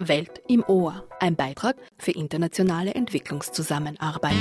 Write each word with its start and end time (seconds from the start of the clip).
Welt 0.00 0.40
im 0.48 0.64
Ohr, 0.66 1.04
ein 1.20 1.36
Beitrag 1.36 1.76
für 1.98 2.12
internationale 2.12 2.94
Entwicklungszusammenarbeit. 2.94 4.32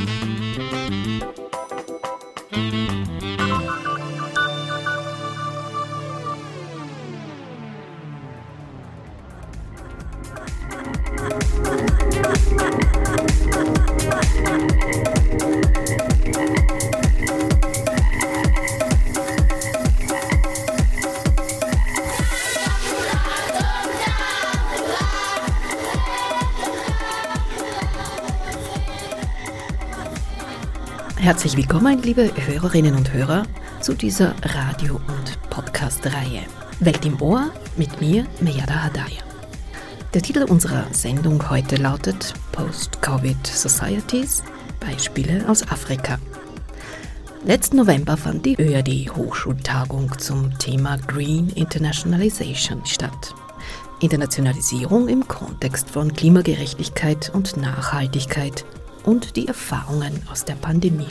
Herzlich 2.51 2.89
willkommen, 31.59 32.02
liebe 32.04 32.31
Hörerinnen 32.48 32.95
und 32.95 33.12
Hörer, 33.12 33.44
zu 33.81 33.94
dieser 33.94 34.34
Radio- 34.44 34.95
und 34.95 35.50
Podcast-Reihe 35.50 36.44
Welt 36.80 37.05
im 37.05 37.22
Ohr 37.22 37.52
mit 37.76 38.00
mir, 38.00 38.26
Meyada 38.40 38.84
Hadaya. 38.84 39.22
Der 40.14 40.22
Titel 40.22 40.44
unserer 40.44 40.86
Sendung 40.94 41.50
heute 41.50 41.76
lautet 41.76 42.34
Post-Covid 42.53 43.45
Societies– 43.45 44.41
Beispiele 44.80 45.44
aus 45.50 45.70
Afrika. 45.70 46.17
Letzten 47.44 47.76
November 47.76 48.16
fand 48.16 48.45
die 48.45 48.55
ÖAD 48.58 49.14
Hochschultagung 49.14 50.17
zum 50.17 50.58
Thema 50.59 50.95
Green 51.08 51.50
Internationalization 51.50 52.86
statt. 52.86 53.36
Internationalisierung 54.00 55.09
im 55.09 55.28
Kontext 55.28 55.89
von 55.89 56.14
Klimagerechtigkeit 56.14 57.30
und 57.33 57.58
Nachhaltigkeit 57.58 58.64
und 59.03 59.36
die 59.36 59.48
Erfahrungen 59.48 60.22
aus 60.31 60.45
der 60.45 60.55
Pandemie. 60.55 61.08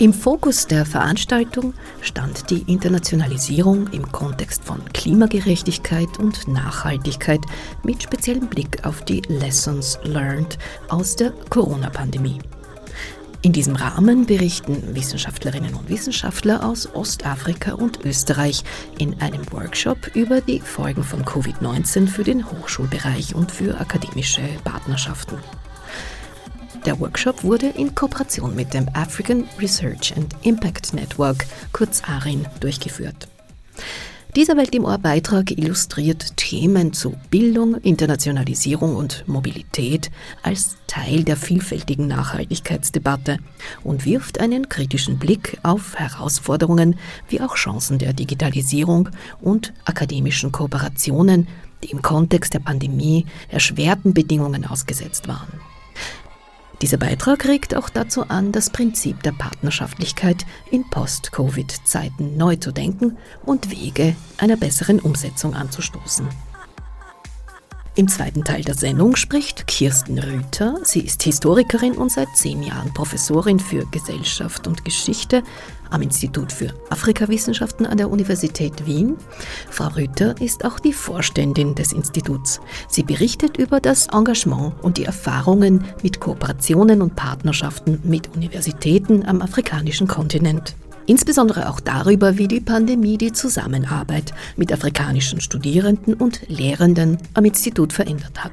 Im 0.00 0.14
Fokus 0.14 0.66
der 0.66 0.86
Veranstaltung 0.86 1.74
stand 2.00 2.48
die 2.48 2.62
Internationalisierung 2.72 3.86
im 3.88 4.10
Kontext 4.10 4.64
von 4.64 4.82
Klimagerechtigkeit 4.94 6.18
und 6.18 6.48
Nachhaltigkeit 6.48 7.40
mit 7.82 8.02
speziellem 8.02 8.46
Blick 8.46 8.86
auf 8.86 9.04
die 9.04 9.20
Lessons 9.28 9.98
Learned 10.04 10.56
aus 10.88 11.16
der 11.16 11.32
Corona-Pandemie. 11.50 12.38
In 13.42 13.52
diesem 13.52 13.76
Rahmen 13.76 14.24
berichten 14.24 14.94
Wissenschaftlerinnen 14.94 15.74
und 15.74 15.90
Wissenschaftler 15.90 16.64
aus 16.64 16.88
Ostafrika 16.94 17.74
und 17.74 18.02
Österreich 18.02 18.64
in 18.96 19.20
einem 19.20 19.42
Workshop 19.52 20.16
über 20.16 20.40
die 20.40 20.60
Folgen 20.60 21.04
von 21.04 21.26
Covid-19 21.26 22.08
für 22.08 22.24
den 22.24 22.50
Hochschulbereich 22.50 23.34
und 23.34 23.52
für 23.52 23.78
akademische 23.78 24.48
Partnerschaften. 24.64 25.36
Der 26.86 26.98
Workshop 26.98 27.44
wurde 27.44 27.66
in 27.66 27.94
Kooperation 27.94 28.56
mit 28.56 28.72
dem 28.72 28.88
African 28.94 29.44
Research 29.60 30.14
and 30.16 30.34
Impact 30.42 30.94
Network, 30.94 31.44
kurz 31.72 32.02
ARIN, 32.06 32.46
durchgeführt. 32.60 33.28
Dieser 34.34 34.56
Welt 34.56 34.74
im 34.74 34.84
Ohr 34.84 34.96
Beitrag 34.96 35.50
illustriert 35.50 36.36
Themen 36.38 36.94
zu 36.94 37.16
Bildung, 37.30 37.74
Internationalisierung 37.74 38.96
und 38.96 39.24
Mobilität 39.26 40.10
als 40.42 40.76
Teil 40.86 41.24
der 41.24 41.36
vielfältigen 41.36 42.06
Nachhaltigkeitsdebatte 42.06 43.38
und 43.84 44.06
wirft 44.06 44.40
einen 44.40 44.68
kritischen 44.70 45.18
Blick 45.18 45.58
auf 45.62 45.96
Herausforderungen 45.96 46.96
wie 47.28 47.42
auch 47.42 47.56
Chancen 47.56 47.98
der 47.98 48.14
Digitalisierung 48.14 49.10
und 49.40 49.74
akademischen 49.84 50.50
Kooperationen, 50.50 51.46
die 51.82 51.90
im 51.90 52.00
Kontext 52.00 52.54
der 52.54 52.60
Pandemie 52.60 53.26
erschwerten 53.48 54.14
Bedingungen 54.14 54.64
ausgesetzt 54.64 55.28
waren. 55.28 55.60
Dieser 56.82 56.96
Beitrag 56.96 57.46
regt 57.46 57.76
auch 57.76 57.90
dazu 57.90 58.28
an, 58.28 58.52
das 58.52 58.70
Prinzip 58.70 59.22
der 59.22 59.32
Partnerschaftlichkeit 59.32 60.46
in 60.70 60.88
Post-Covid-Zeiten 60.88 62.38
neu 62.38 62.56
zu 62.56 62.72
denken 62.72 63.18
und 63.44 63.70
Wege 63.70 64.16
einer 64.38 64.56
besseren 64.56 64.98
Umsetzung 64.98 65.54
anzustoßen. 65.54 66.26
Im 67.96 68.06
zweiten 68.06 68.44
Teil 68.44 68.62
der 68.62 68.76
Sendung 68.76 69.16
spricht 69.16 69.66
Kirsten 69.66 70.20
Rüther. 70.20 70.78
Sie 70.84 71.00
ist 71.00 71.24
Historikerin 71.24 71.94
und 71.94 72.12
seit 72.12 72.28
zehn 72.36 72.62
Jahren 72.62 72.94
Professorin 72.94 73.58
für 73.58 73.84
Gesellschaft 73.90 74.68
und 74.68 74.84
Geschichte 74.84 75.42
am 75.90 76.00
Institut 76.00 76.52
für 76.52 76.72
Afrikawissenschaften 76.88 77.86
an 77.86 77.98
der 77.98 78.08
Universität 78.08 78.86
Wien. 78.86 79.16
Frau 79.70 79.88
Rüther 79.88 80.40
ist 80.40 80.64
auch 80.64 80.78
die 80.78 80.92
Vorständin 80.92 81.74
des 81.74 81.92
Instituts. 81.92 82.60
Sie 82.88 83.02
berichtet 83.02 83.56
über 83.56 83.80
das 83.80 84.06
Engagement 84.06 84.72
und 84.82 84.96
die 84.96 85.04
Erfahrungen 85.04 85.84
mit 86.04 86.20
Kooperationen 86.20 87.02
und 87.02 87.16
Partnerschaften 87.16 88.00
mit 88.04 88.34
Universitäten 88.36 89.26
am 89.26 89.42
afrikanischen 89.42 90.06
Kontinent. 90.06 90.76
Insbesondere 91.10 91.68
auch 91.68 91.80
darüber, 91.80 92.38
wie 92.38 92.46
die 92.46 92.60
Pandemie 92.60 93.18
die 93.18 93.32
Zusammenarbeit 93.32 94.32
mit 94.54 94.72
afrikanischen 94.72 95.40
Studierenden 95.40 96.14
und 96.14 96.42
Lehrenden 96.46 97.18
am 97.34 97.44
Institut 97.44 97.92
verändert 97.92 98.44
hat. 98.44 98.52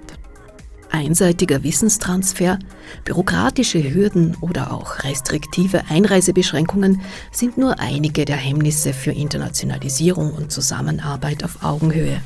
Einseitiger 0.89 1.61
Wissenstransfer, 1.61 2.57
bürokratische 3.05 3.93
Hürden 3.93 4.35
oder 4.41 4.73
auch 4.73 5.03
restriktive 5.03 5.83
Einreisebeschränkungen 5.89 7.01
sind 7.31 7.59
nur 7.59 7.79
einige 7.79 8.25
der 8.25 8.37
Hemmnisse 8.37 8.91
für 8.91 9.11
Internationalisierung 9.11 10.33
und 10.33 10.51
Zusammenarbeit 10.51 11.43
auf 11.43 11.63
Augenhöhe. 11.63 12.23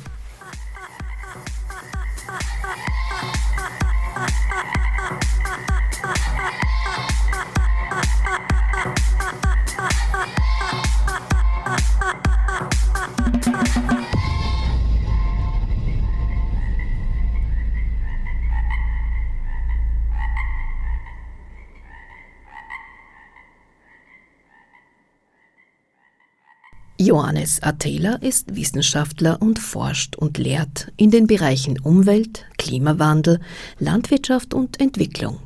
Johannes 27.02 27.60
Atela 27.62 28.14
ist 28.14 28.54
Wissenschaftler 28.54 29.42
und 29.42 29.58
forscht 29.58 30.14
und 30.14 30.38
lehrt 30.38 30.92
in 30.96 31.10
den 31.10 31.26
Bereichen 31.26 31.80
Umwelt, 31.80 32.44
Klimawandel, 32.58 33.40
Landwirtschaft 33.80 34.54
und 34.54 34.80
Entwicklung. 34.80 35.38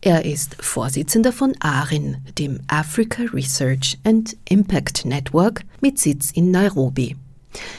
Er 0.00 0.24
ist 0.24 0.56
Vorsitzender 0.60 1.30
von 1.30 1.54
ARIN, 1.60 2.16
dem 2.38 2.60
Africa 2.68 3.22
Research 3.34 3.98
and 4.04 4.34
Impact 4.48 5.04
Network 5.04 5.64
mit 5.82 5.98
Sitz 5.98 6.30
in 6.30 6.50
Nairobi. 6.50 7.16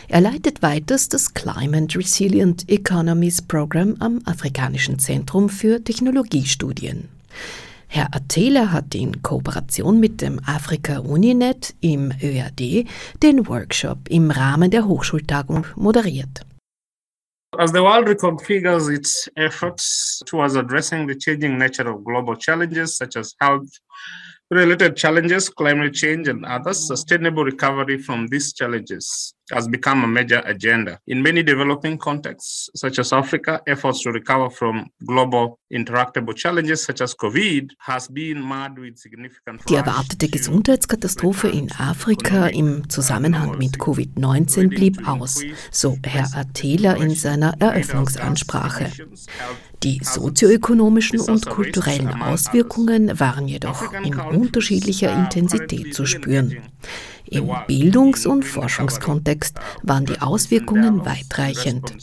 Er 0.07 0.21
leitet 0.21 0.61
weiters 0.61 1.09
das 1.09 1.33
Climate 1.33 1.97
Resilient 1.97 2.69
Economies 2.69 3.41
Program 3.41 3.95
am 3.99 4.21
Afrikanischen 4.25 4.99
Zentrum 4.99 5.49
für 5.49 5.83
Technologiestudien. 5.83 7.09
Herr 7.95 8.09
Atela 8.11 8.71
hat 8.71 8.95
in 8.95 9.21
Kooperation 9.21 9.99
mit 9.99 10.19
dem 10.19 10.39
Afrika 10.47 10.97
Uninet 10.97 11.75
im 11.79 12.11
ÖAD 12.23 12.87
den 13.21 13.47
Workshop 13.47 14.09
im 14.09 14.31
Rahmen 14.31 14.71
der 14.71 14.87
Hochschultagung 14.87 15.67
moderiert. 15.75 16.41
As 17.55 17.71
the 17.71 17.83
world 17.83 18.07
reconfigures 18.07 18.89
its 18.89 19.29
efforts 19.35 20.23
towards 20.25 20.55
addressing 20.55 21.07
the 21.07 21.15
changing 21.15 21.59
nature 21.59 21.87
of 21.87 22.03
global 22.03 22.35
challenges 22.35 22.97
such 22.97 23.15
as 23.15 23.35
health, 23.39 23.69
related 24.49 24.95
challenges, 24.95 25.47
climate 25.51 25.93
change, 25.93 26.27
and 26.27 26.43
others, 26.45 26.87
sustainable 26.87 27.43
recovery 27.43 27.99
from 27.99 28.25
these 28.25 28.53
challenges 28.53 29.35
has 29.51 29.67
become 29.67 30.03
a 30.03 30.07
major 30.07 30.41
agenda. 30.45 30.99
In 31.07 31.21
many 31.21 31.43
developing 31.43 31.97
contexts, 31.97 32.69
such 32.75 32.99
as 32.99 33.11
Africa, 33.13 33.61
efforts 33.67 34.01
to 34.03 34.11
recover 34.11 34.49
from 34.49 34.89
global 35.05 35.59
interactable 35.71 36.35
challenges 36.35 36.83
such 36.83 37.01
as 37.01 37.13
COVID 37.15 37.71
has 37.79 38.07
been 38.07 38.41
marred 38.41 38.77
with 38.77 38.97
significant 38.97 39.61
Die 39.67 39.75
erwartete 39.75 40.29
Gesundheitskatastrophe 40.29 41.49
in 41.49 41.71
Afrika 41.71 42.47
im 42.47 42.89
Zusammenhang 42.89 43.57
mit 43.57 43.79
Covid-19 43.79 44.69
blieb 44.69 45.07
aus, 45.07 45.43
so 45.71 45.97
Herr 46.05 46.29
Atela 46.35 46.93
in 46.93 47.15
seiner 47.15 47.53
Eröffnungsansprache. 47.59 48.91
Die 49.83 49.99
sozioökonomischen 50.01 51.19
und 51.19 51.45
kulturellen 51.47 52.21
Auswirkungen 52.21 53.19
waren 53.19 53.47
jedoch 53.47 53.91
in 54.03 54.15
unterschiedlicher 54.15 55.13
Intensität 55.13 55.93
zu 55.93 56.05
spüren. 56.05 56.57
Im 57.25 57.49
Bildungs- 57.67 58.25
und 58.25 58.43
Forschungskontext 58.43 59.57
waren 59.81 60.05
die 60.05 60.19
Auswirkungen 60.19 61.05
weitreichend. 61.05 61.93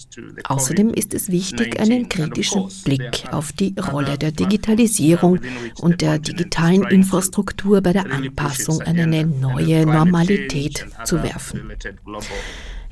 Außerdem 0.44 0.92
ist 0.94 1.14
es 1.14 1.30
wichtig, 1.30 1.78
einen 1.78 2.08
kritischen 2.08 2.68
Blick 2.84 3.24
auf 3.30 3.52
die 3.52 3.74
Rolle 3.78 4.18
der 4.18 4.32
Digitalisierung 4.32 5.40
und 5.80 6.00
der 6.00 6.18
digitalen 6.18 6.84
Infrastruktur 6.84 7.80
bei 7.80 7.92
der 7.92 8.10
Anpassung 8.10 8.80
an 8.82 8.98
eine 8.98 9.26
neue 9.26 9.86
Normalität 9.86 10.86
zu 11.04 11.22
werfen. 11.22 11.72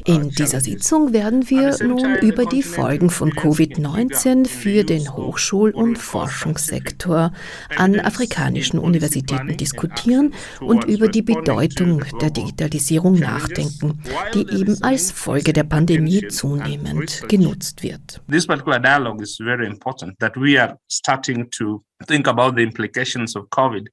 In 0.05 0.31
dieser 0.31 0.61
Sitzung 0.61 1.13
werden 1.13 1.51
wir 1.51 1.77
nun 1.83 2.17
über 2.19 2.47
die 2.47 2.63
Folgen 2.63 3.11
von 3.11 3.33
Covid-19 3.33 4.47
für 4.47 4.85
den 4.85 5.09
Hochschul- 5.09 5.73
und 5.73 5.99
Forschungssektor 5.99 7.33
an 7.77 8.01
afrikanischen 8.01 8.79
Universitäten 8.79 9.57
diskutieren 9.57 10.35
und 10.61 10.85
über 10.85 11.09
die 11.09 11.23
Bedeutung 11.23 12.05
der 12.21 12.31
Digitalisierung 12.31 13.19
nachdenken, 13.19 14.03
die 14.35 14.49
eben 14.51 14.83
als 14.83 15.11
Folge 15.11 15.53
der 15.53 15.65
Pandemie 15.65 16.29
zunehmend 16.29 17.25
genutzt 17.29 17.83
wird. 17.83 18.21
This 18.31 18.47
particular 18.47 18.81
dialogue 18.81 19.23
is 19.23 19.37
very 19.37 19.67
important 19.67 20.19
that 20.21 20.37
we 20.37 20.61
are 20.61 20.79
starting 20.91 21.51
to 21.51 21.83
think 22.07 22.29
about 22.29 22.55
the 22.57 22.63
implications 22.63 23.35
of 23.37 23.51
COVID 23.51 23.89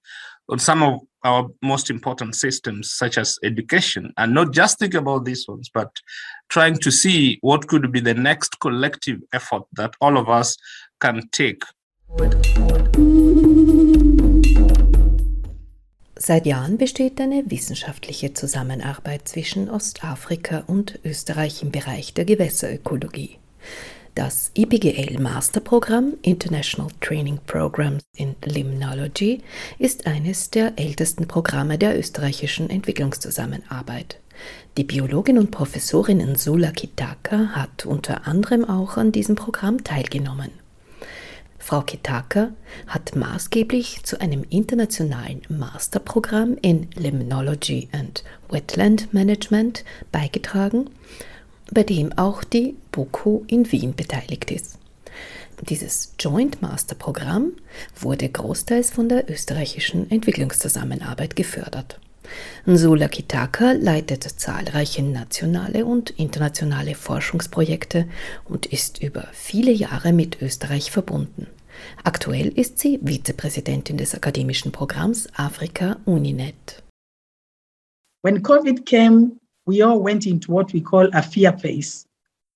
on 0.50 0.60
some 0.60 0.84
of 0.84 1.00
our 1.24 1.50
most 1.62 1.90
important 1.90 2.36
systems, 2.36 2.92
such 2.92 3.18
as 3.18 3.40
education, 3.44 4.14
and 4.18 4.34
not 4.34 4.54
just 4.54 4.80
think 4.80 4.94
about 4.94 5.26
these 5.26 5.48
ones, 5.48 5.70
but 5.74 5.90
trying 6.50 6.78
to 6.78 6.92
see 6.92 7.40
what 7.42 7.68
could 7.68 7.92
be 7.92 8.00
the 8.00 8.14
next 8.14 8.60
collective 8.60 9.20
effort 9.34 9.64
that 9.74 9.96
all 10.02 10.18
of 10.18 10.30
us 10.30 10.58
can 11.00 11.28
take. 11.32 11.64
Seit 16.18 16.46
Jahren 16.46 16.78
besteht 16.78 17.20
eine 17.20 17.44
wissenschaftliche 17.52 18.34
Zusammenarbeit 18.34 19.28
zwischen 19.28 19.70
Ostafrika 19.70 20.64
und 20.66 21.00
Österreich 21.04 21.62
im 21.62 21.72
Bereich 21.72 22.14
der 22.14 22.26
Gewässerökologie. 22.26 23.38
Das 24.16 24.50
IPGL 24.54 25.20
Masterprogramm 25.20 26.14
International 26.22 26.90
Training 27.02 27.38
Programs 27.46 28.02
in 28.16 28.38
Limnology 28.46 29.42
ist 29.78 30.08
eines 30.08 30.50
der 30.50 30.80
ältesten 30.80 31.28
Programme 31.28 31.78
der 31.78 32.00
österreichischen 32.00 32.70
Entwicklungszusammenarbeit. 32.70 34.22
Die 34.78 34.86
Biologin 34.86 35.38
und 35.38 35.52
Professorin 35.52 36.20
Nsula 36.20 36.72
Kitaka 36.72 37.50
hat 37.50 37.86
unter 37.86 38.26
anderem 38.26 38.64
auch 38.64 38.96
an 38.96 39.12
diesem 39.12 39.36
Programm 39.36 39.84
teilgenommen. 39.84 40.52
Frau 41.60 41.82
Kitaka 41.82 42.52
hat 42.88 43.18
maßgeblich 43.18 44.04
zu 44.04 44.22
einem 44.22 44.46
internationalen 44.50 45.42
Masterprogramm 45.50 46.56
in 46.62 46.88
Limnology 46.96 47.90
and 47.92 48.24
Wetland 48.50 49.14
Management 49.14 49.84
beigetragen 50.14 50.90
bei 51.72 51.84
dem 51.84 52.14
auch 52.18 52.44
die 52.44 52.76
BOKU 52.92 53.44
in 53.48 53.72
Wien 53.72 53.96
beteiligt 53.96 54.52
ist. 54.52 54.78
Dieses 55.62 56.14
Joint 56.20 56.62
Master 56.62 56.96
Programm 56.96 57.54
wurde 58.00 58.28
großteils 58.28 58.92
von 58.92 59.08
der 59.10 59.30
österreichischen 59.30 60.10
Entwicklungszusammenarbeit 60.12 61.36
gefördert. 61.36 62.00
Nsula 62.66 63.08
Kitaka 63.08 63.74
leitet 63.74 64.24
zahlreiche 64.24 65.04
nationale 65.04 65.86
und 65.86 66.10
internationale 66.12 66.96
Forschungsprojekte 66.96 68.08
und 68.46 68.66
ist 68.66 69.02
über 69.02 69.28
viele 69.32 69.72
Jahre 69.72 70.12
mit 70.12 70.42
Österreich 70.42 70.92
verbunden. 70.92 71.48
Aktuell 72.04 72.48
ist 72.48 72.80
sie 72.80 73.00
Vizepräsidentin 73.04 73.98
des 73.98 74.16
akademischen 74.16 74.72
Programms 74.72 75.28
Afrika 75.36 75.98
Uninet. 76.06 76.82
When 78.24 78.42
COVID 78.42 78.86
came, 78.86 79.34
we 79.66 79.82
all 79.82 80.00
went 80.00 80.26
into 80.26 80.52
what 80.52 80.72
we 80.74 80.82
call 80.82 81.08
a 81.14 81.22
fear 81.22 81.52
phase. 81.54 82.06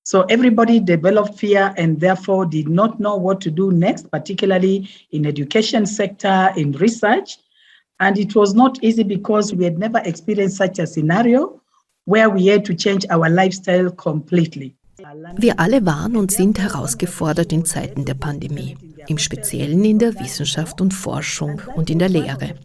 So 0.04 0.24
everybody 0.24 0.80
developed 0.80 1.38
fear 1.38 1.74
and 1.78 2.00
therefore 2.00 2.46
did 2.46 2.68
not 2.68 3.00
know 3.00 3.16
what 3.16 3.42
to 3.42 3.52
do 3.52 3.72
next, 3.72 4.10
particularly 4.10 4.90
in 5.12 5.26
education 5.26 5.86
sector, 5.86 6.52
in 6.56 6.72
research. 6.74 7.38
And 8.00 8.18
it 8.18 8.36
was 8.36 8.54
not 8.54 8.84
easy 8.84 9.04
because 9.04 9.54
we 9.54 9.66
had 9.66 9.78
never 9.78 10.00
experienced 10.06 10.58
such 10.58 10.80
a 10.80 10.88
scenario 10.88 11.62
where 12.06 12.30
we 12.30 12.48
had 12.48 12.66
to 12.66 12.74
change 12.74 13.06
our 13.10 13.30
lifestyle 13.30 13.92
completely. 13.92 14.76
Wir 15.38 15.60
alle 15.60 15.86
waren 15.86 16.18
und 16.18 16.32
sind 16.32 16.60
herausgefordert 16.60 17.54
in 17.54 17.66
Zeiten 17.66 18.04
der 18.06 18.16
Pandemie, 18.16 18.76
im 19.10 19.18
Speziellen 19.18 19.84
in 19.84 20.00
der 20.00 20.20
Wissenschaft 20.20 20.82
und 20.82 20.94
Forschung 20.94 21.62
und 21.76 21.90
in 21.90 22.00
der 22.00 22.10
Lehre. 22.10 22.56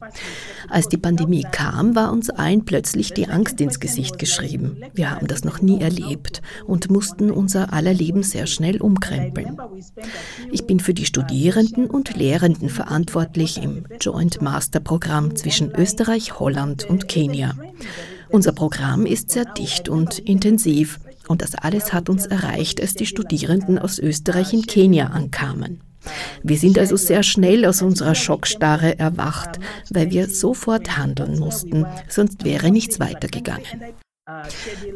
Als 0.69 0.88
die 0.88 0.96
Pandemie 0.96 1.46
kam, 1.50 1.94
war 1.94 2.12
uns 2.12 2.31
allen 2.31 2.64
plötzlich 2.64 3.12
die 3.12 3.29
Angst 3.29 3.61
ins 3.61 3.81
Gesicht 3.81 4.19
geschrieben. 4.19 4.79
Wir 4.94 5.11
haben 5.11 5.26
das 5.26 5.44
noch 5.44 5.61
nie 5.61 5.81
erlebt 5.81 6.43
und 6.67 6.91
mussten 6.91 7.31
unser 7.31 7.73
aller 7.73 7.94
Leben 7.94 8.23
sehr 8.23 8.46
schnell 8.46 8.81
umkrempeln. 8.81 9.56
Ich 10.52 10.67
bin 10.67 10.81
für 10.81 10.94
die 10.94 11.06
Studierenden 11.06 11.87
und 11.87 12.17
Lehrenden 12.17 12.69
verantwortlich 12.69 13.62
im 13.62 13.85
Joint 14.00 14.43
Master 14.43 14.81
Programm 14.81 15.37
zwischen 15.37 15.73
Österreich, 15.73 16.38
Holland 16.38 16.85
und 16.85 17.08
Kenia. 17.08 17.55
Unser 18.31 18.52
Programm 18.52 19.06
ist 19.06 19.31
sehr 19.31 19.44
dicht 19.44 19.88
und 19.88 20.19
intensiv 20.19 20.99
und 21.29 21.43
das 21.43 21.55
alles 21.55 21.93
hat 21.93 22.08
uns 22.08 22.26
erreicht, 22.26 22.81
als 22.81 22.94
die 22.94 23.06
Studierenden 23.06 23.79
aus 23.79 23.99
Österreich 23.99 24.52
in 24.52 24.62
Kenia 24.62 25.06
ankamen. 25.06 25.81
Wir 26.43 26.59
sind 26.59 26.79
also 26.79 26.97
sehr 26.97 27.23
schnell 27.23 27.65
aus 27.65 27.83
unserer 27.83 28.15
Schockstarre 28.15 28.99
erwacht, 28.99 29.59
weil 29.91 30.11
wir 30.11 30.29
sofort 30.29 30.97
handeln 30.97 31.39
mussten, 31.39 31.87
sonst 32.09 32.45
wäre 32.45 32.71
nichts 32.71 33.01
weitergegangen. 33.01 33.65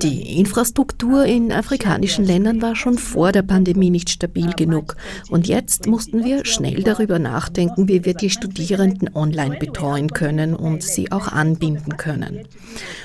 Die 0.00 0.38
Infrastruktur 0.38 1.26
in 1.26 1.52
afrikanischen 1.52 2.25
Ländern 2.25 2.62
war 2.62 2.75
schon 2.75 2.96
vor 2.96 3.31
der 3.31 3.43
Pandemie 3.43 3.90
nicht 3.90 4.08
stabil 4.08 4.55
genug 4.55 4.96
und 5.28 5.46
jetzt 5.46 5.87
mussten 5.87 6.25
wir 6.25 6.46
schnell 6.46 6.82
darüber 6.82 7.19
nachdenken, 7.19 7.88
wie 7.88 8.06
wir 8.06 8.14
die 8.14 8.31
Studierenden 8.31 9.14
online 9.14 9.58
betreuen 9.58 10.08
können 10.08 10.54
und 10.54 10.82
sie 10.82 11.12
auch 11.12 11.28
anbinden 11.28 11.99
können. 11.99 12.46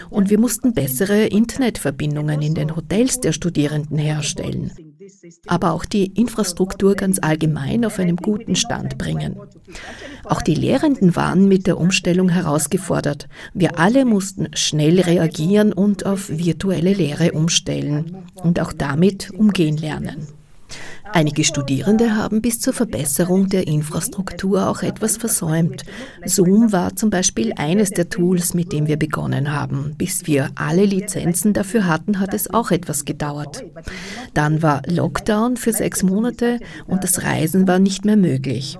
Und 0.09 0.29
wir 0.29 0.39
mussten 0.39 0.73
bessere 0.73 1.25
Internetverbindungen 1.25 2.41
in 2.41 2.53
den 2.53 2.73
Hotels 2.73 3.19
der 3.19 3.33
Studierenden 3.33 3.97
herstellen 3.97 4.71
aber 5.47 5.71
auch 5.71 5.85
die 5.85 6.07
Infrastruktur 6.07 6.95
ganz 6.95 7.19
allgemein 7.21 7.85
auf 7.85 7.99
einem 7.99 8.17
guten 8.17 8.55
Stand 8.55 8.97
bringen. 8.97 9.37
Auch 10.25 10.41
die 10.41 10.55
Lehrenden 10.55 11.15
waren 11.15 11.47
mit 11.47 11.67
der 11.67 11.77
Umstellung 11.77 12.29
herausgefordert. 12.29 13.27
Wir 13.53 13.79
alle 13.79 14.05
mussten 14.05 14.47
schnell 14.55 14.99
reagieren 15.01 15.73
und 15.73 16.05
auf 16.05 16.29
virtuelle 16.29 16.93
Lehre 16.93 17.31
umstellen 17.31 18.25
und 18.35 18.59
auch 18.59 18.73
damit 18.73 19.31
umgehen 19.31 19.77
lernen. 19.77 20.27
Einige 21.15 21.43
Studierende 21.43 22.15
haben 22.15 22.41
bis 22.41 22.59
zur 22.59 22.73
Verbesserung 22.73 23.47
der 23.47 23.67
Infrastruktur 23.67 24.67
auch 24.67 24.81
etwas 24.81 25.17
versäumt. 25.17 25.83
Zoom 26.25 26.71
war 26.71 26.95
zum 26.95 27.11
Beispiel 27.11 27.53
eines 27.55 27.91
der 27.91 28.09
Tools, 28.09 28.55
mit 28.55 28.73
dem 28.73 28.87
wir 28.87 28.97
begonnen 28.97 29.51
haben. 29.51 29.93
Bis 29.95 30.25
wir 30.25 30.49
alle 30.55 30.85
Lizenzen 30.85 31.53
dafür 31.53 31.85
hatten, 31.85 32.19
hat 32.19 32.33
es 32.33 32.51
auch 32.51 32.71
etwas 32.71 33.05
gedauert. 33.05 33.63
Dann 34.33 34.63
war 34.63 34.81
Lockdown 34.87 35.55
für 35.55 35.71
sechs 35.71 36.01
Monate 36.01 36.59
und 36.87 37.03
das 37.03 37.21
Reisen 37.21 37.67
war 37.67 37.77
nicht 37.77 38.05
mehr 38.05 38.17
möglich. 38.17 38.79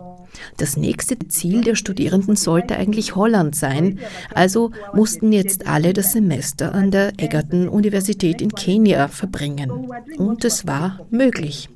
Das 0.57 0.75
nächste 0.75 1.19
Ziel 1.27 1.61
der 1.61 1.75
Studierenden 1.75 2.35
sollte 2.35 2.77
eigentlich 2.77 3.15
Holland 3.15 3.55
sein, 3.55 3.99
also 4.33 4.71
mussten 4.93 5.31
jetzt 5.31 5.67
alle 5.67 5.93
das 5.93 6.13
Semester 6.13 6.73
an 6.73 6.89
der 6.89 7.13
Egerton 7.17 7.69
Universität 7.69 8.41
in 8.41 8.49
Kenia 8.49 9.07
verbringen. 9.07 9.69
Und 10.17 10.43
es 10.43 10.65
war 10.65 11.05
möglich. 11.11 11.69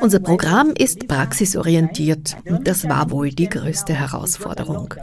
Unser 0.00 0.20
Programm 0.20 0.72
ist 0.76 1.08
praxisorientiert 1.08 2.36
und 2.46 2.66
das 2.66 2.88
war 2.88 3.10
wohl 3.10 3.30
die 3.30 3.48
größte 3.48 3.94
Herausforderung. 3.94 4.94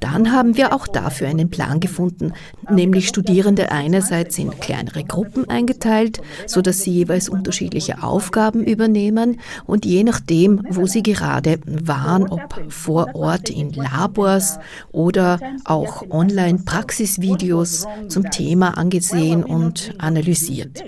Dann 0.00 0.32
haben 0.32 0.56
wir 0.56 0.72
auch 0.72 0.86
dafür 0.86 1.28
einen 1.28 1.50
Plan 1.50 1.80
gefunden, 1.80 2.32
nämlich 2.70 3.08
Studierende 3.08 3.72
einerseits 3.72 4.38
in 4.38 4.58
kleinere 4.60 5.04
Gruppen 5.04 5.48
eingeteilt, 5.48 6.20
sodass 6.46 6.82
sie 6.82 6.92
jeweils 6.92 7.28
unterschiedliche 7.28 8.02
Aufgaben 8.02 8.64
übernehmen 8.64 9.40
und 9.66 9.84
je 9.84 10.04
nachdem, 10.04 10.62
wo 10.70 10.86
sie 10.86 11.02
gerade 11.02 11.58
waren, 11.66 12.28
ob 12.28 12.42
vor 12.68 13.14
Ort 13.14 13.50
in 13.50 13.72
Labors 13.72 14.58
oder 14.92 15.38
auch 15.64 16.04
online 16.10 16.60
Praxisvideos 16.64 17.86
zum 18.08 18.30
Thema 18.30 18.76
angesehen 18.76 19.44
und 19.44 19.94
analysiert. 19.98 20.84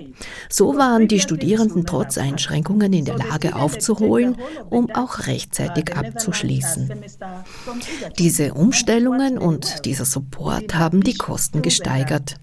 So 0.49 0.77
waren 0.77 1.07
die 1.07 1.19
Studierenden 1.19 1.85
trotz 1.85 2.17
Einschränkungen 2.17 2.93
in 2.93 3.05
der 3.05 3.17
Lage 3.17 3.55
aufzuholen, 3.55 4.37
um 4.69 4.89
auch 4.91 5.27
rechtzeitig 5.27 5.95
abzuschließen. 5.95 6.91
Diese 8.17 8.53
Umstellungen 8.53 9.37
und 9.37 9.85
dieser 9.85 10.05
Support 10.05 10.75
haben 10.75 11.03
die 11.03 11.15
Kosten 11.15 11.61
gesteigert. 11.61 12.35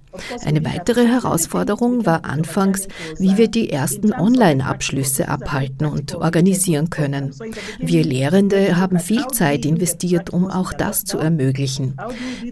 Eine 0.44 0.64
weitere 0.64 1.06
Herausforderung 1.06 2.06
war 2.06 2.24
anfangs, 2.24 2.88
wie 3.18 3.36
wir 3.36 3.48
die 3.48 3.70
ersten 3.70 4.12
Online-Abschlüsse 4.12 5.28
abhalten 5.28 5.86
und 5.86 6.14
organisieren 6.14 6.90
können. 6.90 7.34
Wir 7.78 8.04
Lehrende 8.04 8.76
haben 8.76 8.98
viel 8.98 9.26
Zeit 9.28 9.64
investiert, 9.64 10.30
um 10.30 10.46
auch 10.48 10.72
das 10.72 11.04
zu 11.04 11.18
ermöglichen. 11.18 11.96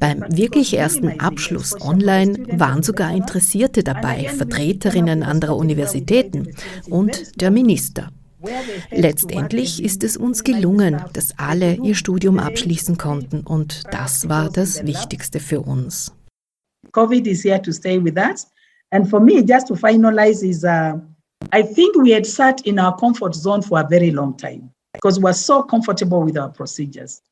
Beim 0.01 0.25
wirklich 0.29 0.77
ersten 0.77 1.21
Abschluss 1.21 1.81
online 1.81 2.47
waren 2.53 2.83
sogar 2.83 3.15
Interessierte 3.15 3.83
dabei, 3.83 4.29
Vertreterinnen 4.29 5.23
anderer 5.23 5.57
Universitäten 5.57 6.49
und 6.89 7.41
der 7.41 7.51
Minister. 7.51 8.11
Letztendlich 8.91 9.83
ist 9.83 10.03
es 10.03 10.17
uns 10.17 10.43
gelungen, 10.43 11.01
dass 11.13 11.39
alle 11.39 11.77
ihr 11.77 11.95
Studium 11.95 12.39
abschließen 12.39 12.99
konnten 12.99 13.41
und 13.41 13.83
das 13.93 14.29
war 14.29 14.51
das 14.51 14.85
Wichtigste 14.85 15.39
für 15.39 15.61
uns. 15.61 16.13
COVID 16.91 17.27
is 17.27 17.43
here 17.43 17.59
to 17.59 17.73
stay 17.73 17.99
with 17.99 18.19
us. 18.19 18.47
And 18.91 19.09
for 19.09 19.21
me, 19.21 19.43
just 19.43 19.69
to 19.69 19.75
finalize, 19.75 20.45
is 20.47 20.65
uh, 20.65 20.99
I 21.53 21.63
think 21.63 21.97
we 21.97 22.11
had 22.11 22.27
sat 22.27 22.67
in 22.67 22.79
our 22.79 22.97
comfort 22.97 23.35
zone 23.35 23.63
for 23.63 23.81
a 23.81 23.89
very 23.89 24.11
long 24.11 24.37
time 24.37 24.71
because 24.93 25.19
we 25.19 25.25
were 25.25 25.33
so 25.33 25.63
comfortable 25.63 26.23
with 26.23 26.37
our 26.37 26.51
procedures. 26.51 27.23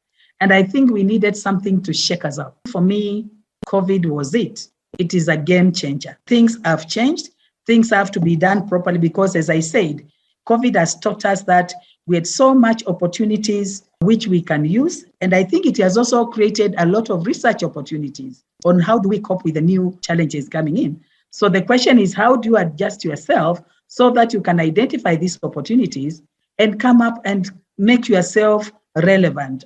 And 0.41 0.53
I 0.53 0.63
think 0.63 0.91
we 0.91 1.03
needed 1.03 1.37
something 1.37 1.83
to 1.83 1.93
shake 1.93 2.25
us 2.25 2.39
up. 2.39 2.57
For 2.71 2.81
me, 2.81 3.29
COVID 3.67 4.07
was 4.07 4.35
it. 4.35 4.69
It 4.99 5.13
is 5.13 5.29
a 5.29 5.37
game 5.37 5.73
changer. 5.73 6.19
Things 6.27 6.59
have 6.65 6.89
changed. 6.89 7.29
Things 7.67 7.91
have 7.91 8.11
to 8.13 8.21
be 8.21 8.37
done 8.37 8.67
properly 8.67 8.99
because, 8.99 9.37
as 9.37 9.51
I 9.51 9.61
said, 9.61 10.07
COVID 10.49 10.75
has 10.77 10.99
taught 10.99 11.25
us 11.27 11.43
that 11.43 11.75
we 12.07 12.17
had 12.17 12.27
so 12.27 12.55
much 12.55 12.85
opportunities 12.87 13.85
which 14.01 14.27
we 14.27 14.41
can 14.41 14.65
use. 14.65 15.05
And 15.21 15.35
I 15.35 15.45
think 15.45 15.67
it 15.67 15.77
has 15.77 15.99
also 15.99 16.25
created 16.27 16.75
a 16.79 16.87
lot 16.87 17.11
of 17.11 17.27
research 17.27 17.63
opportunities 17.63 18.43
on 18.65 18.79
how 18.81 18.99
do 18.99 19.09
we 19.09 19.21
cope 19.21 19.45
with 19.45 19.55
the 19.55 19.61
new 19.61 19.99
challenges 20.03 20.49
coming 20.49 20.77
in. 20.77 21.01
So 21.31 21.49
the 21.49 21.63
question 21.63 21.99
is, 21.99 22.13
how 22.15 22.37
do 22.37 22.49
you 22.51 22.57
adjust 22.57 23.05
yourself 23.05 23.63
so 23.87 24.11
that 24.11 24.33
you 24.33 24.41
can 24.41 24.61
identify 24.61 25.17
these 25.17 25.39
opportunities 25.43 26.23
and 26.59 26.79
come 26.79 27.01
up 27.01 27.21
and 27.25 27.51
make 27.79 28.09
yourself 28.09 28.71
relevant? 28.97 29.65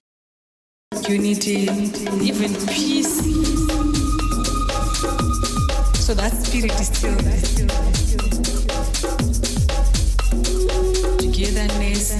Unity, 1.08 1.68
even 2.22 2.54
peace. 2.68 3.18
So 6.04 6.14
that 6.14 6.32
spirit 6.32 6.78
is 6.78 6.88
still 6.88 7.16
there. 7.16 7.40
Togetherness, 11.18 12.14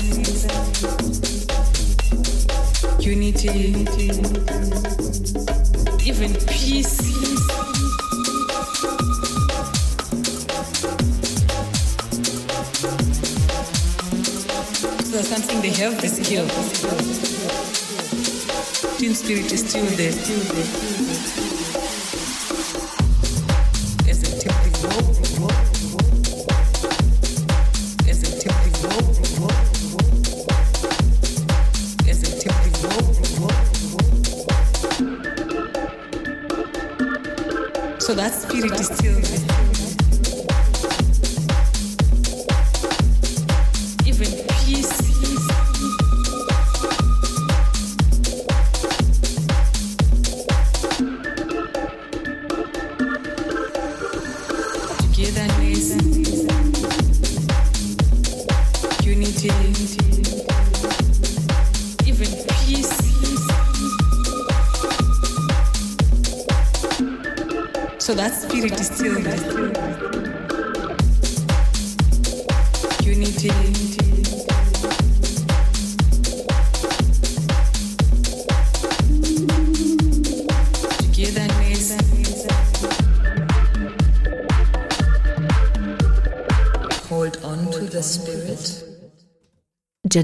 unity, 3.04 3.75
even 6.25 6.47
peace. 6.47 6.97
So 15.11 15.21
something 15.23 15.61
they 15.61 15.71
have 15.71 16.00
the 16.00 16.09
skill. 16.09 16.47
Team 18.99 19.14
spirit 19.14 19.52
is 19.52 19.69
still 19.69 19.85
there. 19.97 21.44
So 38.64 39.04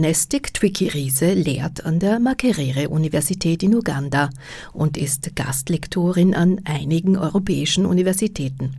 Genestik 0.01 0.55
Twiki 0.55 0.89
Riese 0.89 1.35
lehrt 1.35 1.85
an 1.85 1.99
der 1.99 2.21
Makerere-Universität 2.21 3.63
in 3.63 3.75
Uganda 3.75 4.31
und 4.73 4.97
ist 4.97 5.37
Gastlektorin 5.37 6.35
an 6.35 6.63
einigen 6.65 7.19
europäischen 7.19 7.85
Universitäten. 7.85 8.77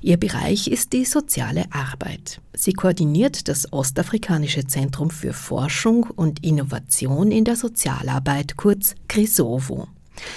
Ihr 0.00 0.16
Bereich 0.16 0.68
ist 0.68 0.92
die 0.92 1.06
soziale 1.06 1.64
Arbeit. 1.72 2.40
Sie 2.52 2.72
koordiniert 2.72 3.48
das 3.48 3.72
Ostafrikanische 3.72 4.64
Zentrum 4.64 5.10
für 5.10 5.32
Forschung 5.32 6.04
und 6.04 6.44
Innovation 6.44 7.32
in 7.32 7.44
der 7.44 7.56
Sozialarbeit, 7.56 8.56
kurz 8.56 8.94
CRISOVO. 9.08 9.88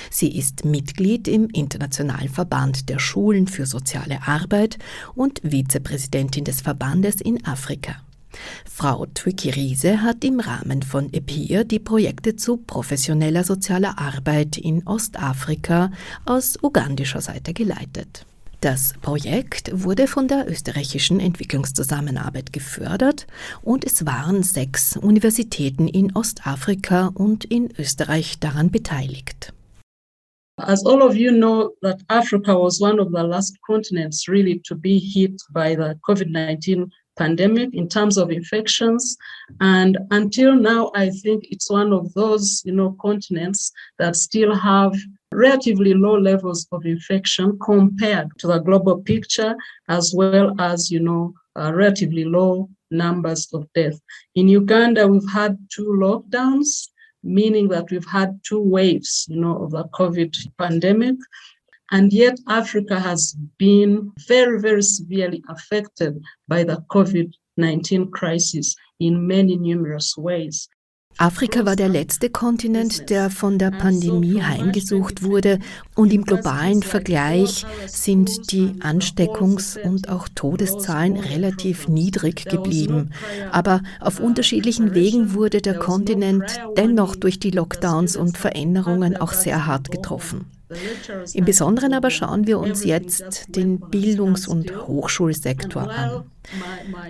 Sie 0.10 0.36
ist 0.36 0.66
Mitglied 0.66 1.28
im 1.28 1.48
Internationalen 1.50 2.30
Verband 2.30 2.90
der 2.90 2.98
Schulen 2.98 3.46
für 3.46 3.68
soziale 3.68 4.28
Arbeit 4.28 4.80
und 5.14 5.42
Vizepräsidentin 5.44 6.44
des 6.44 6.62
Verbandes 6.62 7.22
in 7.22 7.46
Afrika. 7.46 7.98
Frau 8.66 9.06
Twiki 9.06 9.50
Riese 9.50 10.02
hat 10.02 10.24
im 10.24 10.40
Rahmen 10.40 10.84
von 10.84 11.12
EPIR 11.12 11.64
die 11.64 11.80
Projekte 11.80 12.36
zu 12.36 12.58
professioneller 12.58 13.44
sozialer 13.44 13.98
Arbeit 13.98 14.58
in 14.58 14.86
Ostafrika 14.86 15.92
aus 16.26 16.58
ugandischer 16.62 17.22
Seite 17.22 17.54
geleitet. 17.54 18.26
Das 18.62 18.96
Projekt 19.02 19.70
wurde 19.72 20.08
von 20.08 20.28
der 20.28 20.50
österreichischen 20.50 21.20
Entwicklungszusammenarbeit 21.20 22.52
gefördert 22.52 23.28
und 23.62 23.86
es 23.86 24.06
waren 24.06 24.42
sechs 24.42 24.98
Universitäten 24.98 25.88
in 25.88 26.16
Ostafrika 26.16 27.12
und 27.14 27.46
in 27.46 27.70
Österreich 27.78 28.40
daran 28.40 28.72
beteiligt. 28.72 29.54
As 30.60 30.84
all 30.88 31.04
of 31.04 31.16
you 31.16 31.32
know, 31.32 31.76
that 31.84 32.02
Africa 32.08 32.56
was 32.56 32.82
one 32.82 33.00
of 33.00 33.10
the 33.10 33.22
last 33.22 33.56
continents 33.62 34.28
really 34.28 34.60
to 34.68 34.76
be 34.76 34.98
hit 34.98 35.40
by 35.54 35.76
the 35.76 35.94
COVID 36.02 36.32
19 36.32 36.92
pandemic 37.18 37.74
in 37.74 37.88
terms 37.88 38.18
of 38.18 38.32
infections. 38.32 39.18
And 39.60 39.98
until 40.12 40.56
now, 40.56 40.92
I 40.96 41.10
think 41.10 41.46
it's 41.50 41.70
one 41.70 41.94
of 41.94 42.14
those, 42.14 42.62
you 42.66 42.74
know, 42.74 42.96
continents 43.02 43.72
that 44.00 44.16
still 44.16 44.56
have 44.56 44.96
relatively 45.34 45.94
low 45.94 46.18
levels 46.18 46.68
of 46.72 46.86
infection 46.86 47.58
compared 47.60 48.30
to 48.40 48.48
the 48.48 48.60
global 48.60 49.02
picture, 49.02 49.56
as 49.90 50.14
well 50.16 50.56
as, 50.60 50.90
you 50.92 51.00
know, 51.00 51.34
uh, 51.60 51.74
relatively 51.74 52.24
low 52.24 52.70
numbers 52.92 53.48
of 53.54 53.68
death. 53.74 54.00
In 54.36 54.48
Uganda, 54.48 55.08
we've 55.08 55.30
had 55.30 55.58
two 55.70 55.98
lockdowns 56.00 56.88
meaning 57.24 57.68
that 57.68 57.90
we've 57.92 58.08
had 58.08 58.40
two 58.44 58.62
waves, 58.62 59.26
you 59.30 59.40
know, 59.40 59.64
of 59.64 59.72
the 59.72 59.84
COVID 59.86 60.36
pandemic. 60.58 61.16
And 61.90 62.12
yet 62.12 62.40
Africa 62.48 63.00
has 63.00 63.36
been 63.58 64.12
very, 64.28 64.60
very 64.60 64.84
severely 64.84 65.42
affected 65.48 66.22
by 66.48 66.64
the 66.64 66.84
COVID-19 66.90 68.12
crisis 68.12 68.76
in 69.00 69.26
many 69.26 69.56
numerous 69.56 70.18
ways. 70.18 70.68
Afrika 71.20 71.66
war 71.66 71.76
der 71.76 71.90
letzte 71.90 72.30
Kontinent, 72.30 73.10
der 73.10 73.32
von 73.32 73.58
der 73.58 73.72
Pandemie 73.72 74.44
heimgesucht 74.44 75.24
wurde 75.24 75.58
und 75.96 76.14
im 76.14 76.24
globalen 76.24 76.84
Vergleich 76.84 77.66
sind 77.88 78.52
die 78.52 78.76
Ansteckungs- 78.82 79.82
und 79.82 80.10
auch 80.10 80.28
Todeszahlen 80.30 81.18
relativ 81.18 81.88
niedrig 81.88 82.46
geblieben. 82.46 83.14
Aber 83.52 83.82
auf 84.00 84.20
unterschiedlichen 84.20 84.94
Wegen 84.94 85.34
wurde 85.34 85.60
der 85.60 85.80
Kontinent 85.80 86.44
dennoch 86.78 87.16
durch 87.16 87.40
die 87.40 87.52
Lockdowns 87.52 88.16
und 88.16 88.38
Veränderungen 88.38 89.18
auch 89.18 89.34
sehr 89.34 89.66
hart 89.66 89.90
getroffen. 89.90 90.46
Im 91.34 91.46
Besonderen 91.46 91.94
aber 91.94 92.10
schauen 92.10 92.46
wir 92.46 92.60
uns 92.60 92.84
jetzt 92.84 93.56
den 93.56 93.80
Bildungs- 93.80 94.48
und 94.48 94.88
Hochschulsektor 94.88 95.90
an. 95.90 96.32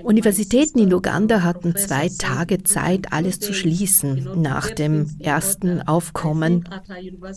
Universitäten 0.03 0.79
in 0.79 0.93
Uganda 0.93 1.43
hatten 1.43 1.75
zwei 1.75 2.09
Tage 2.17 2.63
Zeit, 2.63 3.13
alles 3.13 3.39
zu 3.39 3.53
schließen 3.53 4.41
nach 4.41 4.71
dem 4.71 5.15
ersten 5.19 5.81
Aufkommen. 5.81 6.67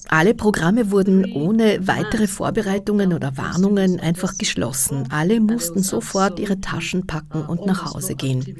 Alle 0.08 0.34
Programme 0.34 0.90
wurden 0.90 1.32
ohne 1.32 1.86
weitere 1.86 2.26
Vorbereitungen 2.26 3.12
oder 3.12 3.36
Warnungen 3.36 4.00
einfach 4.00 4.38
geschlossen. 4.38 5.08
Alle 5.10 5.40
mussten 5.40 5.82
sofort 5.82 6.38
ihre 6.38 6.60
Taschen 6.60 7.06
packen 7.06 7.44
und 7.44 7.66
nach 7.66 7.92
Hause 7.92 8.14
gehen. 8.14 8.56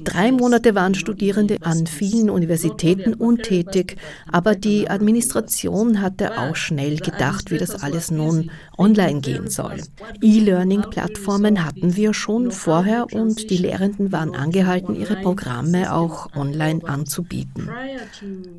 Drei 0.00 0.32
Monate 0.32 0.74
waren 0.74 0.94
Studierende 0.94 1.58
an 1.62 1.86
vielen 1.86 2.30
Universitäten 2.30 3.14
untätig, 3.14 3.96
aber 4.30 4.54
die 4.54 4.90
Administration 4.90 6.00
hatte 6.00 6.38
auch 6.38 6.56
schnell 6.56 6.96
gedacht, 6.96 7.50
wie 7.50 7.58
das 7.58 7.82
alles 7.82 8.10
nun 8.10 8.50
online 8.76 9.20
gehen 9.20 9.48
soll. 9.48 9.76
E-Learning-Plattformen 10.22 11.64
hatten 11.64 11.96
wir 11.96 12.14
schon 12.14 12.50
vorher 12.74 13.06
und 13.12 13.50
die 13.50 13.56
Lehrenden 13.56 14.10
waren 14.10 14.34
angehalten, 14.34 14.96
ihre 14.96 15.14
Programme 15.14 15.94
auch 15.94 16.34
online 16.34 16.80
anzubieten. 16.84 17.70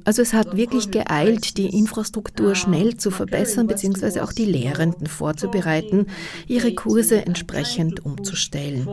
Also 0.06 0.22
es 0.22 0.32
hat 0.32 0.56
wirklich 0.56 0.90
geeilt, 0.90 1.58
die 1.58 1.78
Infrastruktur 1.78 2.56
schnell 2.56 2.96
zu 2.96 3.12
verbessern 3.12 3.68
bzw. 3.68 4.22
auch 4.22 4.32
die 4.32 4.46
Lehrenden 4.46 5.08
vorzubereiten, 5.08 6.06
ihre 6.48 6.74
Kurse 6.74 7.26
entsprechend 7.26 8.06
umzustellen. 8.06 8.88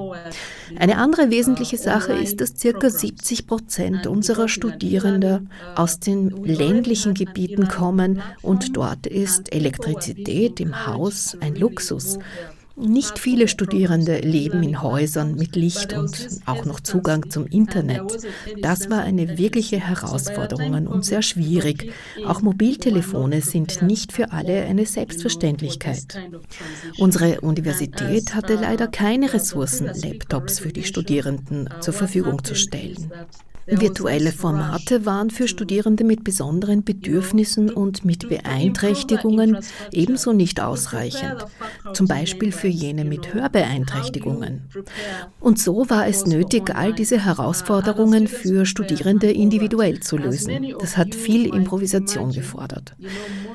Eine 0.77 0.99
andere 0.99 1.31
wesentliche 1.31 1.79
Sache 1.79 2.15
ist, 2.15 2.41
dass 2.41 2.55
ca. 2.61 2.91
70 2.91 3.47
Prozent 3.47 4.09
unserer 4.09 4.49
Studierenden 4.49 5.51
aus 5.77 6.01
den 6.01 6.31
ländlichen 6.31 7.15
Gebieten 7.15 7.69
kommen 7.69 8.21
und 8.43 8.77
dort 8.77 9.07
ist 9.07 9.55
Elektrizität 9.55 10.59
im 10.59 10.85
Haus 10.85 11.37
ein 11.41 11.55
Luxus. 11.55 12.19
Nicht 12.77 13.19
viele 13.19 13.49
Studierende 13.49 14.19
leben 14.19 14.63
in 14.63 14.83
Häusern 14.83 15.35
mit 15.35 15.57
Licht 15.57 15.93
und 15.93 16.29
auch 16.47 16.65
noch 16.65 16.81
Zugang 16.81 17.29
zum 17.29 17.47
Internet. 17.47 18.19
Das 18.61 18.89
war 18.89 19.03
eine 19.03 19.37
wirkliche 19.39 19.79
Herausforderung 19.79 20.87
und 20.87 21.05
sehr 21.05 21.23
schwierig. 21.23 21.93
Auch 22.27 22.41
Mobiltelefone 22.41 23.43
sind 23.43 23.83
nicht 23.83 24.13
für 24.13 24.33
alle 24.33 24.63
eine 24.65 24.87
Selbstverständlichkeit. 24.87 26.19
Unsere 26.99 27.41
Universität 27.43 28.35
hatte 28.35 28.55
leider 28.55 28.89
keine 28.89 29.33
Ressourcen, 29.33 29.87
Laptops 29.87 30.59
für 30.59 30.73
die 30.73 30.85
Studierenden 30.85 31.69
zur 31.81 31.95
Verfügung 31.95 32.43
zu 32.43 32.55
stellen. 32.55 33.13
Virtuelle 33.67 34.33
Formate 34.33 35.07
waren 35.07 35.31
für 35.31 35.47
Studierende 35.47 36.03
mit 36.03 36.25
besonderen 36.25 36.83
Bedürfnissen 36.83 37.71
und 37.71 38.05
mit 38.05 38.29
Beeinträchtigungen 38.29 39.59
ebenso 39.93 40.33
nicht 40.33 40.61
ausreichend, 40.61 41.47
zum 41.93 42.09
Beispiel 42.09 42.51
für 42.51 42.69
jene 42.69 43.05
mit 43.05 43.33
Hörbeeinträchtigungen. 43.35 44.69
Und 45.39 45.61
so 45.61 45.89
war 45.89 46.09
es 46.09 46.27
nötig, 46.27 46.75
all 46.75 46.93
diese 46.93 47.25
Herausforderungen 47.25 48.27
für 48.27 48.67
Studierende 48.67 49.31
individuell 49.31 50.01
zu 50.01 50.17
lösen. 50.17 50.75
Das 50.81 50.97
hat 50.97 51.15
viel 51.15 51.47
Improvisation 51.55 52.33
gefordert. 52.33 52.97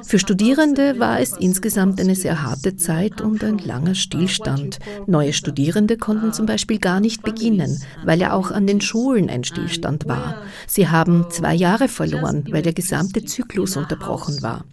Für 0.04 0.20
Studierende 0.20 1.00
war 1.00 1.20
es 1.20 1.34
insgesamt 1.34 2.00
eine 2.00 2.16
sehr 2.16 2.44
harte 2.44 2.78
Zeit 2.78 3.20
und 3.20 3.44
ein 3.44 3.58
langer 3.58 3.96
Stillstand. 3.96 4.80
Neue 5.06 5.34
Studierende 5.34 5.98
konnten 5.98 6.32
zum 6.32 6.46
Beispiel 6.46 6.80
gar 6.80 7.02
nicht 7.02 7.24
beginnen, 7.24 7.82
weil 8.06 8.22
ja 8.22 8.32
auch 8.34 8.52
an 8.52 8.68
den 8.68 8.80
Schulen 8.80 9.30
ein 9.30 9.44
Stillstand 9.44 9.97
Russland 9.98 10.08
war. 10.08 10.44
Sie 10.68 10.88
haben 10.88 11.25
zwei 11.30 11.54
Jahre 11.54 11.88
verloren, 11.88 12.46
weil 12.50 12.62
der 12.62 12.74
gesamte 12.74 13.24
Zyklus 13.24 13.77
unterbrochen 13.77 14.42
war. 14.42 14.66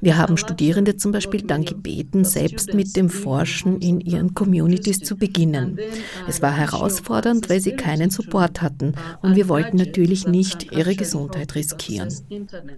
Wir 0.00 0.16
haben 0.16 0.36
Studierende 0.36 0.96
zum 0.96 1.12
Beispiel 1.12 1.42
dann 1.42 1.64
gebeten, 1.64 2.24
selbst 2.24 2.74
mit 2.74 2.96
dem 2.96 3.10
Forschen 3.10 3.80
in 3.80 4.00
ihren 4.00 4.34
Communities 4.34 5.00
zu 5.00 5.16
beginnen. 5.16 5.78
Es 6.28 6.42
war 6.42 6.52
herausfordernd, 6.52 7.48
weil 7.50 7.60
sie 7.60 7.72
keinen 7.72 8.10
Support 8.10 8.62
hatten 8.62 8.94
und 9.22 9.36
wir 9.36 9.48
wollten 9.48 9.76
natürlich 9.76 10.26
nicht 10.26 10.72
ihre 10.72 10.94
Gesundheit 10.94 11.54
riskieren. 11.54 12.08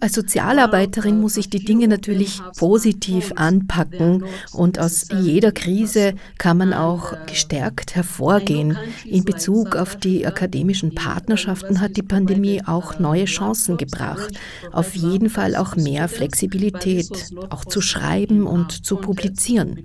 Als 0.01 0.15
Sozialarbeiterin 0.15 1.21
muss 1.21 1.37
ich 1.37 1.51
die 1.51 1.65
Dinge 1.65 1.89
natürlich 1.89 2.41
positiv 2.57 3.33
anpacken 3.37 4.25
und 4.53 4.79
aus 4.79 5.09
jeder 5.21 5.53
Krise 5.53 6.15
kann 6.39 6.59
man 6.59 6.73
auch 6.73 7.15
gestärkt 7.27 7.95
hervorgehen. 7.95 8.77
In 9.05 9.25
Bezug 9.25 9.77
auf 9.77 9.97
die 9.97 10.27
akademischen 10.27 10.95
Partnerschaften 10.95 11.81
hat 11.81 11.90
die 11.97 12.03
Pandemie 12.03 12.63
auch 12.65 12.99
neue 12.99 13.25
Chancen 13.25 13.77
gebracht. 13.77 14.39
Auf 14.73 14.95
jeden 14.95 15.31
Fall 15.31 15.57
auch 15.57 15.77
mehr 15.77 16.09
Flexibilität, 16.09 17.31
auch 17.51 17.65
zu 17.65 17.81
schreiben 17.81 18.47
und 18.47 18.85
zu 18.85 18.97
publizieren. 18.97 19.85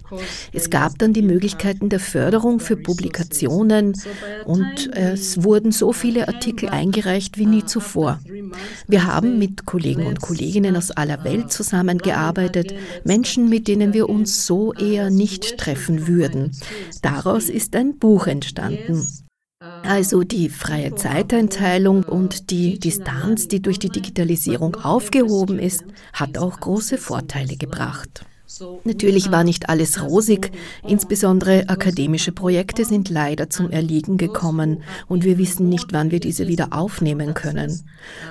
Es 0.54 0.70
gab 0.70 0.98
dann 1.00 1.14
die 1.14 1.22
Möglichkeiten 1.22 1.90
der 1.90 2.00
Förderung 2.00 2.60
für 2.60 2.78
Publikationen 2.78 3.94
und 4.46 4.90
es 4.94 5.44
wurden 5.44 5.72
so 5.72 5.94
viele 5.94 6.28
Artikel 6.28 6.70
eingereicht 6.70 7.38
wie 7.38 7.46
nie 7.46 7.66
zuvor. 7.66 8.20
Wir 8.88 9.06
haben 9.06 9.40
mit 9.40 9.66
Kollegen 9.66 10.06
und 10.06 10.22
Kolleginnen 10.22 10.76
aus 10.76 10.92
aller 10.92 11.24
Welt 11.24 11.52
zusammengearbeitet, 11.52 12.74
Menschen, 13.04 13.50
mit 13.50 13.68
denen 13.68 13.94
wir 13.94 14.10
uns 14.10 14.46
so 14.46 14.74
eher 14.74 15.10
nicht 15.10 15.58
treffen 15.58 16.08
würden. 16.08 16.52
Daraus 17.02 17.50
ist 17.50 17.76
ein 17.76 17.98
Buch 17.98 18.28
entstanden. 18.28 19.25
Also 19.82 20.24
die 20.24 20.50
freie 20.50 20.96
Zeiteinteilung 20.96 22.04
und 22.08 22.50
die 22.50 22.80
Distanz, 22.80 23.48
die 23.48 23.62
durch 23.62 23.78
die 23.78 23.92
Digitalisierung 23.92 24.76
aufgehoben 24.76 25.60
ist, 25.60 25.84
hat 26.14 26.38
auch 26.40 26.60
große 26.60 26.98
Vorteile 26.98 27.56
gebracht. 27.56 28.26
Natürlich 28.84 29.32
war 29.32 29.44
nicht 29.44 29.70
alles 29.70 30.02
rosig, 30.02 30.52
insbesondere 30.88 31.68
akademische 31.68 32.32
Projekte 32.32 32.86
sind 32.86 33.10
leider 33.10 33.50
zum 33.50 33.72
Erliegen 33.72 34.18
gekommen 34.18 34.84
und 35.08 35.24
wir 35.24 35.38
wissen 35.38 35.68
nicht, 35.68 35.92
wann 35.92 36.12
wir 36.12 36.20
diese 36.20 36.48
wieder 36.48 36.70
aufnehmen 36.72 37.34
können. 37.34 37.82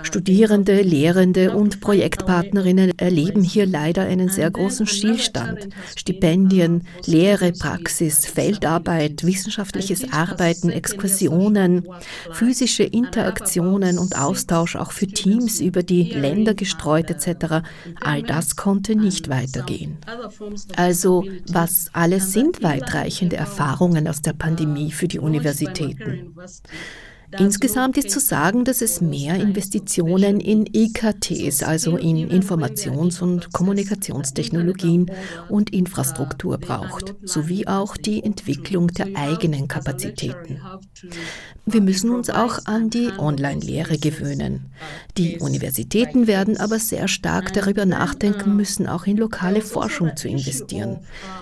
Studierende, 0.03 0.83
Lehrende 0.83 1.55
und 1.55 1.81
Projektpartnerinnen 1.81 2.99
erleben 2.99 3.43
hier 3.43 3.67
leider 3.67 4.03
einen 4.03 4.29
sehr 4.29 4.51
großen 4.51 4.87
Stillstand. 4.87 5.69
Stipendien, 5.97 6.87
Lehre, 7.07 7.53
Praxis, 7.53 8.27
Feldarbeit, 8.27 9.25
wissenschaftliches 9.25 10.13
Arbeiten, 10.13 10.71
Exkursionen, 10.71 11.87
physische 12.33 12.85
Interaktionen 12.85 13.99
und 13.99 14.17
Austausch 14.19 14.77
auch 14.77 14.93
für 14.93 15.07
Teams 15.07 15.61
über 15.61 15.83
die 15.83 16.05
Länder 16.05 16.55
gestreut 16.55 17.11
etc., 17.11 17.67
all 18.01 18.23
das 18.23 18.57
konnte 18.57 18.97
nicht 18.97 19.29
weitergehen. 19.29 19.99
Also 20.77 21.25
was 21.49 21.91
alles 21.93 22.33
sind 22.33 22.63
weitreichende 22.63 23.37
Erfahrungen 23.37 24.09
aus 24.09 24.23
der 24.23 24.33
Pandemie 24.33 24.93
für 24.93 25.09
die 25.09 25.19
Universitäten? 25.19 26.35
Insgesamt 27.39 27.97
ist 27.99 28.11
zu 28.11 28.21
sagen, 28.21 28.65
dass 28.65 28.81
es 28.81 29.01
mehr 29.01 29.35
Investitionen 29.37 30.41
in 30.41 30.67
IKTs, 30.73 31.63
also 31.63 31.97
in 31.97 32.29
Informations- 32.31 33.21
und 33.21 33.53
Kommunikationstechnologien 33.53 35.11
und 35.49 35.71
Infrastruktur 35.71 36.59
braucht, 36.59 37.15
sowie 37.23 37.67
auch 37.67 37.97
die 37.97 38.23
Entwicklung 38.23 38.89
der 38.89 39.09
eigenen 39.15 39.69
Kapazitäten. 39.69 40.61
Wir 41.67 41.81
müssen 41.81 42.11
uns 42.11 42.31
auch 42.31 42.59
an 42.67 42.91
die 42.91 43.11
Online-Lehre 43.19 43.99
gewöhnen. 43.99 44.71
Die 45.17 45.39
Universitäten 45.39 46.27
werden 46.27 46.57
aber 46.59 46.79
sehr 46.79 47.09
stark 47.09 47.53
darüber 47.53 47.87
nachdenken 47.87 48.55
müssen, 48.57 48.87
auch 48.87 49.07
in 49.07 49.17
lokale 49.17 49.61
Forschung 49.61 50.17
zu 50.17 50.29
investieren. 50.29 50.99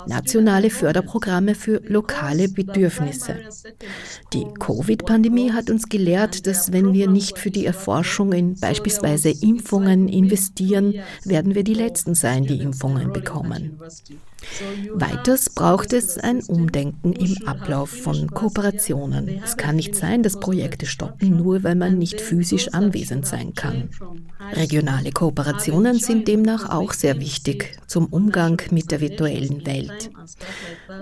Nationale 0.07 0.71
Förderprogramme 0.71 1.55
für 1.55 1.83
lokale 1.87 2.49
Bedürfnisse. 2.49 3.37
Die 4.33 4.47
Covid-Pandemie 4.59 5.53
hat 5.53 5.71
uns 5.71 5.82
gelehrt, 5.89 6.47
dass 6.47 6.73
wenn 6.73 6.93
wir 6.93 7.09
nicht 7.09 7.39
für 7.39 7.51
die 7.51 7.67
Erforschung 7.67 8.33
in 8.33 8.59
beispielsweise 8.59 9.31
Impfungen 9.31 10.09
investieren, 10.09 10.95
werden 11.25 11.55
wir 11.55 11.65
die 11.65 11.75
Letzten 11.75 12.15
sein, 12.15 12.47
die 12.47 12.61
Impfungen 12.61 13.13
bekommen. 13.13 13.79
Weiters 14.95 15.51
braucht 15.51 15.93
es 15.93 16.19
ein 16.19 16.43
Umdenken 16.43 17.13
im 17.13 17.37
Ablauf 17.47 17.91
von 17.91 18.31
Kooperationen. 18.31 19.41
Es 19.43 19.57
kann 19.57 19.77
nicht 19.77 19.95
sein, 19.95 20.23
dass 20.23 20.41
Projekte 20.41 20.87
stoppen, 20.87 21.37
nur 21.37 21.63
weil 21.63 21.75
man 21.75 21.99
nicht 21.99 22.21
physisch 22.21 22.69
anwesend 22.69 23.27
sein 23.27 23.55
kann. 23.55 23.91
Regionale 24.53 25.13
Kooperationen 25.13 25.99
sind 25.99 26.29
demnach 26.29 26.71
auch 26.71 26.93
sehr 26.93 27.21
wichtig 27.21 27.79
zum 27.87 28.07
Umgang 28.07 28.61
mit 28.71 28.91
der 28.91 29.01
virtuellen 29.01 29.65
Welt. 29.67 30.11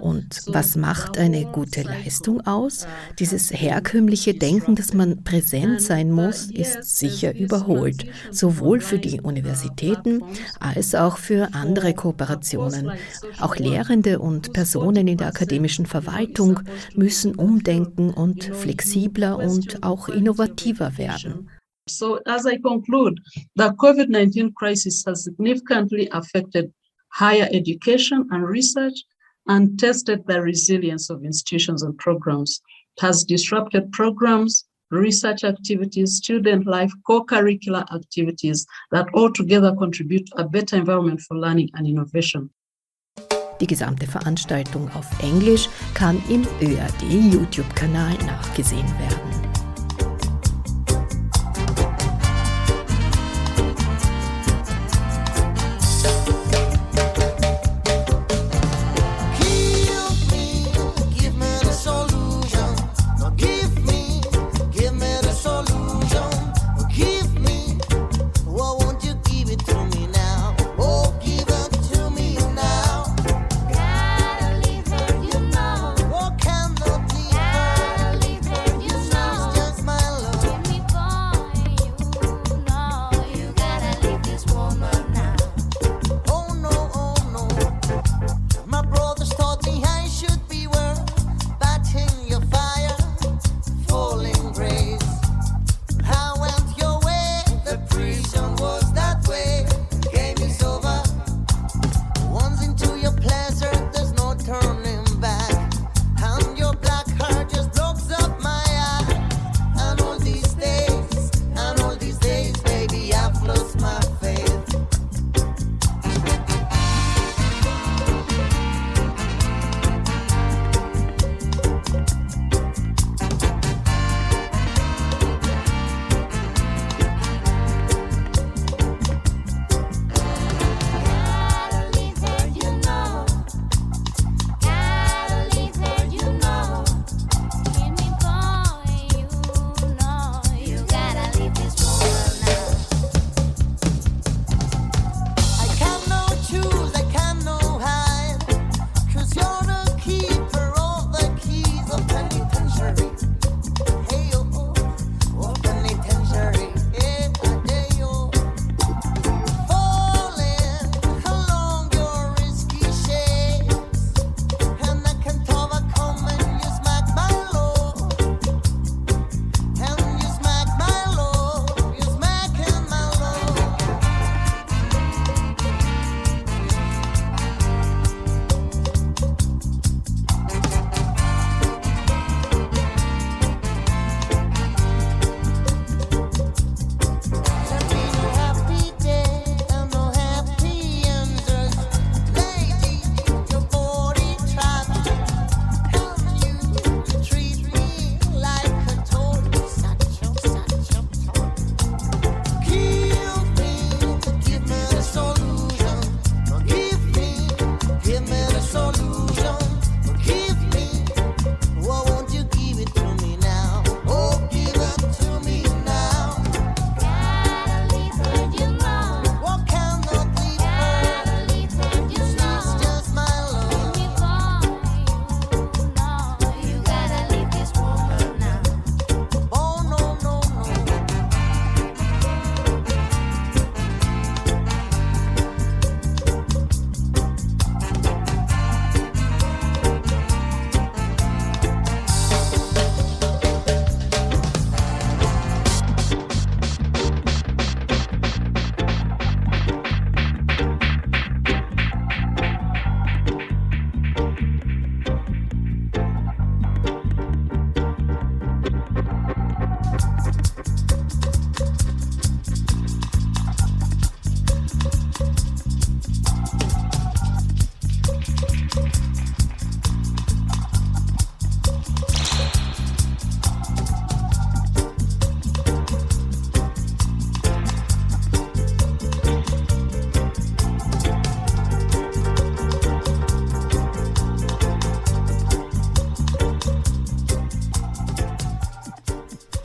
Und 0.01 0.43
was 0.47 0.77
macht 0.77 1.19
eine 1.19 1.45
gute 1.47 1.83
Leistung 1.83 2.41
aus? 2.47 2.87
Dieses 3.19 3.51
herkömmliche 3.51 4.35
Denken, 4.35 4.75
dass 4.75 4.93
man 4.93 5.25
präsent 5.25 5.81
sein 5.81 6.11
muss, 6.11 6.51
ist 6.51 6.99
sicher 6.99 7.35
überholt, 7.35 8.07
sowohl 8.31 8.81
für 8.81 8.99
die 8.99 9.21
Universitäten 9.21 10.23
als 10.59 10.95
auch 10.95 11.17
für 11.17 11.49
andere 11.53 11.95
Kooperationen. 11.95 12.91
Auch 13.39 13.57
Lehrende 13.57 14.19
und 14.19 14.53
Personen 14.53 15.07
in 15.09 15.19
der 15.19 15.29
akademischen 15.29 15.87
Verwaltung 15.87 16.61
müssen 16.95 17.35
umdenken 17.35 18.11
und 18.11 18.45
flexibler 18.45 19.39
und 19.39 19.83
auch 19.83 20.09
innovativer 20.09 20.99
werden. 20.99 21.49
So, 21.89 22.21
as 22.25 22.47
I 22.47 22.57
conclude, 22.59 23.21
the 23.57 23.71
COVID 23.77 24.11
19 24.11 24.55
crisis 24.55 25.05
has 25.07 25.25
significantly 25.25 26.09
affected 26.13 26.73
higher 27.11 27.49
education 27.51 28.29
and 28.31 28.45
research 28.45 29.05
and 29.49 29.79
tested 29.79 30.25
the 30.27 30.41
resilience 30.41 31.11
of 31.11 31.25
institutions 31.25 31.83
and 31.83 31.97
programs. 31.99 32.61
It 32.97 33.03
has 33.03 33.25
disrupted 33.25 33.93
programs, 33.93 34.65
research 34.91 35.45
activities, 35.45 36.17
student 36.17 36.67
life, 36.67 36.93
co 37.07 37.25
curricular 37.25 37.85
activities 37.93 38.67
that 38.93 39.07
altogether 39.15 39.75
contribute 39.77 40.27
to 40.27 40.43
a 40.43 40.49
better 40.49 40.77
environment 40.77 41.21
for 41.21 41.37
learning 41.37 41.71
and 41.75 41.87
innovation. 41.87 42.51
Die 43.61 43.67
gesamte 43.67 44.07
Veranstaltung 44.07 44.91
auf 44.95 45.07
Englisch 45.23 45.69
kann 45.95 46.23
im 46.29 46.47
ÖAD 46.63 47.03
YouTube-Kanal 47.03 48.15
nachgesehen 48.27 48.89
werden. 48.99 49.50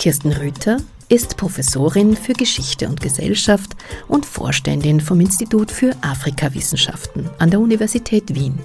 Kirsten 0.06 0.34
Rüther 0.34 0.78
ist 1.10 1.36
Professorin 1.36 2.15
für 2.15 2.34
Geschichte 2.34 2.88
und 2.88 3.02
Gesellschaft 3.02 3.76
und 4.08 4.24
Vorständin 4.24 5.00
vom 5.00 5.20
Institut 5.20 5.72
für 5.72 5.96
Afrikawissenschaften 6.04 7.28
an 7.39 7.50
der 7.50 7.60
Universität 7.60 8.36
Wien. 8.36 8.60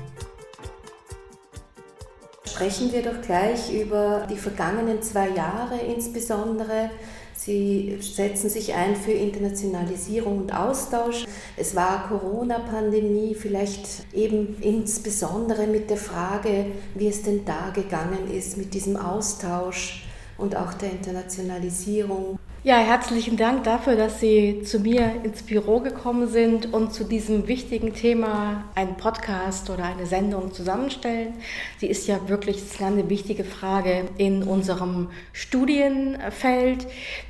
Sprechen 2.45 2.93
wir 2.93 3.01
doch 3.01 3.23
gleich 3.23 3.73
über 3.73 4.27
die 4.31 4.37
vergangenen 4.37 5.01
zwei 5.01 5.31
Jahre 5.31 5.79
insbesondere. 5.79 6.91
Sie 7.35 7.97
setzen 8.03 8.51
sich 8.51 8.75
ein 8.75 8.95
für 8.95 9.13
Internationalisierung 9.13 10.43
und 10.43 10.55
Austausch. 10.55 11.25
Es 11.57 11.75
war 11.75 12.07
Corona-Pandemie, 12.09 13.35
vielleicht 13.35 13.87
eben 14.13 14.59
insbesondere 14.61 15.67
mit 15.67 15.89
der 15.89 15.97
Frage, 15.97 16.67
wie 16.95 17.09
es 17.09 17.23
denn 17.23 17.47
da 17.47 17.71
gegangen 17.71 18.31
ist 18.31 18.59
mit 18.59 18.75
diesem 18.75 18.99
Austausch 18.99 20.05
und 20.41 20.57
auch 20.57 20.75
der 20.75 20.93
Internationalisierung. 20.93 22.39
Ja, 22.63 22.77
herzlichen 22.77 23.39
Dank 23.39 23.65
dafür, 23.65 23.97
dass 23.97 24.21
Sie 24.21 24.61
zu 24.65 24.81
mir 24.81 25.23
ins 25.23 25.43
Büro 25.43 25.81
gekommen 25.81 26.29
sind 26.29 26.75
und 26.75 26.93
zu 26.93 27.05
diesem 27.05 27.49
wichtigen 27.49 27.95
Thema 27.95 28.65
einen 28.75 28.99
Podcast 28.99 29.71
oder 29.71 29.85
eine 29.85 30.05
Sendung 30.05 30.53
zusammenstellen. 30.53 31.33
Sie 31.79 31.87
ist 31.87 32.07
ja 32.07 32.29
wirklich 32.29 32.63
eine 32.83 33.09
wichtige 33.09 33.45
Frage 33.45 34.05
in 34.19 34.43
unserem 34.43 35.09
Studienfeld. 35.33 36.87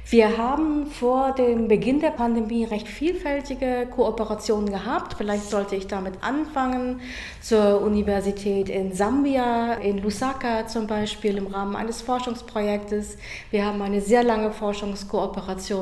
Wir 0.06 0.36
haben 0.36 0.86
vor 0.86 1.32
dem 1.32 1.68
Beginn 1.68 2.00
der 2.00 2.10
Pandemie 2.10 2.64
recht 2.64 2.88
vielfältige 2.88 3.86
Kooperationen 3.94 4.68
gehabt. 4.68 5.14
Vielleicht 5.16 5.48
sollte 5.48 5.76
ich 5.76 5.86
damit 5.86 6.14
anfangen. 6.24 7.00
Zur 7.40 7.82
Universität 7.82 8.68
in 8.68 8.92
Sambia, 8.92 9.74
in 9.74 9.98
Lusaka 9.98 10.66
zum 10.66 10.88
Beispiel, 10.88 11.36
im 11.36 11.46
Rahmen 11.46 11.76
eines 11.76 12.02
Forschungsprojektes. 12.02 13.16
Wir 13.52 13.64
haben 13.64 13.80
eine 13.80 14.00
sehr 14.00 14.24
lange 14.24 14.50
Forschungskooperation 14.50 15.19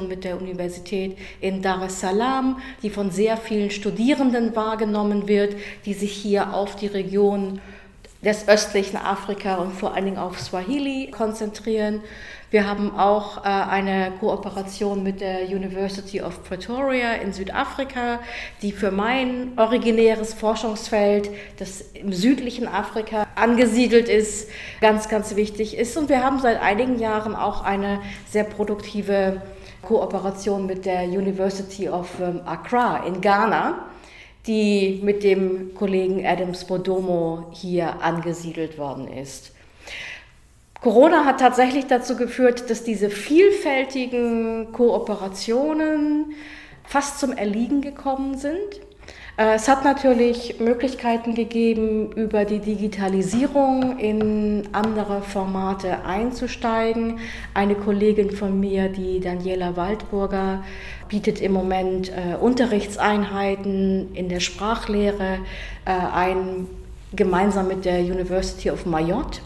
mit 0.08 0.24
der 0.24 0.40
Universität 0.40 1.16
in 1.40 1.62
Dar 1.62 1.82
es 1.82 2.00
Salaam, 2.00 2.60
die 2.82 2.90
von 2.90 3.10
sehr 3.10 3.36
vielen 3.36 3.70
Studierenden 3.70 4.54
wahrgenommen 4.56 5.28
wird, 5.28 5.56
die 5.84 5.94
sich 5.94 6.12
hier 6.12 6.54
auf 6.54 6.76
die 6.76 6.86
Region 6.86 7.60
des 8.22 8.48
östlichen 8.48 8.96
Afrika 8.96 9.56
und 9.56 9.72
vor 9.72 9.94
allen 9.94 10.06
Dingen 10.06 10.18
auf 10.18 10.40
Swahili 10.40 11.10
konzentrieren. 11.10 12.00
Wir 12.50 12.66
haben 12.66 12.98
auch 12.98 13.44
äh, 13.44 13.48
eine 13.48 14.12
Kooperation 14.20 15.02
mit 15.02 15.20
der 15.20 15.42
University 15.48 16.22
of 16.22 16.42
Pretoria 16.44 17.12
in 17.12 17.34
Südafrika, 17.34 18.20
die 18.62 18.72
für 18.72 18.90
mein 18.90 19.52
originäres 19.56 20.32
Forschungsfeld, 20.32 21.28
das 21.58 21.82
im 21.92 22.14
südlichen 22.14 22.66
Afrika 22.66 23.26
angesiedelt 23.34 24.08
ist, 24.08 24.48
ganz, 24.80 25.10
ganz 25.10 25.36
wichtig 25.36 25.76
ist. 25.76 25.98
Und 25.98 26.08
wir 26.08 26.24
haben 26.24 26.40
seit 26.40 26.62
einigen 26.62 26.98
Jahren 26.98 27.36
auch 27.36 27.62
eine 27.62 28.00
sehr 28.30 28.44
produktive 28.44 29.42
Kooperation 29.82 30.64
mit 30.64 30.86
der 30.86 31.02
University 31.04 31.90
of 31.90 32.08
ähm, 32.18 32.40
Accra 32.46 33.04
in 33.06 33.20
Ghana 33.20 33.84
die 34.46 35.00
mit 35.02 35.24
dem 35.24 35.74
Kollegen 35.74 36.24
Adam 36.24 36.54
Spodomo 36.54 37.48
hier 37.52 38.00
angesiedelt 38.02 38.78
worden 38.78 39.06
ist. 39.06 39.52
Corona 40.80 41.24
hat 41.24 41.40
tatsächlich 41.40 41.86
dazu 41.86 42.16
geführt, 42.16 42.70
dass 42.70 42.84
diese 42.84 43.10
vielfältigen 43.10 44.72
Kooperationen 44.72 46.34
fast 46.84 47.18
zum 47.18 47.32
Erliegen 47.32 47.80
gekommen 47.80 48.38
sind. 48.38 48.80
Äh, 49.36 49.54
es 49.54 49.68
hat 49.68 49.84
natürlich 49.84 50.60
Möglichkeiten 50.60 51.34
gegeben, 51.34 52.12
über 52.12 52.44
die 52.44 52.60
Digitalisierung 52.60 53.98
in 53.98 54.68
andere 54.72 55.22
Formate 55.22 56.04
einzusteigen. 56.04 57.18
Eine 57.54 57.74
Kollegin 57.74 58.30
von 58.30 58.58
mir, 58.60 58.88
die 58.88 59.18
Daniela 59.18 59.76
Waldburger, 59.76 60.62
bietet 61.08 61.40
im 61.40 61.52
Moment 61.52 62.10
äh, 62.10 62.36
Unterrichtseinheiten 62.36 64.14
in 64.14 64.28
der 64.28 64.40
Sprachlehre 64.40 65.38
äh, 65.84 65.90
ein, 65.90 66.68
gemeinsam 67.14 67.66
mit 67.66 67.84
der 67.84 67.98
University 68.00 68.70
of 68.70 68.86
Mayotte. 68.86 69.40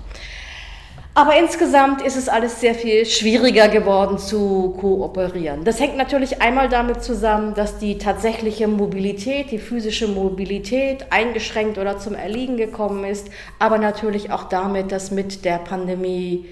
Aber 1.15 1.39
insgesamt 1.39 2.01
ist 2.01 2.17
es 2.17 2.31
alles 2.31 2.61
sehr 2.61 2.75
viel 2.75 3.05
schwieriger 3.05 3.69
geworden 3.69 4.17
zu 4.17 4.75
kooperieren. 4.81 5.63
Das 5.63 5.79
hängt 5.79 5.99
natürlich 5.99 6.41
einmal 6.41 6.71
damit 6.71 7.03
zusammen, 7.03 7.53
dass 7.53 7.79
die 7.79 7.99
tatsächliche 7.99 8.67
Mobilität, 8.67 9.51
die 9.51 9.59
physische 9.59 10.09
Mobilität 10.09 11.07
eingeschränkt 11.11 11.77
oder 11.77 11.99
zum 11.99 12.15
Erliegen 12.15 12.57
gekommen 12.57 13.05
ist, 13.05 13.29
aber 13.59 13.77
natürlich 13.77 14.31
auch 14.31 14.45
damit, 14.45 14.91
dass 14.91 15.11
mit 15.11 15.45
der 15.45 15.59
Pandemie 15.59 16.47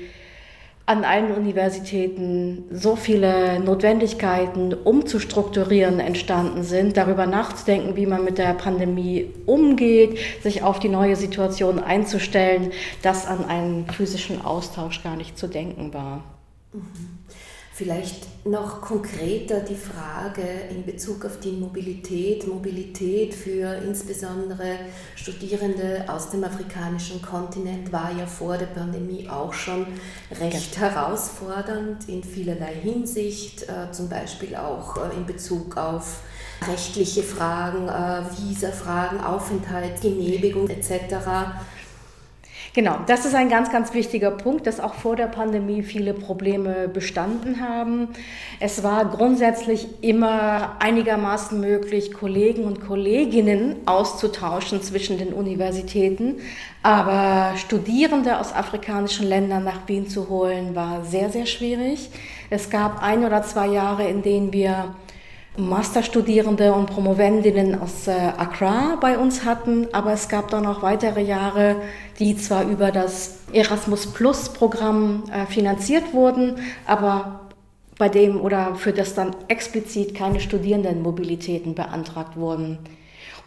an 0.90 1.04
allen 1.04 1.30
Universitäten 1.30 2.64
so 2.72 2.96
viele 2.96 3.60
Notwendigkeiten 3.60 4.74
umzustrukturieren 4.74 6.00
entstanden 6.00 6.64
sind, 6.64 6.96
darüber 6.96 7.26
nachzudenken, 7.26 7.94
wie 7.94 8.06
man 8.06 8.24
mit 8.24 8.38
der 8.38 8.54
Pandemie 8.54 9.30
umgeht, 9.46 10.18
sich 10.42 10.64
auf 10.64 10.80
die 10.80 10.88
neue 10.88 11.14
Situation 11.14 11.78
einzustellen, 11.78 12.72
dass 13.02 13.24
an 13.28 13.44
einen 13.44 13.86
physischen 13.86 14.44
Austausch 14.44 15.04
gar 15.04 15.14
nicht 15.14 15.38
zu 15.38 15.46
denken 15.46 15.94
war. 15.94 16.24
Mhm. 16.72 16.82
Vielleicht 17.80 18.44
noch 18.44 18.82
konkreter 18.82 19.60
die 19.60 19.74
Frage 19.74 20.42
in 20.68 20.84
Bezug 20.84 21.24
auf 21.24 21.40
die 21.40 21.52
Mobilität, 21.52 22.46
Mobilität 22.46 23.32
für 23.32 23.74
insbesondere 23.76 24.80
Studierende 25.16 26.04
aus 26.06 26.28
dem 26.28 26.44
afrikanischen 26.44 27.22
Kontinent 27.22 27.90
war 27.90 28.12
ja 28.12 28.26
vor 28.26 28.58
der 28.58 28.66
Pandemie 28.66 29.26
auch 29.30 29.54
schon 29.54 29.86
recht 30.30 30.78
herausfordernd 30.78 32.06
in 32.06 32.22
vielerlei 32.22 32.74
Hinsicht, 32.74 33.62
äh, 33.62 33.90
zum 33.92 34.10
Beispiel 34.10 34.56
auch 34.56 34.98
äh, 34.98 35.16
in 35.16 35.24
Bezug 35.24 35.78
auf 35.78 36.20
rechtliche 36.68 37.22
Fragen, 37.22 37.88
äh, 37.88 38.24
Visafragen, 38.36 39.22
Aufenthaltsgenehmigung 39.22 40.68
etc. 40.68 41.14
Genau, 42.72 42.98
das 43.08 43.24
ist 43.24 43.34
ein 43.34 43.48
ganz, 43.48 43.72
ganz 43.72 43.94
wichtiger 43.94 44.30
Punkt, 44.30 44.64
dass 44.68 44.78
auch 44.78 44.94
vor 44.94 45.16
der 45.16 45.26
Pandemie 45.26 45.82
viele 45.82 46.14
Probleme 46.14 46.86
bestanden 46.86 47.60
haben. 47.60 48.10
Es 48.60 48.84
war 48.84 49.06
grundsätzlich 49.06 49.88
immer 50.02 50.76
einigermaßen 50.78 51.60
möglich, 51.60 52.12
Kollegen 52.12 52.64
und 52.66 52.80
Kolleginnen 52.80 53.74
auszutauschen 53.86 54.82
zwischen 54.82 55.18
den 55.18 55.32
Universitäten. 55.32 56.36
Aber 56.84 57.56
Studierende 57.56 58.38
aus 58.38 58.54
afrikanischen 58.54 59.26
Ländern 59.26 59.64
nach 59.64 59.88
Wien 59.88 60.08
zu 60.08 60.28
holen, 60.28 60.76
war 60.76 61.04
sehr, 61.04 61.28
sehr 61.28 61.46
schwierig. 61.46 62.08
Es 62.50 62.70
gab 62.70 63.02
ein 63.02 63.24
oder 63.24 63.42
zwei 63.42 63.66
Jahre, 63.66 64.06
in 64.08 64.22
denen 64.22 64.52
wir 64.52 64.94
Masterstudierende 65.56 66.72
und 66.72 66.86
Promovendinnen 66.86 67.80
aus 67.80 68.06
äh, 68.06 68.12
Accra 68.12 68.96
bei 69.00 69.18
uns 69.18 69.44
hatten, 69.44 69.88
aber 69.92 70.12
es 70.12 70.28
gab 70.28 70.48
dann 70.50 70.66
auch 70.66 70.82
weitere 70.82 71.22
Jahre, 71.22 71.76
die 72.18 72.36
zwar 72.36 72.64
über 72.64 72.92
das 72.92 73.38
Erasmus 73.52 74.06
Plus 74.06 74.50
Programm 74.50 75.24
äh, 75.32 75.46
finanziert 75.46 76.14
wurden, 76.14 76.56
aber 76.86 77.40
bei 77.98 78.08
dem 78.08 78.40
oder 78.40 78.76
für 78.76 78.92
das 78.92 79.14
dann 79.14 79.36
explizit 79.48 80.14
keine 80.14 80.40
Studierendenmobilitäten 80.40 81.74
beantragt 81.74 82.36
wurden. 82.36 82.78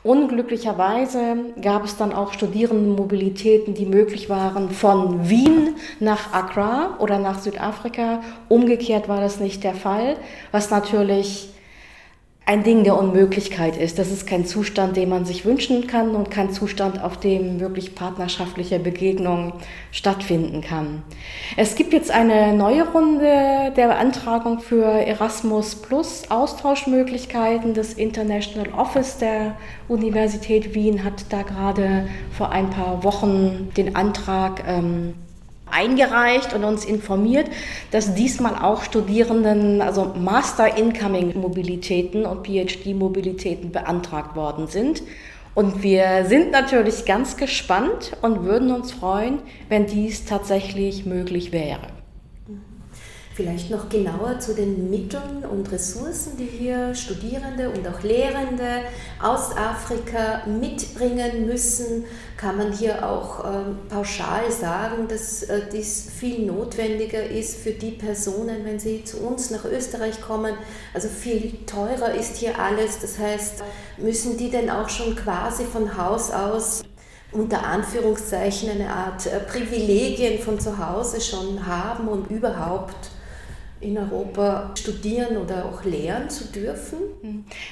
Unglücklicherweise 0.04 1.38
gab 1.62 1.86
es 1.86 1.96
dann 1.96 2.12
auch 2.12 2.34
Studierendenmobilitäten, 2.34 3.74
die 3.74 3.86
möglich 3.86 4.30
waren 4.30 4.70
von 4.70 5.30
Wien 5.30 5.76
nach 6.02 6.34
Accra 6.34 6.98
oder 7.00 7.20
nach 7.20 7.40
Südafrika. 7.40 8.22
Umgekehrt 8.50 9.08
war 9.08 9.22
das 9.22 9.40
nicht 9.40 9.64
der 9.64 9.74
Fall, 9.74 10.18
was 10.52 10.70
natürlich 10.70 11.54
ein 12.46 12.64
Ding 12.64 12.84
der 12.84 12.98
Unmöglichkeit 12.98 13.78
ist. 13.78 13.98
Das 13.98 14.12
ist 14.12 14.28
kein 14.28 14.46
Zustand, 14.46 14.98
den 14.98 15.08
man 15.08 15.24
sich 15.24 15.46
wünschen 15.46 15.88
kann 15.88 16.14
und 16.14 16.30
kein 16.30 16.52
Zustand, 16.52 17.02
auf 17.02 17.18
dem 17.18 17.62
wirklich 17.62 17.96
partnerschaftliche 17.96 18.80
Begegnung 18.80 19.54
stattfinden 19.92 20.60
kann. 20.60 21.04
Es 21.56 21.76
gibt 21.76 21.94
jetzt 21.94 22.12
eine 22.12 22.54
neue 22.54 22.86
Runde 22.92 23.72
der 23.78 23.88
Beantragung 23.88 24.60
für 24.60 24.84
Erasmus 24.84 25.76
Plus 25.76 26.30
Austauschmöglichkeiten. 26.30 27.74
Das 27.74 27.94
International 27.94 28.78
Office 28.78 29.18
der 29.20 29.56
Universität 29.88 30.76
Wien 30.76 31.06
hat 31.06 31.26
da 31.30 31.44
gerade 31.44 32.10
vor 32.32 32.52
ein 32.52 32.70
paar 32.70 33.06
Wochen 33.06 33.70
den 33.78 33.96
Antrag 33.96 34.64
ähm, 34.68 35.14
eingereicht 35.74 36.54
und 36.54 36.64
uns 36.64 36.86
informiert, 36.86 37.48
dass 37.92 38.14
diesmal 38.14 38.56
auch 38.56 38.84
Studierenden, 38.84 39.82
also 39.82 40.14
Master 40.16 40.78
Incoming 40.78 41.40
Mobilitäten 41.40 42.26
und 42.26 42.46
PhD 42.46 42.94
Mobilitäten 42.94 43.72
beantragt 43.72 44.36
worden 44.36 44.68
sind. 44.68 45.04
Und 45.56 45.84
wir 45.84 46.26
sind 46.26 46.52
natürlich 46.52 47.06
ganz 47.06 47.38
gespannt 47.38 48.14
und 48.22 48.44
würden 48.44 48.72
uns 48.72 48.92
freuen, 48.92 49.40
wenn 49.70 49.86
dies 49.86 50.26
tatsächlich 50.26 51.06
möglich 51.06 51.52
wäre. 51.52 51.93
Vielleicht 53.36 53.72
noch 53.72 53.90
genauer 53.90 54.40
zu 54.40 54.54
den 54.54 54.92
Mitteln 54.92 55.44
und 55.44 55.72
Ressourcen, 55.72 56.38
die 56.38 56.46
hier 56.46 56.94
Studierende 56.94 57.72
und 57.72 57.88
auch 57.88 58.04
Lehrende 58.04 58.84
aus 59.20 59.58
Afrika 59.58 60.44
mitbringen 60.46 61.48
müssen. 61.48 62.06
Kann 62.38 62.60
man 62.60 62.72
hier 62.74 63.10
auch 63.10 63.44
ähm, 63.44 63.80
pauschal 63.90 64.52
sagen, 64.52 65.08
dass 65.08 65.42
äh, 65.42 65.62
dies 65.72 66.12
viel 66.16 66.46
notwendiger 66.46 67.24
ist 67.24 67.58
für 67.58 67.72
die 67.72 67.92
Personen, 67.92 68.66
wenn 68.66 68.80
sie 68.80 69.04
zu 69.04 69.18
uns 69.18 69.50
nach 69.50 69.66
Österreich 69.66 70.22
kommen? 70.22 70.54
Also 70.94 71.08
viel 71.08 71.54
teurer 71.66 72.14
ist 72.14 72.38
hier 72.38 72.60
alles. 72.60 73.00
Das 73.00 73.18
heißt, 73.18 73.64
müssen 73.98 74.38
die 74.38 74.52
denn 74.52 74.70
auch 74.70 74.90
schon 74.90 75.16
quasi 75.16 75.64
von 75.64 75.98
Haus 75.98 76.30
aus 76.30 76.84
unter 77.32 77.66
Anführungszeichen 77.66 78.70
eine 78.70 78.94
Art 78.94 79.26
äh, 79.26 79.40
Privilegien 79.40 80.38
von 80.38 80.60
zu 80.60 80.78
Hause 80.78 81.20
schon 81.20 81.66
haben, 81.66 82.08
um 82.08 82.26
überhaupt 82.26 83.10
in 83.84 83.98
Europa 83.98 84.72
studieren 84.76 85.38
oder 85.38 85.66
auch 85.66 85.84
lehren 85.84 86.30
zu 86.30 86.46
dürfen? 86.46 86.98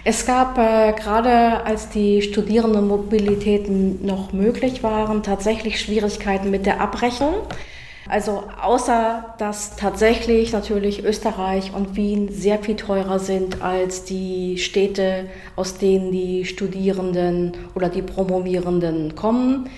Es 0.03 0.25
gab 0.25 0.57
äh, 0.57 0.93
gerade, 0.93 1.63
als 1.63 1.89
die 1.89 2.21
Studierendenmobilitäten 2.21 4.05
noch 4.05 4.33
möglich 4.33 4.83
waren, 4.83 5.23
tatsächlich 5.23 5.79
Schwierigkeiten 5.79 6.51
mit 6.51 6.65
der 6.65 6.81
Abrechnung. 6.81 7.35
Also 8.09 8.43
außer 8.61 9.35
dass 9.37 9.75
tatsächlich 9.75 10.51
natürlich 10.51 11.03
Österreich 11.03 11.73
und 11.73 11.95
Wien 11.95 12.29
sehr 12.29 12.59
viel 12.59 12.75
teurer 12.75 13.19
sind 13.19 13.61
als 13.61 14.03
die 14.03 14.57
Städte, 14.57 15.29
aus 15.55 15.77
denen 15.77 16.11
die 16.11 16.45
Studierenden 16.45 17.53
oder 17.75 17.89
die 17.89 18.01
Promovierenden 18.01 19.15
kommen, 19.15 19.69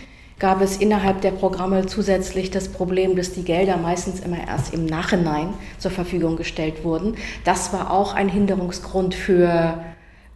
gab 0.44 0.60
es 0.60 0.76
innerhalb 0.76 1.22
der 1.22 1.32
Programme 1.32 1.86
zusätzlich 1.86 2.52
das 2.52 2.68
Problem, 2.68 3.16
dass 3.16 3.32
die 3.32 3.46
Gelder 3.46 3.78
meistens 3.78 4.20
immer 4.20 4.46
erst 4.46 4.74
im 4.74 4.86
Nachhinein 4.86 5.54
zur 5.78 5.90
Verfügung 5.90 6.36
gestellt 6.36 6.84
wurden. 6.84 7.16
Das 7.46 7.72
war 7.72 7.90
auch 7.90 8.14
ein 8.14 8.28
Hinderungsgrund 8.28 9.16
für 9.16 9.82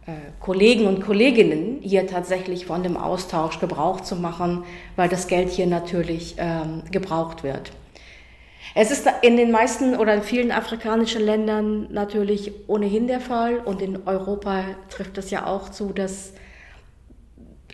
äh, 0.06 0.12
Kollegen 0.40 0.86
und 0.86 1.02
Kolleginnen, 1.02 1.80
hier 1.82 2.06
tatsächlich 2.06 2.64
von 2.64 2.82
dem 2.82 2.96
Austausch 2.96 3.60
Gebrauch 3.60 4.00
zu 4.00 4.16
machen, 4.16 4.64
weil 4.96 5.10
das 5.10 5.26
Geld 5.26 5.50
hier 5.50 5.66
natürlich 5.66 6.36
ähm, 6.38 6.84
gebraucht 6.90 7.42
wird. 7.42 7.72
Es 8.74 8.90
ist 8.90 9.06
in 9.20 9.36
den 9.36 9.50
meisten 9.50 9.94
oder 9.94 10.14
in 10.14 10.22
vielen 10.22 10.52
afrikanischen 10.52 11.20
Ländern 11.20 11.86
natürlich 11.92 12.52
ohnehin 12.66 13.08
der 13.08 13.20
Fall 13.20 13.58
und 13.58 13.82
in 13.82 14.06
Europa 14.06 14.64
trifft 14.88 15.18
es 15.18 15.30
ja 15.30 15.44
auch 15.44 15.68
zu, 15.68 15.92
dass 15.92 16.32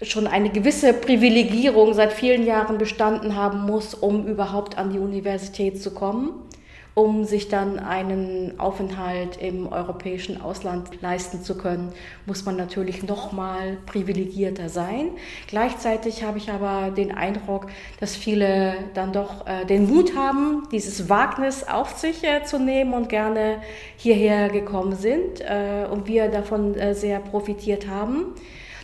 schon 0.03 0.27
eine 0.27 0.51
gewisse 0.51 0.93
Privilegierung 0.93 1.95
seit 1.95 2.13
vielen 2.13 2.45
Jahren 2.45 2.79
bestanden 2.79 3.37
haben 3.37 3.61
muss, 3.61 3.95
um 3.95 4.27
überhaupt 4.27 4.77
an 4.77 4.91
die 4.91 4.99
Universität 4.99 5.81
zu 5.81 5.93
kommen, 5.93 6.33
um 6.95 7.25
sich 7.25 7.49
dann 7.49 7.79
einen 7.79 8.59
Aufenthalt 8.59 9.37
im 9.37 9.73
europäischen 9.73 10.41
Ausland 10.41 11.01
leisten 11.01 11.43
zu 11.43 11.57
können, 11.57 11.93
muss 12.27 12.45
man 12.45 12.57
natürlich 12.57 13.03
noch 13.05 13.33
mal 13.33 13.79
privilegierter 13.87 14.69
sein. 14.69 15.11
Gleichzeitig 15.49 16.25
habe 16.25 16.39
ich 16.39 16.51
aber 16.51 16.91
den 16.91 17.13
Eindruck, 17.13 17.67
dass 17.99 18.15
viele 18.17 18.75
dann 18.95 19.13
doch 19.13 19.47
äh, 19.47 19.65
den 19.65 19.89
Mut 19.89 20.17
haben, 20.17 20.69
dieses 20.71 21.09
Wagnis 21.09 21.65
auf 21.65 21.99
sich 21.99 22.23
äh, 22.23 22.45
zu 22.45 22.59
nehmen 22.59 22.95
und 22.95 23.09
gerne 23.09 23.61
hierher 23.97 24.49
gekommen 24.49 24.95
sind 24.97 25.41
äh, 25.41 25.87
und 25.91 26.07
wir 26.07 26.29
davon 26.29 26.75
sehr 26.95 27.19
profitiert 27.21 27.89
haben. 27.89 28.35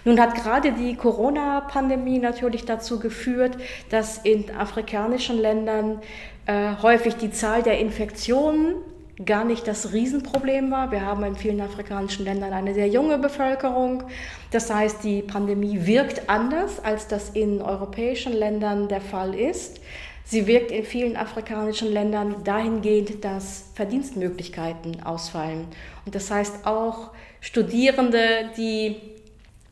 Nun 0.05 0.21
hat 0.21 0.35
gerade 0.35 0.73
die 0.73 0.95
Corona-Pandemie 0.95 2.19
natürlich 2.19 2.65
dazu 2.65 2.99
geführt, 2.99 3.57
dass 3.91 4.19
in 4.19 4.51
afrikanischen 4.51 5.39
Ländern 5.39 6.01
äh, 6.47 6.73
häufig 6.83 7.17
die 7.17 7.31
Zahl 7.31 7.63
der 7.63 7.79
Infektionen 7.79 8.77
gar 9.25 9.45
nicht 9.45 9.67
das 9.67 9.93
Riesenproblem 9.93 10.71
war. 10.71 10.91
Wir 10.91 11.05
haben 11.05 11.23
in 11.25 11.37
vielen 11.37 11.61
afrikanischen 11.61 12.25
Ländern 12.25 12.53
eine 12.53 12.73
sehr 12.73 12.89
junge 12.89 13.19
Bevölkerung. 13.19 14.05
Das 14.51 14.73
heißt, 14.73 15.05
die 15.05 15.23
Pandemie 15.23 15.87
wirkt 15.87 16.29
anders, 16.29 16.83
als 16.83 17.07
das 17.07 17.31
in 17.31 17.61
europäischen 17.61 18.33
Ländern 18.33 18.89
der 18.89 19.01
Fall 19.01 19.35
ist. 19.35 19.81
Sie 20.25 20.47
wirkt 20.47 20.71
in 20.71 20.85
vielen 20.85 21.17
afrikanischen 21.17 21.93
Ländern 21.93 22.37
dahingehend, 22.45 23.25
dass 23.25 23.65
Verdienstmöglichkeiten 23.75 25.03
ausfallen. 25.03 25.67
Und 26.07 26.15
das 26.15 26.31
heißt 26.31 26.67
auch 26.67 27.11
Studierende, 27.41 28.51
die 28.57 28.97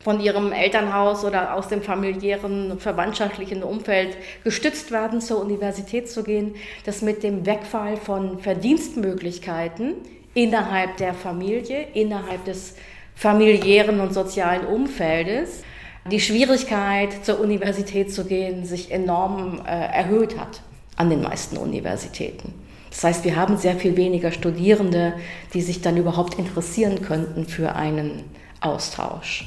von 0.01 0.21
ihrem 0.21 0.53
Elternhaus 0.53 1.25
oder 1.25 1.55
aus 1.55 1.67
dem 1.67 1.81
familiären, 1.81 2.79
verwandtschaftlichen 2.79 3.63
Umfeld 3.63 4.15
gestützt 4.43 4.91
werden, 4.91 5.19
zur 5.19 5.41
Universität 5.41 6.09
zu 6.09 6.23
gehen, 6.23 6.55
dass 6.85 7.01
mit 7.01 7.21
dem 7.21 7.45
Wegfall 7.45 7.97
von 7.97 8.39
Verdienstmöglichkeiten 8.39 9.95
innerhalb 10.33 10.97
der 10.97 11.13
Familie, 11.13 11.87
innerhalb 11.93 12.45
des 12.45 12.75
familiären 13.13 13.99
und 13.99 14.13
sozialen 14.13 14.65
Umfeldes, 14.65 15.63
die 16.09 16.21
Schwierigkeit, 16.21 17.25
zur 17.25 17.41
Universität 17.41 18.13
zu 18.13 18.23
gehen, 18.23 18.63
sich 18.63 18.91
enorm 18.91 19.61
äh, 19.65 19.69
erhöht 19.69 20.37
hat 20.39 20.61
an 20.95 21.09
den 21.09 21.21
meisten 21.21 21.57
Universitäten. 21.57 22.53
Das 22.89 23.03
heißt, 23.03 23.25
wir 23.25 23.35
haben 23.35 23.57
sehr 23.57 23.75
viel 23.75 23.97
weniger 23.97 24.31
Studierende, 24.31 25.13
die 25.53 25.61
sich 25.61 25.81
dann 25.81 25.97
überhaupt 25.97 26.39
interessieren 26.39 27.01
könnten 27.01 27.45
für 27.45 27.75
einen 27.75 28.23
Austausch. 28.61 29.45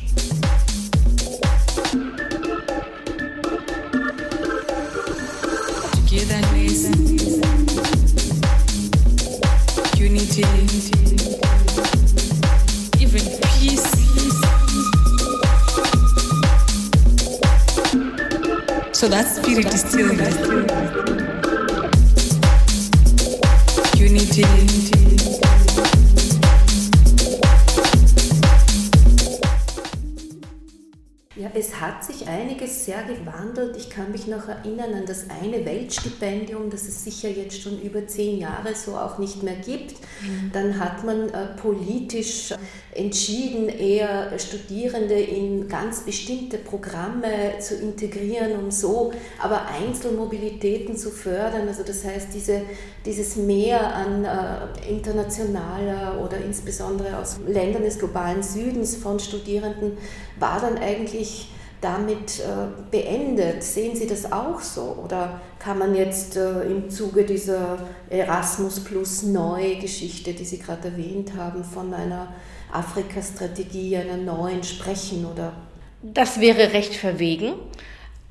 So 19.02 19.08
that 19.08 19.26
spirit 19.26 19.66
is 19.74 19.80
still 19.80 20.14
there. 20.14 20.30
Unity. 23.96 25.01
Hat 31.82 32.04
sich 32.04 32.28
einiges 32.28 32.84
sehr 32.84 33.02
gewandelt. 33.02 33.76
Ich 33.76 33.90
kann 33.90 34.12
mich 34.12 34.28
noch 34.28 34.48
erinnern 34.48 34.94
an 34.94 35.04
das 35.04 35.26
eine 35.28 35.66
Weltstipendium, 35.66 36.70
das 36.70 36.84
es 36.84 37.02
sicher 37.02 37.28
jetzt 37.28 37.60
schon 37.60 37.82
über 37.82 38.06
zehn 38.06 38.38
Jahre 38.38 38.74
so 38.74 38.96
auch 38.96 39.18
nicht 39.18 39.42
mehr 39.42 39.56
gibt. 39.56 39.96
Mhm. 40.22 40.50
Dann 40.52 40.78
hat 40.78 41.04
man 41.04 41.28
äh, 41.30 41.48
politisch 41.60 42.54
entschieden, 42.94 43.68
eher 43.68 44.38
Studierende 44.38 45.14
in 45.14 45.66
ganz 45.66 46.02
bestimmte 46.02 46.58
Programme 46.58 47.58
zu 47.58 47.74
integrieren, 47.74 48.52
um 48.62 48.70
so 48.70 49.12
aber 49.42 49.66
Einzelmobilitäten 49.66 50.96
zu 50.96 51.10
fördern. 51.10 51.66
Also 51.66 51.82
das 51.82 52.04
heißt, 52.04 52.28
diese, 52.32 52.62
dieses 53.04 53.34
Mehr 53.34 53.94
an 53.94 54.24
äh, 54.24 54.88
internationaler 54.88 56.22
oder 56.24 56.36
insbesondere 56.36 57.18
aus 57.18 57.40
Ländern 57.44 57.82
des 57.82 57.98
globalen 57.98 58.42
Südens 58.42 58.94
von 58.94 59.18
Studierenden 59.18 59.98
war 60.38 60.60
dann 60.60 60.78
eigentlich 60.78 61.48
damit 61.82 62.38
äh, 62.38 62.68
beendet. 62.90 63.62
Sehen 63.62 63.96
Sie 63.96 64.06
das 64.06 64.32
auch 64.32 64.60
so? 64.60 64.96
Oder 65.04 65.40
kann 65.58 65.78
man 65.78 65.94
jetzt 65.94 66.36
äh, 66.36 66.62
im 66.62 66.88
Zuge 66.88 67.24
dieser 67.24 67.78
Erasmus 68.08 68.80
plus 68.80 69.24
neue 69.24 69.76
Geschichte, 69.76 70.32
die 70.32 70.44
Sie 70.44 70.58
gerade 70.58 70.88
erwähnt 70.88 71.32
haben, 71.36 71.64
von 71.64 71.92
einer 71.92 72.32
Afrika-Strategie, 72.72 73.96
einer 73.96 74.16
neuen 74.16 74.62
sprechen? 74.62 75.26
Oder? 75.26 75.52
Das 76.02 76.40
wäre 76.40 76.72
recht 76.72 76.94
verwegen, 76.94 77.54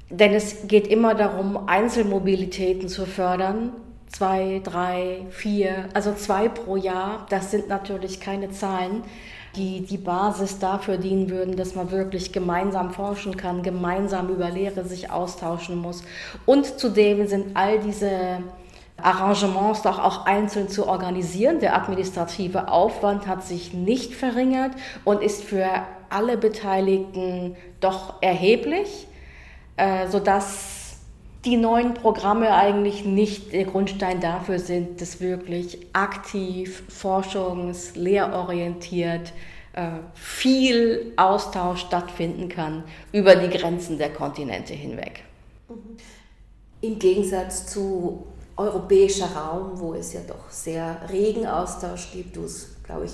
denn 0.10 0.34
es 0.34 0.68
geht 0.68 0.88
immer 0.88 1.14
darum, 1.14 1.68
Einzelmobilitäten 1.68 2.88
zu 2.88 3.06
fördern. 3.06 3.74
Zwei, 4.08 4.62
drei, 4.64 5.26
vier, 5.30 5.90
also 5.94 6.14
zwei 6.14 6.50
pro 6.50 6.76
Jahr. 6.76 7.26
Das 7.30 7.52
sind 7.52 7.70
natürlich 7.70 8.20
keine 8.20 8.52
Zahlen 8.52 9.04
die 9.56 9.82
die 9.82 9.98
Basis 9.98 10.60
dafür 10.60 10.98
dienen 10.98 11.30
würden, 11.30 11.56
dass 11.56 11.76
man 11.76 11.92
wirklich 11.92 12.32
gemeinsam 12.32 12.92
forschen 12.92 13.36
kann, 13.36 13.64
gemeinsam 13.64 14.30
über 14.30 14.50
Lehre 14.50 14.86
sich 14.86 15.12
austauschen 15.12 15.78
muss. 15.78 16.04
Und 16.46 16.80
zudem 16.80 17.28
sind 17.28 17.56
all 17.56 17.80
diese 17.80 18.40
Arrangements 18.98 19.82
doch 19.82 20.00
auch 20.00 20.26
einzeln 20.26 20.70
zu 20.70 20.88
organisieren. 20.88 21.60
Der 21.60 21.76
administrative 21.76 22.70
Aufwand 22.70 23.28
hat 23.28 23.44
sich 23.44 23.74
nicht 23.74 24.14
verringert 24.14 24.72
und 25.04 25.22
ist 25.22 25.44
für 25.44 25.68
alle 26.10 26.38
Beteiligten 26.38 27.56
doch 27.80 28.22
erheblich, 28.22 29.08
äh, 29.78 30.08
sodass 30.08 30.81
die 31.46 31.58
neuen 31.58 31.94
Programme 31.94 32.54
eigentlich 32.54 33.04
nicht 33.04 33.52
der 33.52 33.66
Grundstein 33.66 34.20
dafür 34.22 34.60
sind, 34.60 35.02
dass 35.02 35.20
wirklich 35.22 35.80
aktiv, 35.94 36.84
forschungs-, 36.90 37.98
lehrorientiert 37.98 39.34
äh, 39.74 39.88
viel 40.14 41.14
Austausch 41.16 41.82
stattfinden 41.82 42.48
kann 42.50 42.84
über 43.12 43.36
die 43.36 43.50
Grenzen 43.50 43.98
der 43.98 44.14
Kontinente 44.14 44.74
hinweg. 44.74 45.24
Im 46.82 47.00
Gegensatz 47.00 47.68
zu 47.68 48.28
europäischer 48.58 49.32
Raum, 49.32 49.80
wo 49.80 49.94
es 49.94 50.14
ja 50.14 50.22
doch 50.28 50.50
sehr 50.50 50.98
regen 51.10 51.48
Austausch 51.48 52.12
gibt, 52.12 52.40
wo 52.40 52.44
es, 52.44 52.76
glaube 52.84 53.06
ich, 53.06 53.14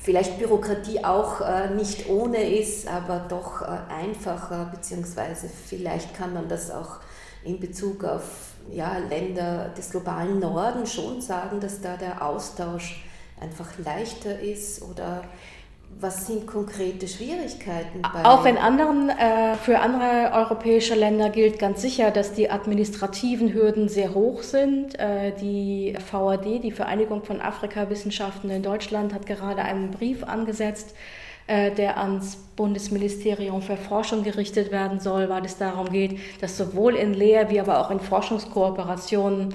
vielleicht 0.00 0.38
Bürokratie 0.38 1.04
auch 1.04 1.40
äh, 1.40 1.68
nicht 1.74 2.08
ohne 2.08 2.48
ist, 2.48 2.88
aber 2.88 3.26
doch 3.28 3.60
äh, 3.60 3.66
einfacher, 3.92 4.70
beziehungsweise 4.72 5.48
vielleicht 5.48 6.14
kann 6.14 6.32
man 6.32 6.48
das 6.48 6.70
auch 6.70 7.00
in 7.48 7.58
Bezug 7.58 8.04
auf 8.04 8.52
ja, 8.70 8.98
Länder 8.98 9.70
des 9.76 9.90
globalen 9.90 10.38
Norden 10.38 10.86
schon 10.86 11.20
sagen, 11.20 11.60
dass 11.60 11.80
da 11.80 11.96
der 11.96 12.24
Austausch 12.24 13.02
einfach 13.40 13.70
leichter 13.82 14.38
ist 14.40 14.82
oder 14.82 15.22
was 16.00 16.26
sind 16.26 16.46
konkrete 16.46 17.08
Schwierigkeiten? 17.08 18.04
Auch 18.04 18.44
in 18.44 18.58
anderen, 18.58 19.08
äh, 19.08 19.54
für 19.56 19.80
andere 19.80 20.32
europäische 20.34 20.94
Länder 20.94 21.30
gilt 21.30 21.58
ganz 21.58 21.80
sicher, 21.80 22.10
dass 22.10 22.34
die 22.34 22.50
administrativen 22.50 23.52
Hürden 23.52 23.88
sehr 23.88 24.14
hoch 24.14 24.42
sind. 24.42 24.98
Äh, 24.98 25.32
die 25.40 25.96
VAD, 26.10 26.62
die 26.62 26.72
Vereinigung 26.72 27.24
von 27.24 27.40
Afrikawissenschaften 27.40 28.50
in 28.50 28.62
Deutschland, 28.62 29.14
hat 29.14 29.26
gerade 29.26 29.62
einen 29.62 29.90
Brief 29.90 30.24
angesetzt, 30.24 30.94
der 31.48 31.96
ans 31.96 32.36
Bundesministerium 32.56 33.62
für 33.62 33.76
Forschung 33.76 34.22
gerichtet 34.22 34.70
werden 34.70 35.00
soll, 35.00 35.28
weil 35.28 35.44
es 35.44 35.56
darum 35.56 35.88
geht, 35.90 36.18
dass 36.42 36.58
sowohl 36.58 36.94
in 36.94 37.14
Lehr- 37.14 37.48
wie 37.48 37.60
aber 37.60 37.80
auch 37.80 37.90
in 37.90 38.00
Forschungskooperationen 38.00 39.54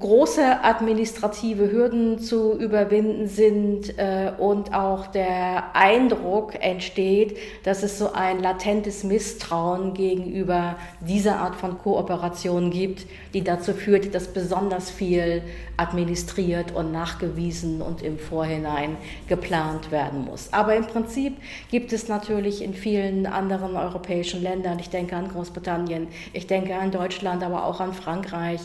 große 0.00 0.64
administrative 0.64 1.70
Hürden 1.70 2.18
zu 2.18 2.58
überwinden 2.58 3.28
sind 3.28 3.98
äh, 3.98 4.32
und 4.38 4.74
auch 4.74 5.06
der 5.06 5.76
Eindruck 5.76 6.54
entsteht, 6.60 7.36
dass 7.64 7.82
es 7.82 7.98
so 7.98 8.12
ein 8.12 8.40
latentes 8.40 9.04
Misstrauen 9.04 9.94
gegenüber 9.94 10.76
dieser 11.00 11.36
Art 11.36 11.54
von 11.54 11.78
Kooperation 11.78 12.70
gibt, 12.70 13.06
die 13.34 13.44
dazu 13.44 13.74
führt, 13.74 14.14
dass 14.14 14.28
besonders 14.28 14.90
viel 14.90 15.42
administriert 15.76 16.72
und 16.72 16.92
nachgewiesen 16.92 17.80
und 17.80 18.02
im 18.02 18.18
Vorhinein 18.18 18.96
geplant 19.28 19.90
werden 19.90 20.24
muss. 20.24 20.52
Aber 20.52 20.74
im 20.76 20.86
Prinzip 20.86 21.36
gibt 21.70 21.92
es 21.92 22.08
natürlich 22.08 22.62
in 22.62 22.74
vielen 22.74 23.26
anderen 23.26 23.76
europäischen 23.76 24.42
Ländern, 24.42 24.78
ich 24.78 24.90
denke 24.90 25.16
an 25.16 25.28
Großbritannien, 25.28 26.08
ich 26.32 26.46
denke 26.46 26.74
an 26.74 26.90
Deutschland, 26.90 27.42
aber 27.42 27.64
auch 27.64 27.80
an 27.80 27.94
Frankreich, 27.94 28.60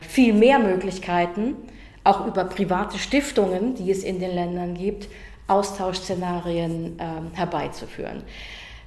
viel 0.00 0.32
mehr 0.32 0.58
Möglichkeiten, 0.58 1.56
auch 2.04 2.26
über 2.26 2.44
private 2.44 2.98
Stiftungen, 2.98 3.74
die 3.74 3.90
es 3.90 4.04
in 4.04 4.20
den 4.20 4.34
Ländern 4.34 4.74
gibt, 4.74 5.08
Austauschszenarien 5.48 6.98
äh, 6.98 7.36
herbeizuführen. 7.36 8.22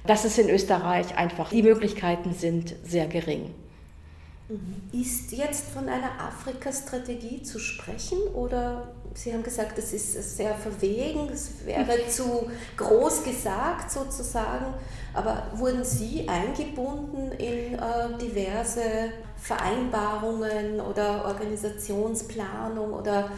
Das 0.06 0.24
ist 0.24 0.38
in 0.38 0.48
Österreich 0.48 1.16
einfach, 1.16 1.50
die 1.50 1.62
Möglichkeiten 1.62 2.32
sind 2.32 2.74
sehr 2.84 3.06
gering. 3.06 3.54
Mhm. 4.48 4.98
Ist 4.98 5.32
jetzt 5.32 5.68
von 5.70 5.88
einer 5.88 6.20
Afrika-Strategie 6.20 7.42
zu 7.42 7.58
sprechen 7.58 8.18
oder 8.34 8.88
Sie 9.14 9.32
haben 9.32 9.42
gesagt, 9.42 9.76
es 9.76 9.92
ist 9.92 10.36
sehr 10.36 10.54
verwegen, 10.54 11.28
es 11.32 11.66
wäre 11.66 12.06
zu 12.08 12.48
groß 12.76 13.24
gesagt 13.24 13.90
sozusagen, 13.90 14.66
aber 15.14 15.48
wurden 15.54 15.84
Sie 15.84 16.28
eingebunden 16.28 17.32
in 17.32 17.74
äh, 17.74 18.18
diverse 18.20 18.82
Vereinbarungen 19.40 20.80
oder 20.80 21.24
Organisationsplanung 21.26 22.92
oder 22.92 23.30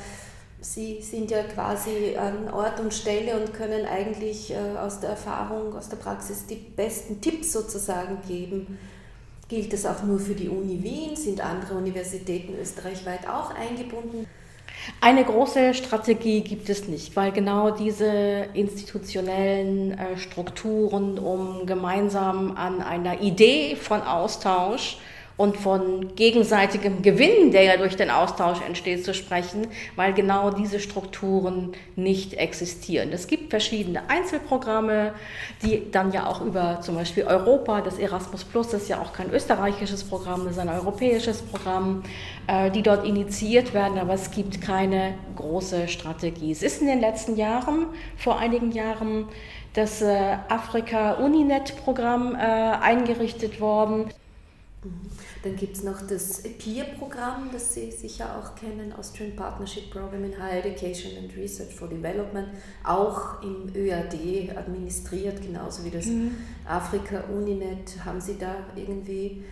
Sie 0.62 1.03
sind 1.03 1.28
ja 1.32 1.42
quasi 1.42 2.16
an 2.16 2.48
Ort 2.55 2.78
und 2.78 2.94
Stelle 2.94 3.36
und 3.36 3.53
können 3.53 3.84
eigentlich 3.84 4.53
äh, 4.53 4.78
aus 4.78 5.00
der 5.00 5.11
Erfahrung, 5.11 5.74
aus 5.76 5.88
der 5.88 5.96
Praxis 5.96 6.46
die 6.46 6.55
besten 6.55 7.20
Tipps 7.20 7.53
sozusagen 7.53 8.18
geben. 8.28 8.78
Gilt 9.48 9.72
das 9.72 9.84
auch 9.84 10.05
nur 10.05 10.20
für 10.20 10.34
die 10.34 10.48
Uni 10.48 10.80
Wien? 10.84 11.16
Sind 11.16 11.44
andere 11.44 11.74
Universitäten 11.74 12.55
österreichweit 12.61 13.28
auch 13.28 13.53
eingebunden? 13.53 14.28
Eine 15.00 15.24
große 15.24 15.74
Strategie 15.74 16.42
gibt 16.42 16.68
es 16.68 16.86
nicht, 16.86 17.16
weil 17.16 17.32
genau 17.32 17.72
diese 17.72 18.46
institutionellen 18.55 19.98
äh, 19.98 20.16
Strukturen, 20.16 21.18
um 21.18 21.66
gemeinsam 21.66 22.57
an 22.57 22.80
einer 22.82 23.20
Idee 23.20 23.74
von 23.74 24.00
Austausch 24.00 24.98
und 25.37 25.57
von 25.57 26.14
gegenseitigem 26.14 27.03
Gewinn, 27.03 27.51
der 27.53 27.62
ja 27.62 27.76
durch 27.76 27.97
den 27.97 28.11
Austausch 28.11 28.61
entsteht, 28.66 29.05
zu 29.05 29.14
sprechen, 29.14 29.66
weil 29.97 30.12
genau 30.12 30.51
diese 30.51 30.78
Strukturen 30.80 31.72
nicht 31.97 32.35
existieren. 32.35 33.11
Es 33.12 33.26
gibt 33.26 33.51
verschiedene 33.51 34.09
Einzelprogramme, 34.09 35.14
die 35.62 35.91
dann 35.91 36.12
ja 36.12 36.26
auch 36.26 36.43
über 36.43 36.80
zum 36.80 36.97
Beispiel 36.97 37.24
Europa, 37.24 37.80
das 37.80 37.99
Erasmus 37.99 38.45
Plus 38.45 38.72
ist 38.72 38.89
ja 38.89 39.01
auch 39.01 39.12
kein 39.12 39.30
österreichisches 39.30 40.05
Programm, 40.05 40.45
das 40.45 40.55
ist 40.55 40.59
ein 40.59 40.68
europäisches 40.68 41.43
Programm, 41.43 42.03
äh, 42.47 42.70
die 42.70 42.83
dort 42.83 43.07
initiiert 43.07 43.74
werden, 43.74 43.99
aber 43.99 44.14
es 44.14 44.30
gibt 44.30 44.61
keine 44.61 45.14
große 45.37 45.89
Strategie. 45.89 46.53
Es 46.53 46.62
ist 46.62 46.80
in 46.80 46.87
den 46.87 47.01
letzten 47.01 47.37
Jahren, 47.37 47.87
vor 48.16 48.39
einigen 48.39 48.72
Jahren, 48.72 49.26
das 49.74 50.03
äh, 50.03 50.37
Afrika 50.49 51.12
Uninet-Programm 51.12 52.35
äh, 52.35 52.39
eingerichtet 52.39 53.61
worden. 53.61 54.11
Mhm. 54.85 55.01
Dann 55.45 55.57
gibt 55.57 55.76
es 55.76 55.85
noch 55.85 56.03
das 56.07 56.43
PEER-Programm, 56.43 57.51
das 57.53 57.74
Sie 57.74 57.91
sicher 57.91 58.37
auch 58.37 58.55
kennen, 58.55 58.93
Austrian 58.93 59.37
Partnership 59.37 59.91
Program 59.91 60.24
in 60.24 60.43
Higher 60.43 60.64
Education 60.64 61.12
and 61.18 61.37
Research 61.37 61.74
for 61.74 61.89
Development, 61.89 62.49
auch 62.85 63.43
im 63.43 63.72
ÖAD 63.74 64.57
administriert, 64.57 65.41
genauso 65.41 65.85
wie 65.85 65.91
das 65.91 66.07
mhm. 66.07 66.37
Afrika 66.66 67.24
Uninet. 67.33 68.05
Haben 68.05 68.20
Sie 68.20 68.37
da 68.39 68.55
irgendwie 68.76 69.45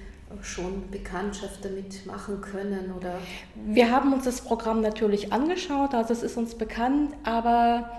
schon 0.43 0.91
Bekanntschaft 0.91 1.65
damit 1.65 2.07
machen 2.07 2.41
können? 2.41 2.93
Oder? 2.97 3.15
Wir 3.67 3.91
haben 3.91 4.13
uns 4.13 4.25
das 4.25 4.41
Programm 4.41 4.81
natürlich 4.81 5.33
angeschaut, 5.33 5.95
also 5.95 6.13
es 6.13 6.23
ist 6.23 6.37
uns 6.37 6.55
bekannt, 6.55 7.15
aber 7.25 7.91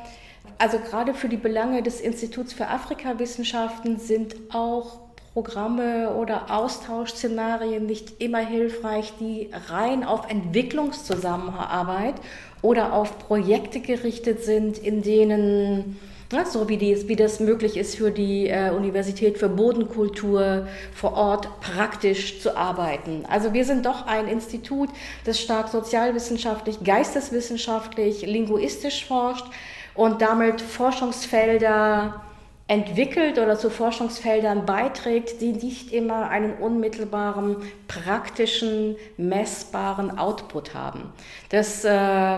also 0.57 0.79
gerade 0.79 1.13
für 1.13 1.27
die 1.27 1.37
Belange 1.37 1.83
des 1.83 1.99
Instituts 1.99 2.53
für 2.53 2.67
Afrikawissenschaften 2.67 3.99
sind 3.99 4.35
auch 4.53 5.10
Programme 5.33 6.13
oder 6.13 6.51
Austauschszenarien 6.51 7.85
nicht 7.85 8.21
immer 8.21 8.39
hilfreich, 8.39 9.13
die 9.19 9.49
rein 9.69 10.03
auf 10.03 10.29
Entwicklungszusammenarbeit 10.29 12.15
oder 12.61 12.93
auf 12.93 13.17
Projekte 13.17 13.79
gerichtet 13.79 14.43
sind, 14.43 14.77
in 14.77 15.01
denen 15.01 15.97
ja, 16.33 16.45
so 16.45 16.69
wie, 16.69 16.77
die, 16.77 17.07
wie 17.07 17.15
das 17.15 17.39
möglich 17.39 17.75
ist 17.75 17.95
für 17.95 18.11
die 18.11 18.47
äh, 18.47 18.71
Universität 18.71 19.37
für 19.37 19.49
Bodenkultur 19.49 20.67
vor 20.93 21.13
Ort 21.13 21.47
praktisch 21.59 22.41
zu 22.41 22.55
arbeiten. 22.55 23.25
Also 23.27 23.53
wir 23.53 23.65
sind 23.65 23.85
doch 23.85 24.07
ein 24.07 24.27
Institut, 24.27 24.89
das 25.25 25.39
stark 25.39 25.67
sozialwissenschaftlich, 25.67 26.83
geisteswissenschaftlich, 26.83 28.25
linguistisch 28.25 29.05
forscht 29.05 29.45
und 29.93 30.21
damit 30.21 30.61
Forschungsfelder 30.61 32.21
entwickelt 32.71 33.37
oder 33.37 33.59
zu 33.59 33.69
Forschungsfeldern 33.69 34.65
beiträgt, 34.65 35.41
die 35.41 35.51
nicht 35.51 35.91
immer 35.91 36.29
einen 36.29 36.53
unmittelbaren, 36.53 37.57
praktischen, 37.89 38.95
messbaren 39.17 40.17
Output 40.17 40.73
haben. 40.73 41.11
Das 41.49 41.83
äh, 41.83 42.37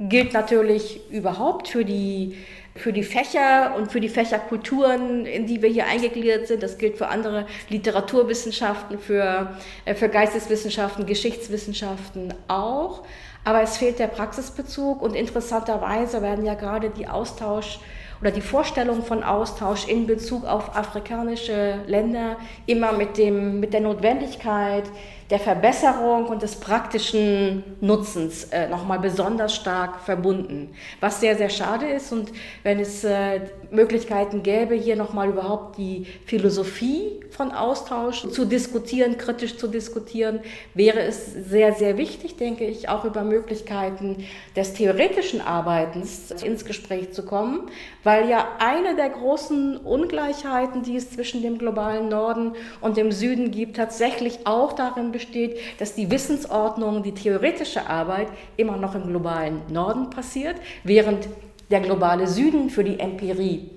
gilt 0.00 0.32
natürlich 0.32 1.08
überhaupt 1.08 1.68
für 1.68 1.84
die, 1.84 2.36
für 2.74 2.92
die 2.92 3.04
Fächer 3.04 3.76
und 3.76 3.92
für 3.92 4.00
die 4.00 4.08
Fächerkulturen, 4.08 5.24
in 5.24 5.46
die 5.46 5.62
wir 5.62 5.70
hier 5.70 5.86
eingegliedert 5.86 6.48
sind. 6.48 6.60
Das 6.60 6.76
gilt 6.76 6.98
für 6.98 7.06
andere 7.06 7.46
Literaturwissenschaften, 7.68 8.98
für, 8.98 9.56
äh, 9.84 9.94
für 9.94 10.08
Geisteswissenschaften, 10.08 11.06
Geschichtswissenschaften 11.06 12.34
auch. 12.48 13.04
Aber 13.44 13.62
es 13.62 13.76
fehlt 13.76 14.00
der 14.00 14.08
Praxisbezug 14.08 15.00
und 15.00 15.14
interessanterweise 15.14 16.22
werden 16.22 16.44
ja 16.44 16.54
gerade 16.54 16.90
die 16.90 17.06
Austausch- 17.06 17.78
oder 18.20 18.30
die 18.30 18.40
Vorstellung 18.40 19.02
von 19.02 19.22
Austausch 19.22 19.88
in 19.88 20.06
Bezug 20.06 20.44
auf 20.44 20.76
afrikanische 20.76 21.80
Länder 21.86 22.36
immer 22.66 22.92
mit, 22.92 23.16
dem, 23.18 23.60
mit 23.60 23.72
der 23.72 23.80
Notwendigkeit 23.80 24.84
der 25.30 25.38
Verbesserung 25.38 26.26
und 26.26 26.42
des 26.42 26.56
praktischen 26.56 27.64
Nutzens 27.80 28.44
äh, 28.44 28.68
nochmal 28.68 28.98
besonders 28.98 29.54
stark 29.54 30.00
verbunden. 30.00 30.74
Was 31.00 31.20
sehr, 31.20 31.36
sehr 31.36 31.48
schade 31.48 31.86
ist 31.86 32.12
und 32.12 32.30
wenn 32.62 32.78
es 32.78 33.04
äh, 33.04 33.40
Möglichkeiten 33.70 34.42
gäbe, 34.42 34.74
hier 34.74 34.96
nochmal 34.96 35.30
überhaupt 35.30 35.78
die 35.78 36.06
Philosophie 36.26 37.20
von 37.30 37.50
Austausch 37.50 38.28
zu 38.28 38.44
diskutieren, 38.44 39.18
kritisch 39.18 39.56
zu 39.56 39.66
diskutieren, 39.66 40.40
wäre 40.74 41.00
es 41.00 41.32
sehr, 41.32 41.72
sehr 41.72 41.96
wichtig, 41.96 42.36
denke 42.36 42.64
ich, 42.64 42.88
auch 42.88 43.04
über 43.04 43.22
Möglichkeiten 43.22 44.24
des 44.54 44.74
theoretischen 44.74 45.40
Arbeitens 45.40 46.30
ins 46.42 46.64
Gespräch 46.64 47.12
zu 47.12 47.24
kommen, 47.24 47.62
weil 48.04 48.28
ja 48.28 48.46
eine 48.58 48.94
der 48.94 49.08
großen 49.08 49.78
Ungleichheiten, 49.78 50.82
die 50.82 50.96
es 50.96 51.10
zwischen 51.10 51.42
dem 51.42 51.58
globalen 51.58 52.08
Norden 52.08 52.52
und 52.80 52.96
dem 52.96 53.10
Süden 53.10 53.50
gibt, 53.50 53.76
tatsächlich 53.76 54.46
auch 54.46 54.72
darin 54.72 55.10
besteht, 55.14 55.56
dass 55.78 55.94
die 55.94 56.10
Wissensordnung, 56.10 57.02
die 57.02 57.12
theoretische 57.12 57.88
Arbeit 57.88 58.28
immer 58.58 58.76
noch 58.76 58.94
im 58.94 59.06
globalen 59.06 59.62
Norden 59.70 60.10
passiert, 60.10 60.56
während 60.82 61.28
der 61.70 61.80
globale 61.80 62.26
Süden 62.26 62.68
für 62.68 62.84
die 62.84 63.00
Empirie 63.00 63.70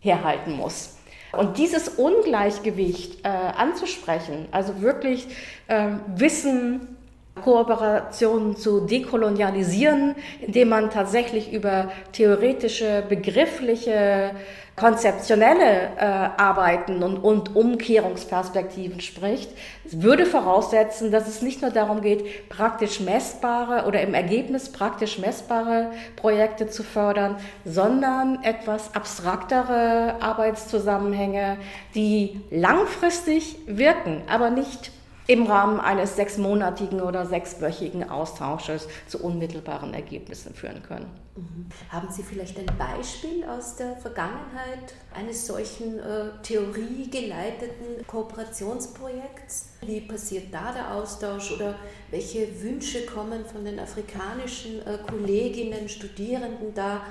herhalten 0.00 0.52
muss. 0.56 0.96
Und 1.32 1.58
dieses 1.58 1.88
Ungleichgewicht 1.88 3.24
äh, 3.24 3.28
anzusprechen, 3.28 4.46
also 4.52 4.80
wirklich 4.80 5.26
äh, 5.66 5.88
Wissen 6.14 6.96
Kooperationen 7.42 8.56
zu 8.56 8.86
dekolonialisieren, 8.86 10.14
indem 10.40 10.70
man 10.70 10.90
tatsächlich 10.90 11.52
über 11.52 11.92
theoretische, 12.12 13.04
begriffliche 13.06 14.30
konzeptionelle 14.76 15.90
äh, 15.96 16.04
Arbeiten 16.04 17.02
und, 17.02 17.16
und 17.16 17.56
Umkehrungsperspektiven 17.56 19.00
spricht, 19.00 19.50
würde 19.84 20.26
voraussetzen, 20.26 21.10
dass 21.10 21.26
es 21.26 21.40
nicht 21.40 21.62
nur 21.62 21.70
darum 21.70 22.02
geht, 22.02 22.48
praktisch 22.50 23.00
messbare 23.00 23.86
oder 23.86 24.02
im 24.02 24.12
Ergebnis 24.12 24.70
praktisch 24.70 25.18
messbare 25.18 25.92
Projekte 26.16 26.68
zu 26.68 26.82
fördern, 26.82 27.36
sondern 27.64 28.42
etwas 28.42 28.94
abstraktere 28.94 30.16
Arbeitszusammenhänge, 30.20 31.56
die 31.94 32.40
langfristig 32.50 33.56
wirken, 33.66 34.22
aber 34.28 34.50
nicht 34.50 34.90
im 35.26 35.46
Rahmen 35.46 35.80
eines 35.80 36.16
sechsmonatigen 36.16 37.00
oder 37.00 37.26
sechswöchigen 37.26 38.08
Austausches 38.08 38.88
zu 39.08 39.22
unmittelbaren 39.22 39.92
Ergebnissen 39.92 40.54
führen 40.54 40.82
können. 40.82 41.10
Mhm. 41.36 41.66
Haben 41.90 42.08
Sie 42.10 42.22
vielleicht 42.22 42.58
ein 42.58 42.70
Beispiel 42.78 43.44
aus 43.44 43.76
der 43.76 43.96
Vergangenheit 43.96 44.94
eines 45.14 45.46
solchen 45.46 45.98
äh, 45.98 46.30
theoriegeleiteten 46.42 48.06
Kooperationsprojekts? 48.06 49.70
Wie 49.82 50.00
passiert 50.00 50.52
da 50.52 50.72
der 50.72 50.94
Austausch 50.94 51.52
oder 51.52 51.74
welche 52.10 52.48
Wünsche 52.62 53.04
kommen 53.04 53.44
von 53.44 53.64
den 53.64 53.78
afrikanischen 53.78 54.80
äh, 54.86 54.98
Kolleginnen, 55.06 55.88
Studierenden 55.88 56.72
da? 56.74 57.02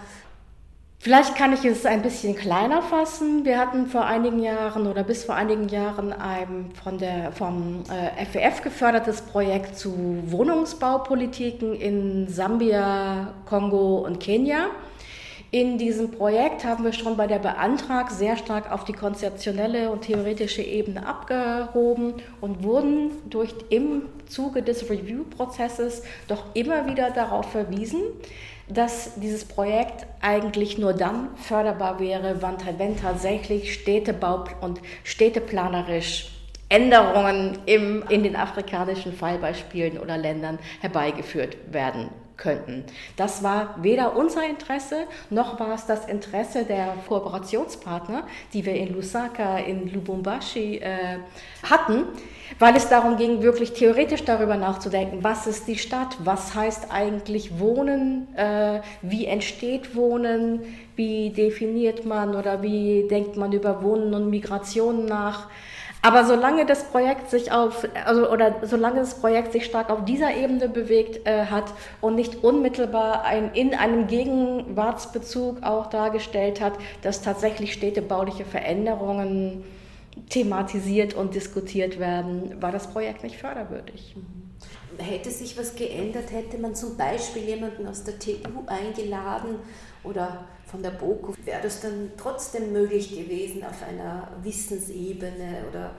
Vielleicht 1.05 1.35
kann 1.35 1.53
ich 1.53 1.63
es 1.63 1.85
ein 1.85 2.01
bisschen 2.01 2.35
kleiner 2.35 2.81
fassen. 2.81 3.45
Wir 3.45 3.59
hatten 3.59 3.85
vor 3.85 4.05
einigen 4.05 4.39
Jahren 4.39 4.87
oder 4.87 5.03
bis 5.03 5.23
vor 5.23 5.35
einigen 5.35 5.69
Jahren 5.69 6.11
ein 6.11 6.71
von 6.83 6.97
der, 6.97 7.31
vom 7.31 7.83
äh, 7.91 8.25
FWF 8.25 8.63
gefördertes 8.63 9.21
Projekt 9.21 9.77
zu 9.77 9.93
Wohnungsbaupolitiken 10.25 11.75
in 11.75 12.27
Sambia, 12.27 13.35
Kongo 13.45 13.97
und 13.97 14.19
Kenia. 14.19 14.65
In 15.51 15.77
diesem 15.77 16.09
Projekt 16.09 16.65
haben 16.65 16.83
wir 16.83 16.91
schon 16.91 17.15
bei 17.15 17.27
der 17.27 17.37
Beantrag 17.37 18.09
sehr 18.09 18.35
stark 18.35 18.71
auf 18.71 18.83
die 18.83 18.93
konzeptionelle 18.93 19.91
und 19.91 20.01
theoretische 20.01 20.63
Ebene 20.63 21.05
abgehoben 21.05 22.15
und 22.41 22.63
wurden 22.63 23.11
durch 23.29 23.53
im 23.69 24.07
Zuge 24.25 24.63
des 24.63 24.89
Review-Prozesses 24.89 26.01
doch 26.27 26.45
immer 26.55 26.87
wieder 26.87 27.11
darauf 27.11 27.51
verwiesen, 27.51 28.01
dass 28.67 29.11
dieses 29.15 29.45
Projekt 29.45 30.07
eigentlich 30.21 30.77
nur 30.77 30.93
dann 30.93 31.29
förderbar 31.37 31.99
wäre, 31.99 32.41
wenn 32.41 32.97
tatsächlich 32.97 33.73
Städtebau 33.73 34.45
und 34.61 34.81
städteplanerisch 35.03 36.31
Änderungen 36.67 37.59
im, 37.67 38.03
in 38.09 38.23
den 38.23 38.35
afrikanischen 38.35 39.13
Fallbeispielen 39.13 39.99
oder 39.99 40.17
Ländern 40.17 40.57
herbeigeführt 40.81 41.57
werden 41.71 42.09
könnten. 42.37 42.83
Das 43.17 43.43
war 43.43 43.75
weder 43.81 44.15
unser 44.15 44.47
Interesse, 44.47 45.05
noch 45.29 45.59
war 45.59 45.73
es 45.75 45.85
das 45.85 46.05
Interesse 46.05 46.63
der 46.63 46.93
Kooperationspartner, 47.07 48.27
die 48.53 48.65
wir 48.65 48.75
in 48.75 48.93
Lusaka, 48.93 49.57
in 49.59 49.91
Lubumbashi 49.93 50.77
äh, 50.77 51.19
hatten, 51.63 52.05
weil 52.59 52.75
es 52.75 52.89
darum 52.89 53.17
ging, 53.17 53.41
wirklich 53.41 53.73
theoretisch 53.73 54.23
darüber 54.23 54.57
nachzudenken, 54.57 55.23
was 55.23 55.47
ist 55.47 55.67
die 55.67 55.77
Stadt, 55.77 56.17
was 56.23 56.55
heißt 56.55 56.91
eigentlich 56.91 57.59
Wohnen, 57.59 58.27
äh, 58.35 58.81
wie 59.01 59.25
entsteht 59.25 59.95
Wohnen, 59.95 60.61
wie 60.95 61.31
definiert 61.31 62.05
man 62.05 62.35
oder 62.35 62.61
wie 62.61 63.07
denkt 63.09 63.37
man 63.37 63.51
über 63.51 63.83
Wohnen 63.83 64.13
und 64.13 64.29
Migration 64.29 65.05
nach. 65.05 65.47
Aber 66.05 66.23
solange 66.23 66.67
das 66.67 66.83
Projekt 66.83 67.31
sich 67.31 67.51
auf, 67.51 67.87
also, 68.05 68.29
oder 68.29 68.57
solange 68.61 68.99
das 68.99 69.15
Projekt 69.15 69.53
sich 69.53 69.65
stark 69.65 69.89
auf 69.89 70.05
dieser 70.05 70.35
Ebene 70.35 70.69
bewegt 70.69 71.25
äh, 71.25 71.45
hat 71.47 71.73
und 71.99 72.13
nicht 72.13 72.43
unmittelbar 72.43 73.23
ein, 73.23 73.51
in 73.55 73.73
einem 73.73 74.05
Gegenwartsbezug 74.05 75.63
auch 75.63 75.87
dargestellt 75.87 76.61
hat, 76.61 76.73
dass 77.01 77.23
tatsächlich 77.23 77.73
städtebauliche 77.73 78.45
Veränderungen 78.45 79.63
thematisiert 80.29 81.15
und 81.15 81.33
diskutiert 81.33 81.97
werden, 81.97 82.61
war 82.61 82.71
das 82.71 82.85
Projekt 82.85 83.23
nicht 83.23 83.37
förderwürdig. 83.37 84.15
Hätte 84.99 85.31
sich 85.31 85.57
was 85.57 85.75
geändert, 85.75 86.31
hätte 86.31 86.59
man 86.59 86.75
zum 86.75 86.97
Beispiel 86.97 87.41
jemanden 87.41 87.87
aus 87.87 88.03
der 88.03 88.19
TU 88.19 88.61
eingeladen 88.67 89.55
oder 90.03 90.45
von 90.75 90.83
der 90.83 90.91
BOKU, 90.91 91.33
wäre 91.45 91.61
das 91.63 91.79
dann 91.79 92.11
trotzdem 92.17 92.73
möglich 92.73 93.15
gewesen 93.15 93.63
auf 93.63 93.81
einer 93.87 94.27
Wissensebene 94.43 95.63
oder 95.69 95.91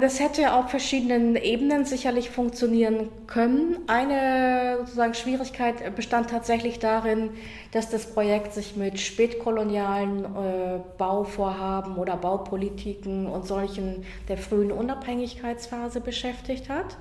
das 0.00 0.20
hätte 0.20 0.52
auf 0.52 0.70
verschiedenen 0.70 1.34
Ebenen 1.34 1.84
sicherlich 1.84 2.30
funktionieren 2.30 3.08
können. 3.26 3.78
Eine 3.88 4.76
sozusagen 4.78 5.14
Schwierigkeit 5.14 5.96
bestand 5.96 6.30
tatsächlich 6.30 6.78
darin, 6.78 7.30
dass 7.72 7.90
das 7.90 8.06
Projekt 8.06 8.54
sich 8.54 8.76
mit 8.76 9.00
spätkolonialen 9.00 10.24
äh, 10.24 10.78
Bauvorhaben 10.98 11.96
oder 11.96 12.16
Baupolitiken 12.16 13.26
und 13.26 13.48
solchen 13.48 14.04
der 14.28 14.38
frühen 14.38 14.70
Unabhängigkeitsphase 14.70 16.00
beschäftigt 16.00 16.68
hat 16.68 16.96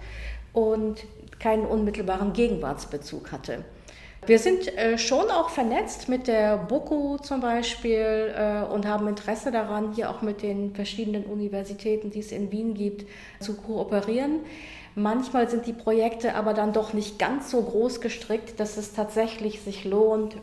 und 0.53 1.05
keinen 1.37 1.67
unmittelbaren 1.67 2.33
Gegenwartsbezug 2.33 3.31
hatte. 3.31 3.63
Wir 4.27 4.39
sind 4.39 4.77
äh, 4.77 4.97
schon 4.97 5.31
auch 5.31 5.49
vernetzt 5.49 6.09
mit 6.09 6.27
der 6.27 6.57
BOKU 6.57 7.17
zum 7.19 7.39
Beispiel 7.39 8.33
äh, 8.35 8.61
und 8.61 8.85
haben 8.85 9.07
Interesse 9.07 9.53
daran, 9.53 9.93
hier 9.93 10.09
auch 10.09 10.21
mit 10.21 10.41
den 10.41 10.75
verschiedenen 10.75 11.23
Universitäten, 11.23 12.11
die 12.11 12.19
es 12.19 12.33
in 12.33 12.51
Wien 12.51 12.73
gibt, 12.73 13.07
zu 13.39 13.55
kooperieren. 13.55 14.41
Manchmal 14.95 15.49
sind 15.49 15.65
die 15.65 15.71
Projekte 15.71 16.35
aber 16.35 16.53
dann 16.53 16.73
doch 16.73 16.91
nicht 16.91 17.17
ganz 17.19 17.49
so 17.51 17.61
groß 17.61 18.01
gestrickt, 18.01 18.59
dass 18.59 18.75
es 18.75 18.93
tatsächlich 18.93 19.61
sich 19.61 19.85
lohnt, 19.85 20.35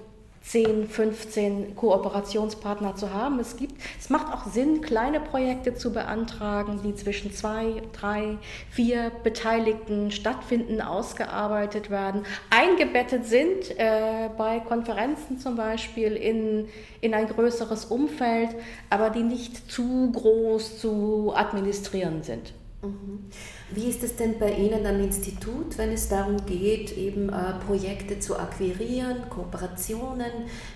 10, 0.44 0.88
15 0.88 1.74
Kooperationspartner 1.74 2.94
zu 2.96 3.12
haben. 3.12 3.38
Es, 3.38 3.56
gibt, 3.56 3.80
es 3.98 4.10
macht 4.10 4.32
auch 4.32 4.46
Sinn, 4.46 4.82
kleine 4.82 5.18
Projekte 5.18 5.74
zu 5.74 5.92
beantragen, 5.92 6.80
die 6.84 6.94
zwischen 6.94 7.32
zwei, 7.32 7.82
drei, 7.98 8.36
vier 8.70 9.10
Beteiligten 9.22 10.10
stattfinden, 10.10 10.82
ausgearbeitet 10.82 11.88
werden, 11.88 12.24
eingebettet 12.50 13.26
sind 13.26 13.70
äh, 13.78 14.28
bei 14.36 14.60
Konferenzen 14.60 15.38
zum 15.38 15.56
Beispiel 15.56 16.12
in, 16.12 16.68
in 17.00 17.14
ein 17.14 17.26
größeres 17.26 17.86
Umfeld, 17.86 18.50
aber 18.90 19.08
die 19.08 19.22
nicht 19.22 19.70
zu 19.70 20.12
groß 20.12 20.78
zu 20.78 21.32
administrieren 21.34 22.22
sind. 22.22 22.52
Mhm. 22.82 23.30
Wie 23.74 23.88
ist 23.88 24.04
es 24.04 24.14
denn 24.14 24.38
bei 24.38 24.52
Ihnen 24.52 24.86
am 24.86 25.00
Institut, 25.00 25.76
wenn 25.78 25.90
es 25.90 26.08
darum 26.08 26.44
geht, 26.46 26.96
eben 26.96 27.28
äh, 27.28 27.54
Projekte 27.66 28.20
zu 28.20 28.38
akquirieren, 28.38 29.28
Kooperationen 29.28 30.30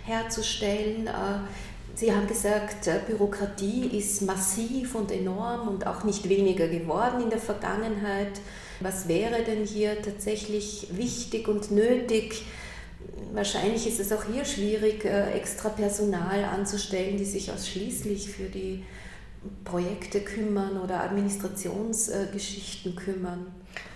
herzustellen? 0.04 1.06
Äh, 1.06 1.10
Sie 1.94 2.12
haben 2.12 2.26
gesagt, 2.26 2.86
äh, 2.86 3.00
Bürokratie 3.06 3.86
ist 3.96 4.22
massiv 4.22 4.94
und 4.94 5.12
enorm 5.12 5.68
und 5.68 5.86
auch 5.86 6.02
nicht 6.04 6.28
weniger 6.28 6.66
geworden 6.66 7.22
in 7.22 7.30
der 7.30 7.38
Vergangenheit. 7.38 8.40
Was 8.80 9.06
wäre 9.06 9.42
denn 9.44 9.64
hier 9.64 10.00
tatsächlich 10.02 10.88
wichtig 10.92 11.46
und 11.46 11.70
nötig? 11.70 12.46
Wahrscheinlich 13.32 13.86
ist 13.86 14.00
es 14.00 14.12
auch 14.12 14.24
hier 14.32 14.44
schwierig, 14.44 15.04
äh, 15.04 15.32
extra 15.32 15.68
Personal 15.68 16.44
anzustellen, 16.44 17.16
die 17.16 17.24
sich 17.24 17.52
ausschließlich 17.52 18.30
für 18.30 18.48
die 18.48 18.84
Projekte 19.64 20.20
kümmern 20.20 20.78
oder 20.78 21.02
Administrationsgeschichten 21.02 22.96
kümmern. 22.96 23.46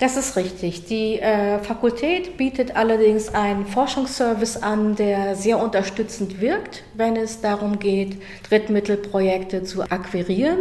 Das 0.03 0.17
ist 0.17 0.35
richtig. 0.35 0.87
Die 0.87 1.21
äh, 1.21 1.61
Fakultät 1.61 2.37
bietet 2.37 2.75
allerdings 2.75 3.33
einen 3.33 3.67
Forschungsservice 3.67 4.57
an, 4.57 4.97
der 4.97 5.37
sehr 5.37 5.63
unterstützend 5.63 6.41
wirkt, 6.41 6.83
wenn 6.95 7.15
es 7.15 7.41
darum 7.41 7.79
geht, 7.79 8.21
Drittmittelprojekte 8.49 9.63
zu 9.63 9.83
akquirieren, 9.83 10.59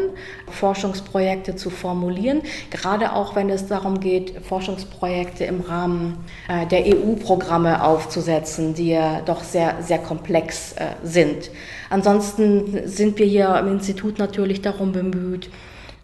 Forschungsprojekte 0.48 1.56
zu 1.56 1.72
formulieren, 1.72 2.44
gerade 2.70 3.14
auch 3.14 3.36
wenn 3.36 3.50
es 3.50 3.66
darum 3.66 4.00
geht, 4.00 4.46
Forschungsprojekte 4.46 5.46
im 5.46 5.62
Rahmen 5.62 6.20
äh, 6.48 6.68
der 6.68 6.86
EU-Programme 6.86 7.84
aufzusetzen, 7.84 8.76
die 8.76 8.90
ja 8.90 9.22
doch 9.22 9.44
sehr, 9.44 9.82
sehr 9.82 9.98
komplex 9.98 10.74
äh, 10.74 10.86
sind. 11.02 11.50
Ansonsten 11.90 12.88
sind 12.88 13.18
wir 13.18 13.26
hier 13.26 13.58
im 13.58 13.70
Institut 13.72 14.20
natürlich 14.20 14.62
darum 14.62 14.92
bemüht, 14.92 15.50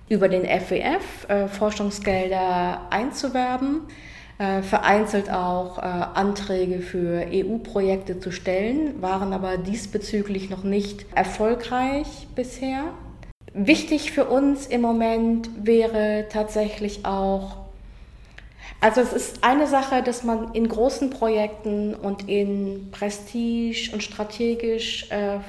über 0.09 0.29
den 0.29 0.45
FWF 0.45 1.27
äh, 1.27 1.47
Forschungsgelder 1.47 2.87
einzuwerben, 2.89 3.81
äh, 4.37 4.61
vereinzelt 4.61 5.29
auch 5.31 5.79
äh, 5.79 5.81
Anträge 5.81 6.79
für 6.79 7.25
EU-Projekte 7.31 8.19
zu 8.19 8.31
stellen, 8.31 9.01
waren 9.01 9.33
aber 9.33 9.57
diesbezüglich 9.57 10.49
noch 10.49 10.63
nicht 10.63 11.05
erfolgreich 11.15 12.27
bisher. 12.35 12.83
Wichtig 13.53 14.11
für 14.11 14.25
uns 14.25 14.67
im 14.67 14.81
Moment 14.81 15.49
wäre 15.63 16.27
tatsächlich 16.29 17.05
auch 17.05 17.67
Also 18.79 19.01
es 19.01 19.11
ist 19.11 19.43
eine 19.43 19.65
Sache, 19.65 20.03
dass 20.03 20.23
man 20.23 20.53
in 20.53 20.69
großen 20.69 21.09
Projekten 21.09 21.95
und 21.95 22.29
in 22.29 22.91
prestige 22.91 23.89
und 23.91 24.03
strategisch 24.03 25.09
äh, 25.09 25.39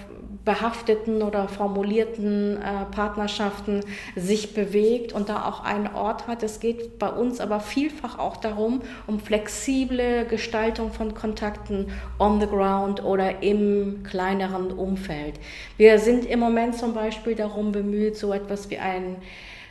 behafteten 0.45 1.23
oder 1.23 1.49
formulierten 1.49 2.57
äh, 2.57 2.85
Partnerschaften 2.91 3.81
sich 4.17 4.55
bewegt 4.55 5.13
und 5.13 5.29
da 5.29 5.45
auch 5.47 5.65
einen 5.65 5.89
Ort 5.95 6.27
hat. 6.27 6.43
Es 6.43 6.61
geht 6.61 6.99
bei 6.99 7.09
uns 7.09 7.41
aber 7.41 7.61
vielfach 7.61 8.19
auch 8.19 8.37
darum, 8.37 8.81
um 9.07 9.21
flexible 9.21 10.25
Gestaltung 10.27 10.93
von 10.93 11.15
Kontakten 11.15 11.91
on 12.19 12.41
the 12.41 12.47
ground 12.47 13.05
oder 13.05 13.43
im 13.43 14.03
kleineren 14.05 14.71
Umfeld. 14.73 15.35
Wir 15.77 15.99
sind 15.99 16.25
im 16.25 16.41
Moment 16.41 16.77
zum 16.77 16.95
Beispiel 16.95 17.35
darum 17.35 17.73
bemüht, 17.73 18.17
so 18.17 18.33
etwas 18.33 18.71
wie 18.71 18.79
ein 18.79 19.17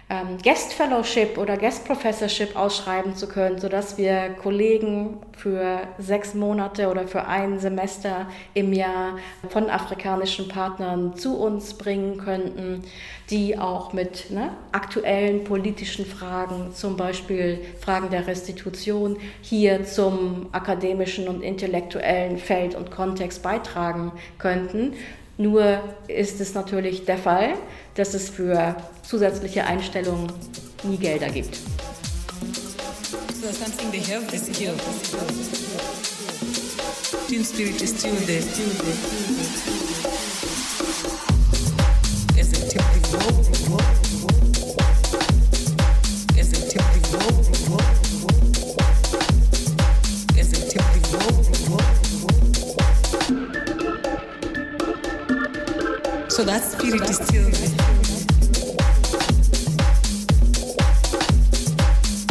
ähm, 0.10 0.38
Guest 0.42 0.74
Fellowship 0.74 1.38
oder 1.38 1.58
Guest 1.58 1.86
Professorship 1.86 2.56
ausschreiben 2.56 3.16
zu 3.16 3.28
können, 3.28 3.60
sodass 3.60 3.98
wir 3.98 4.30
Kollegen 4.42 5.18
für 5.36 5.82
sechs 5.98 6.34
Monate 6.34 6.90
oder 6.90 7.08
für 7.08 7.28
ein 7.28 7.60
Semester 7.60 8.28
im 8.54 8.72
Jahr 8.72 9.18
von 9.50 9.70
afrikanischen 9.70 10.48
Partnern 10.48 11.18
zu 11.18 11.38
uns 11.38 11.74
bringen 11.74 12.18
könnten, 12.20 12.86
die 13.30 13.60
auch 13.60 13.92
mit 13.92 14.32
ne, 14.32 14.52
aktuellen 14.72 15.44
politischen 15.44 16.06
Fragen, 16.06 16.74
zum 16.74 16.96
Beispiel 16.96 17.60
Fragen 17.82 18.10
der 18.10 18.28
Restitution, 18.28 19.18
hier 19.42 19.84
zum 19.84 20.48
akademischen 20.54 21.28
und 21.28 21.42
intellektuellen 21.42 22.38
Feld 22.38 22.76
und 22.76 22.92
Kontext 22.92 23.44
beitragen 23.44 24.14
könnten. 24.38 24.94
Nur 25.38 25.82
ist 26.08 26.42
es 26.42 26.56
natürlich 26.56 27.06
der 27.06 27.18
Fall, 27.18 27.54
dass 27.98 28.14
es 28.14 28.30
für 28.30 28.76
zusätzliche 29.02 29.66
Einstellungen 29.66 30.32
nie 30.84 30.98
Gelder 30.98 31.30
gibt. 31.30 31.58
So 33.42 33.52
something 33.52 33.92
they 33.92 34.02
have 34.02 34.34
is 34.34 34.48
here. 34.48 34.74
Team 37.28 37.44
spirit 37.44 37.82
is 37.82 37.90
still 37.90 38.16
there. 38.26 38.38
As 42.38 42.52
a 42.54 42.56
team 42.70 42.82
evolve, 42.96 43.50
as 46.38 46.52
a 46.52 46.56
team 46.70 46.86
evolve, 46.96 47.50
as 47.52 47.57
So 56.38 56.44
that 56.44 56.62
spirit 56.62 57.02
is 57.10 57.16
still 57.16 57.50
there. 57.50 57.70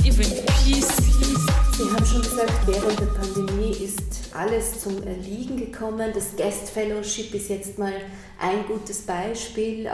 Even 0.04 0.30
peace. 0.62 0.96
Sie 1.76 1.90
haben 1.90 2.06
schon 2.06 2.22
gesagt, 2.22 2.52
während 2.66 3.00
der 3.00 3.06
Pandemie 3.06 3.72
ist 3.72 4.32
alles 4.32 4.80
zum 4.80 5.02
Erliegen 5.02 5.56
gekommen. 5.56 6.12
Das 6.14 6.36
Guest 6.36 6.70
Fellowship 6.70 7.34
ist 7.34 7.48
jetzt 7.48 7.80
mal 7.80 7.94
ein 8.40 8.64
gutes 8.68 9.02
Beispiel 9.02 9.86
äh, 9.86 9.90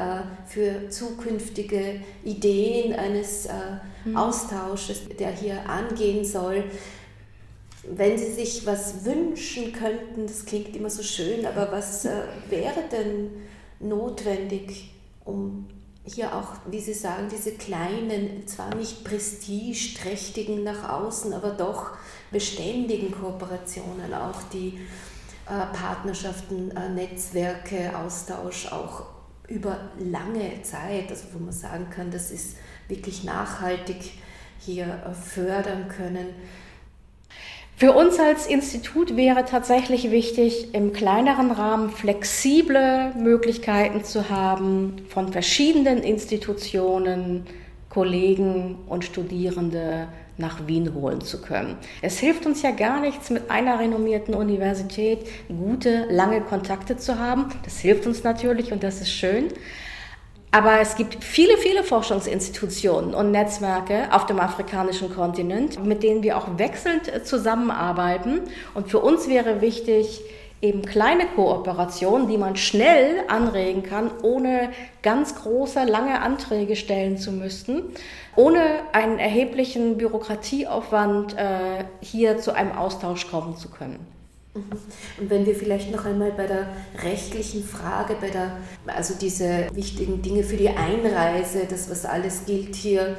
für 0.47 0.91
zukünftige 0.91 2.03
Ideen 2.23 2.93
eines 2.93 3.47
äh, 3.47 3.53
Austausches, 4.15 5.09
der 5.19 5.31
hier 5.31 5.67
angehen 5.67 6.27
soll. 6.27 6.65
Wenn 7.85 8.19
Sie 8.19 8.33
sich 8.33 8.67
was 8.67 9.07
wünschen 9.07 9.73
könnten, 9.73 10.27
das 10.27 10.45
klingt 10.45 10.77
immer 10.77 10.91
so 10.91 11.03
schön, 11.03 11.47
aber 11.47 11.73
was 11.73 12.05
äh, 12.05 12.11
wäre 12.51 12.83
denn 12.93 13.31
notwendig, 13.83 14.93
um 15.25 15.69
hier 16.05 16.35
auch, 16.35 16.55
wie 16.71 16.81
Sie 16.81 16.95
sagen, 16.95 17.29
diese 17.31 17.53
kleinen, 17.53 18.47
zwar 18.47 18.75
nicht 18.75 19.05
prestigeträchtigen 19.05 20.65
nach 20.65 20.89
außen, 20.89 21.33
aber 21.33 21.51
doch 21.51 21.93
beständigen 22.31 23.13
Kooperationen, 23.13 24.13
auch 24.13 24.43
die 24.53 24.81
äh, 25.47 25.77
Partnerschaften, 25.77 26.71
äh, 26.73 26.89
Netzwerke, 26.89 27.97
Austausch 27.97 28.73
auch 28.73 29.05
über 29.49 29.91
lange 29.99 30.63
Zeit, 30.63 31.11
also 31.11 31.25
wo 31.35 31.39
man 31.39 31.53
sagen 31.53 31.89
kann, 31.91 32.11
das 32.11 32.31
ist 32.31 32.57
wirklich 32.89 33.23
nachhaltig 33.23 34.13
hier 34.59 34.87
äh, 34.87 35.15
fördern 35.15 35.89
können. 35.89 36.29
Für 37.83 37.95
uns 37.95 38.21
als 38.21 38.47
Institut 38.47 39.17
wäre 39.17 39.45
tatsächlich 39.45 40.13
wichtig, 40.13 40.73
im 40.73 40.93
kleineren 40.93 41.51
Rahmen 41.51 41.91
flexible 41.91 43.13
Möglichkeiten 43.19 44.05
zu 44.05 44.31
haben, 44.31 44.99
von 45.09 45.33
verschiedenen 45.33 45.99
Institutionen 45.99 47.45
Kollegen 47.89 48.77
und 48.89 49.05
Studierende 49.05 50.07
nach 50.39 50.69
Wien 50.69 50.95
holen 50.95 51.23
zu 51.23 51.43
können. 51.43 51.77
Es 52.03 52.21
hilft 52.21 52.47
uns 52.47 52.63
ja 52.63 52.71
gar 52.71 53.01
nichts, 53.01 53.31
mit 53.31 53.51
einer 53.51 53.81
renommierten 53.81 54.35
Universität 54.35 55.27
gute, 55.49 56.07
lange 56.09 56.41
Kontakte 56.41 56.97
zu 56.99 57.19
haben. 57.19 57.47
Das 57.65 57.81
hilft 57.81 58.07
uns 58.07 58.23
natürlich 58.23 58.71
und 58.71 58.85
das 58.85 59.01
ist 59.01 59.11
schön. 59.11 59.49
Aber 60.55 60.81
es 60.81 60.97
gibt 60.97 61.25
viele, 61.25 61.57
viele 61.57 61.83
Forschungsinstitutionen 61.83 63.15
und 63.15 63.31
Netzwerke 63.31 64.09
auf 64.13 64.27
dem 64.27 64.39
afrikanischen 64.39 65.13
Kontinent, 65.13 65.83
mit 65.83 66.03
denen 66.03 66.23
wir 66.23 66.37
auch 66.37 66.59
wechselnd 66.59 67.09
äh, 67.09 67.25
zusammenarbeiten. 67.25 68.43
Und 68.75 68.91
für 68.91 68.99
uns 68.99 69.29
wäre 69.29 69.63
wichtig, 69.63 70.21
eben 70.61 70.83
kleine 70.83 71.27
Kooperationen, 71.35 72.29
die 72.29 72.37
man 72.37 72.57
schnell 72.57 73.23
anregen 73.29 73.83
kann, 73.83 74.11
ohne 74.23 74.71
ganz 75.03 75.35
große, 75.37 75.85
lange 75.85 76.21
Anträge 76.21 76.77
stellen 76.77 77.17
zu 77.17 77.33
müssen, 77.33 77.85
ohne 78.37 78.61
einen 78.93 79.19
erheblichen 79.19 79.97
Bürokratieaufwand 79.97 81.37
äh, 81.37 81.85
hier 82.01 82.39
zu 82.39 82.55
einem 82.55 82.73
Austausch 82.73 83.29
kommen 83.29 83.57
zu 83.57 83.71
können. 83.71 84.07
Und 84.55 85.31
wenn 85.31 85.47
wir 85.47 85.55
vielleicht 85.55 85.91
noch 85.91 86.05
einmal 86.05 86.33
bei 86.33 86.47
der 86.47 86.69
rechtlichen 87.03 87.65
Frage, 87.65 88.17
bei 88.21 88.29
der, 88.29 88.59
also 88.87 89.15
diese 89.19 89.69
wichtigen 89.73 90.21
Dinge 90.21 90.45
für 90.45 90.57
die 90.57 90.69
Einreise, 90.69 91.67
das 91.69 91.89
was 91.91 92.05
alles 92.05 92.45
gilt 92.45 92.75
hier, 92.75 93.17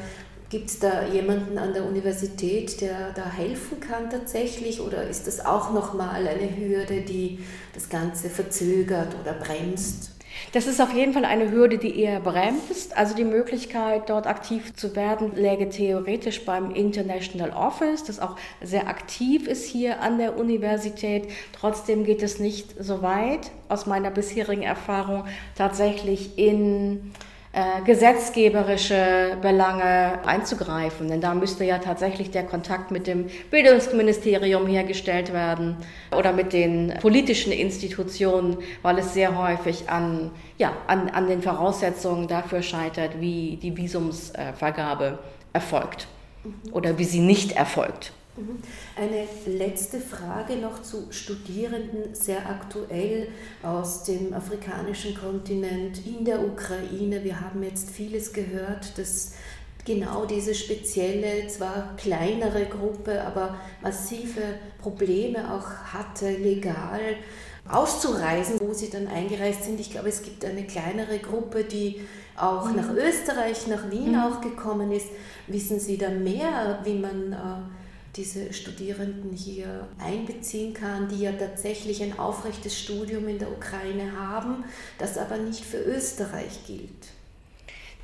gibt 0.49 0.69
es 0.69 0.77
da 0.77 1.07
jemanden 1.07 1.57
an 1.57 1.73
der 1.73 1.85
Universität, 1.85 2.79
der 2.79 3.11
da 3.13 3.27
helfen 3.27 3.79
kann 3.79 4.11
tatsächlich 4.11 4.81
oder 4.81 5.09
ist 5.09 5.25
das 5.25 5.43
auch 5.43 5.73
nochmal 5.73 6.27
eine 6.27 6.55
Hürde, 6.55 7.01
die 7.01 7.39
das 7.73 7.89
Ganze 7.89 8.29
verzögert 8.29 9.15
oder 9.19 9.33
bremst? 9.33 10.11
Das 10.51 10.67
ist 10.67 10.81
auf 10.81 10.93
jeden 10.93 11.13
Fall 11.13 11.25
eine 11.25 11.51
Hürde, 11.51 11.77
die 11.77 11.99
eher 11.99 12.19
bremst. 12.19 12.95
Also 12.95 13.15
die 13.15 13.23
Möglichkeit, 13.23 14.09
dort 14.09 14.27
aktiv 14.27 14.73
zu 14.75 14.95
werden, 14.95 15.35
läge 15.35 15.69
theoretisch 15.69 16.45
beim 16.45 16.71
International 16.71 17.51
Office, 17.51 18.03
das 18.03 18.19
auch 18.19 18.35
sehr 18.61 18.87
aktiv 18.87 19.47
ist 19.47 19.65
hier 19.65 20.01
an 20.01 20.17
der 20.17 20.37
Universität. 20.37 21.29
Trotzdem 21.53 22.03
geht 22.03 22.23
es 22.23 22.39
nicht 22.39 22.75
so 22.79 23.01
weit, 23.01 23.51
aus 23.69 23.85
meiner 23.85 24.11
bisherigen 24.11 24.63
Erfahrung, 24.63 25.25
tatsächlich 25.55 26.37
in 26.37 27.11
äh, 27.55 27.83
gesetzgeberische 27.85 29.37
Belange 29.39 30.25
einzugreifen. 30.25 31.07
Denn 31.07 31.21
da 31.21 31.35
müsste 31.35 31.63
ja 31.63 31.77
tatsächlich 31.77 32.31
der 32.31 32.43
Kontakt 32.45 32.89
mit 32.89 33.05
dem 33.05 33.27
Bildungsministerium 33.51 34.65
hergestellt 34.65 35.31
werden 35.33 35.77
oder 36.17 36.33
mit 36.33 36.51
den 36.51 36.95
politischen 36.99 37.53
Institutionen, 37.53 38.57
weil 38.81 38.97
es 38.97 39.13
sehr 39.13 39.37
häufig 39.37 39.87
an, 39.87 40.31
ja, 40.57 40.73
an, 40.87 41.09
an 41.09 41.27
den 41.27 41.43
Voraussetzungen 41.43 42.27
dafür 42.27 42.63
scheitert, 42.63 43.21
wie 43.21 43.59
die 43.61 43.77
Visumsvergabe 43.77 45.19
erfolgt 45.53 46.07
oder 46.71 46.97
wie 46.97 47.05
sie 47.05 47.19
nicht 47.19 47.51
erfolgt. 47.51 48.13
Mhm. 48.35 48.57
Eine 48.95 49.27
letzte 49.45 49.99
Frage 49.99 50.55
noch 50.55 50.81
zu 50.81 51.11
Studierenden, 51.11 52.15
sehr 52.15 52.49
aktuell 52.49 53.27
aus 53.61 54.03
dem 54.03 54.33
afrikanischen 54.33 55.15
Kontinent 55.15 56.05
in 56.05 56.25
der 56.25 56.43
Ukraine. 56.43 57.23
Wir 57.23 57.41
haben 57.41 57.61
jetzt 57.61 57.91
vieles 57.91 58.33
gehört, 58.33 58.97
dass 58.97 59.33
genau 59.85 60.25
diese 60.25 60.55
spezielle, 60.55 61.47
zwar 61.47 61.95
kleinere 61.97 62.65
Gruppe, 62.65 63.21
aber 63.23 63.55
massive 63.83 64.41
Probleme 64.81 65.53
auch 65.53 65.93
hatte, 65.93 66.31
legal 66.31 67.01
auszureisen, 67.69 68.59
wo 68.59 68.73
sie 68.73 68.89
dann 68.89 69.07
eingereist 69.07 69.63
sind. 69.63 69.79
Ich 69.79 69.91
glaube, 69.91 70.09
es 70.09 70.23
gibt 70.23 70.43
eine 70.43 70.65
kleinere 70.65 71.19
Gruppe, 71.19 71.63
die 71.63 72.01
auch 72.35 72.71
nach 72.71 72.89
mhm. 72.89 72.97
Österreich, 72.97 73.67
nach 73.67 73.91
Wien 73.91 74.13
mhm. 74.13 74.19
auch 74.19 74.41
gekommen 74.41 74.91
ist. 74.91 75.07
Wissen 75.45 75.79
Sie 75.79 75.99
da 75.99 76.09
mehr, 76.09 76.79
wie 76.83 76.95
man... 76.95 77.37
Diese 78.15 78.53
Studierenden 78.53 79.31
hier 79.35 79.87
einbeziehen 79.97 80.73
kann, 80.73 81.09
die 81.09 81.23
ja 81.23 81.31
tatsächlich 81.31 82.03
ein 82.03 82.19
aufrechtes 82.19 82.79
Studium 82.79 83.27
in 83.27 83.39
der 83.39 83.51
Ukraine 83.51 84.11
haben, 84.17 84.63
das 84.99 85.17
aber 85.17 85.37
nicht 85.37 85.65
für 85.65 85.79
Österreich 85.79 86.59
gilt. 86.67 86.89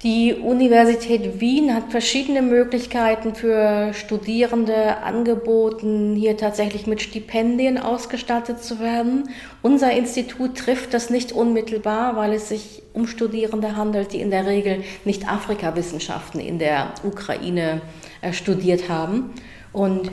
Die 0.01 0.33
Universität 0.33 1.41
Wien 1.41 1.75
hat 1.75 1.91
verschiedene 1.91 2.41
Möglichkeiten 2.41 3.35
für 3.35 3.93
Studierende 3.93 4.99
angeboten, 4.99 6.15
hier 6.15 6.37
tatsächlich 6.37 6.87
mit 6.87 7.01
Stipendien 7.01 7.77
ausgestattet 7.77 8.63
zu 8.63 8.79
werden. 8.79 9.29
Unser 9.61 9.91
Institut 9.91 10.57
trifft 10.57 10.93
das 10.93 11.09
nicht 11.09 11.33
unmittelbar, 11.33 12.15
weil 12.15 12.31
es 12.31 12.47
sich 12.47 12.81
um 12.93 13.07
Studierende 13.07 13.75
handelt, 13.75 14.13
die 14.13 14.21
in 14.21 14.31
der 14.31 14.45
Regel 14.45 14.85
nicht 15.03 15.27
Afrikawissenschaften 15.27 16.39
in 16.39 16.59
der 16.59 16.93
Ukraine 17.03 17.81
äh, 18.21 18.31
studiert 18.31 18.87
haben. 18.87 19.31
Und 19.71 20.11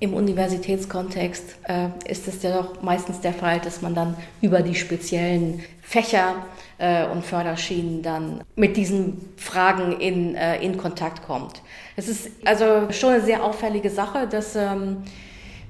im 0.00 0.14
Universitätskontext 0.14 1.56
äh, 1.64 1.88
ist 2.08 2.28
es 2.28 2.42
ja 2.42 2.56
doch 2.56 2.82
meistens 2.82 3.20
der 3.20 3.32
Fall, 3.32 3.58
dass 3.60 3.82
man 3.82 3.94
dann 3.94 4.16
über 4.40 4.62
die 4.62 4.76
speziellen 4.76 5.62
Fächer 5.82 6.46
äh, 6.78 7.06
und 7.06 7.24
Förderschienen 7.24 8.02
dann 8.02 8.44
mit 8.54 8.76
diesen 8.76 9.32
Fragen 9.36 9.98
in, 9.98 10.36
äh, 10.36 10.62
in 10.62 10.76
Kontakt 10.76 11.26
kommt. 11.26 11.62
Es 11.96 12.08
ist 12.08 12.30
also 12.44 12.92
schon 12.92 13.14
eine 13.14 13.24
sehr 13.24 13.42
auffällige 13.42 13.90
Sache, 13.90 14.28
dass 14.28 14.54
ähm, 14.54 14.98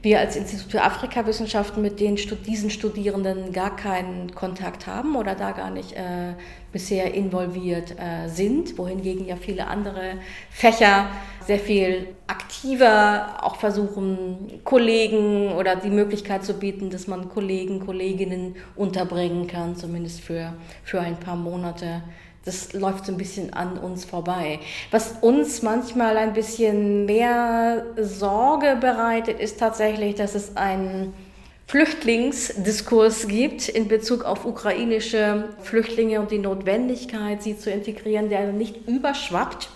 wir 0.00 0.20
als 0.20 0.36
Institut 0.36 0.70
für 0.70 0.82
Afrikawissenschaften 0.82 1.82
mit 1.82 1.98
den, 1.98 2.16
diesen 2.46 2.70
Studierenden 2.70 3.52
gar 3.52 3.74
keinen 3.74 4.32
Kontakt 4.34 4.86
haben 4.86 5.16
oder 5.16 5.34
da 5.34 5.50
gar 5.50 5.70
nicht 5.70 5.92
äh, 5.92 6.34
bisher 6.72 7.14
involviert 7.14 7.96
äh, 7.98 8.28
sind, 8.28 8.78
wohingegen 8.78 9.26
ja 9.26 9.34
viele 9.36 9.66
andere 9.66 10.18
Fächer 10.50 11.08
sehr 11.46 11.58
viel 11.58 12.08
aktiver 12.26 13.38
auch 13.42 13.56
versuchen, 13.56 14.60
Kollegen 14.64 15.52
oder 15.52 15.74
die 15.74 15.88
Möglichkeit 15.88 16.44
zu 16.44 16.54
bieten, 16.54 16.90
dass 16.90 17.06
man 17.06 17.28
Kollegen, 17.30 17.80
Kolleginnen 17.80 18.54
unterbringen 18.76 19.46
kann, 19.46 19.74
zumindest 19.74 20.20
für, 20.20 20.52
für 20.84 21.00
ein 21.00 21.18
paar 21.18 21.36
Monate 21.36 22.02
das 22.48 22.72
läuft 22.72 23.04
so 23.04 23.12
ein 23.12 23.18
bisschen 23.18 23.52
an 23.52 23.76
uns 23.76 24.06
vorbei. 24.06 24.58
Was 24.90 25.16
uns 25.20 25.62
manchmal 25.62 26.16
ein 26.16 26.32
bisschen 26.32 27.04
mehr 27.04 27.84
Sorge 28.00 28.76
bereitet, 28.80 29.38
ist 29.38 29.60
tatsächlich, 29.60 30.14
dass 30.14 30.34
es 30.34 30.56
einen 30.56 31.12
Flüchtlingsdiskurs 31.66 33.28
gibt 33.28 33.68
in 33.68 33.88
Bezug 33.88 34.24
auf 34.24 34.46
ukrainische 34.46 35.50
Flüchtlinge 35.60 36.20
und 36.20 36.30
die 36.30 36.38
Notwendigkeit, 36.38 37.42
sie 37.42 37.58
zu 37.58 37.70
integrieren, 37.70 38.30
der 38.30 38.52
nicht 38.52 38.88
überschwappt 38.88 39.68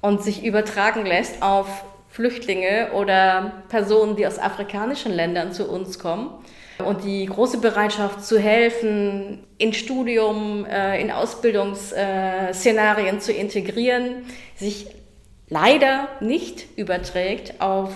und 0.00 0.20
sich 0.24 0.44
übertragen 0.44 1.06
lässt 1.06 1.40
auf 1.40 1.84
Flüchtlinge 2.10 2.90
oder 2.94 3.62
Personen, 3.68 4.16
die 4.16 4.26
aus 4.26 4.40
afrikanischen 4.40 5.12
Ländern 5.12 5.52
zu 5.52 5.70
uns 5.70 6.00
kommen. 6.00 6.30
Und 6.84 7.04
die 7.04 7.26
große 7.26 7.58
Bereitschaft 7.58 8.24
zu 8.24 8.38
helfen, 8.38 9.44
in 9.58 9.72
Studium, 9.72 10.64
äh, 10.64 11.00
in 11.00 11.10
Ausbildungsszenarien 11.10 13.20
zu 13.20 13.32
integrieren, 13.32 14.24
sich 14.54 14.86
leider 15.48 16.08
nicht 16.20 16.78
überträgt 16.78 17.60
auf 17.60 17.90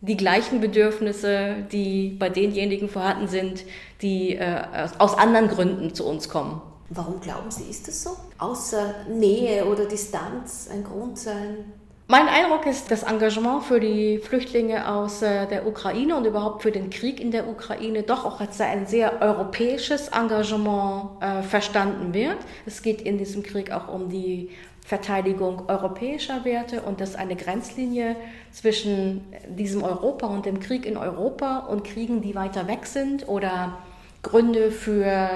die 0.00 0.16
gleichen 0.16 0.60
Bedürfnisse, 0.60 1.56
die 1.72 2.10
bei 2.10 2.28
denjenigen 2.28 2.88
vorhanden 2.88 3.28
sind, 3.28 3.64
die 4.02 4.36
äh, 4.36 4.62
aus 4.98 5.16
anderen 5.16 5.48
Gründen 5.48 5.94
zu 5.94 6.06
uns 6.06 6.28
kommen. 6.28 6.60
Warum 6.90 7.20
glauben 7.20 7.50
Sie, 7.50 7.64
ist 7.64 7.88
das 7.88 8.02
so? 8.02 8.10
Außer 8.38 8.94
Nähe 9.08 9.66
oder 9.66 9.84
Distanz 9.84 10.68
ein 10.72 10.84
Grund 10.84 11.18
sein? 11.18 11.72
Mein 12.10 12.26
Eindruck 12.26 12.64
ist, 12.64 12.90
das 12.90 13.02
Engagement 13.02 13.64
für 13.64 13.80
die 13.80 14.16
Flüchtlinge 14.16 14.90
aus 14.90 15.20
äh, 15.20 15.46
der 15.46 15.66
Ukraine 15.66 16.16
und 16.16 16.24
überhaupt 16.24 16.62
für 16.62 16.72
den 16.72 16.88
Krieg 16.88 17.20
in 17.20 17.32
der 17.32 17.46
Ukraine 17.46 18.02
doch 18.02 18.24
auch 18.24 18.40
als 18.40 18.58
ein 18.62 18.86
sehr 18.86 19.20
europäisches 19.20 20.08
Engagement 20.08 21.20
äh, 21.20 21.42
verstanden 21.42 22.14
wird. 22.14 22.38
Es 22.64 22.80
geht 22.80 23.02
in 23.02 23.18
diesem 23.18 23.42
Krieg 23.42 23.72
auch 23.72 23.92
um 23.92 24.08
die 24.08 24.48
Verteidigung 24.86 25.68
europäischer 25.68 26.46
Werte 26.46 26.80
und 26.80 27.02
dass 27.02 27.14
eine 27.14 27.36
Grenzlinie 27.36 28.16
zwischen 28.52 29.20
diesem 29.46 29.82
Europa 29.82 30.28
und 30.28 30.46
dem 30.46 30.60
Krieg 30.60 30.86
in 30.86 30.96
Europa 30.96 31.58
und 31.58 31.84
Kriegen, 31.84 32.22
die 32.22 32.34
weiter 32.34 32.66
weg 32.68 32.86
sind 32.86 33.28
oder 33.28 33.80
Gründe 34.22 34.70
für 34.70 35.28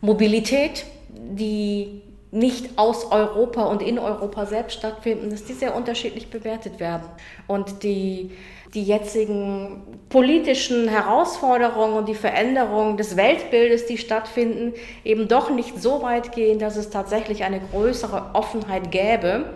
Mobilität, 0.00 0.86
die 1.10 2.00
nicht 2.30 2.78
aus 2.78 3.10
Europa 3.10 3.64
und 3.64 3.82
in 3.82 3.98
Europa 3.98 4.46
selbst 4.46 4.78
stattfinden, 4.78 5.30
dass 5.30 5.44
die 5.44 5.54
sehr 5.54 5.74
unterschiedlich 5.74 6.28
bewertet 6.28 6.78
werden. 6.78 7.08
Und 7.46 7.82
die, 7.82 8.32
die 8.74 8.82
jetzigen 8.82 9.82
politischen 10.10 10.88
Herausforderungen 10.88 11.94
und 11.94 12.08
die 12.08 12.14
Veränderungen 12.14 12.98
des 12.98 13.16
Weltbildes, 13.16 13.86
die 13.86 13.96
stattfinden, 13.96 14.74
eben 15.04 15.26
doch 15.28 15.50
nicht 15.50 15.80
so 15.80 16.02
weit 16.02 16.32
gehen, 16.32 16.58
dass 16.58 16.76
es 16.76 16.90
tatsächlich 16.90 17.44
eine 17.44 17.60
größere 17.60 18.30
Offenheit 18.34 18.90
gäbe, 18.90 19.46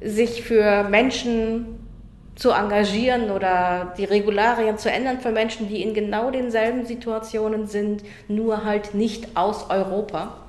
sich 0.00 0.42
für 0.42 0.84
Menschen 0.84 1.80
zu 2.36 2.50
engagieren 2.50 3.30
oder 3.30 3.94
die 3.96 4.04
Regularien 4.04 4.78
zu 4.78 4.90
ändern 4.90 5.20
für 5.20 5.32
Menschen, 5.32 5.68
die 5.68 5.82
in 5.82 5.94
genau 5.94 6.30
denselben 6.30 6.84
Situationen 6.84 7.66
sind, 7.66 8.04
nur 8.28 8.64
halt 8.64 8.94
nicht 8.94 9.36
aus 9.36 9.70
Europa 9.70 10.45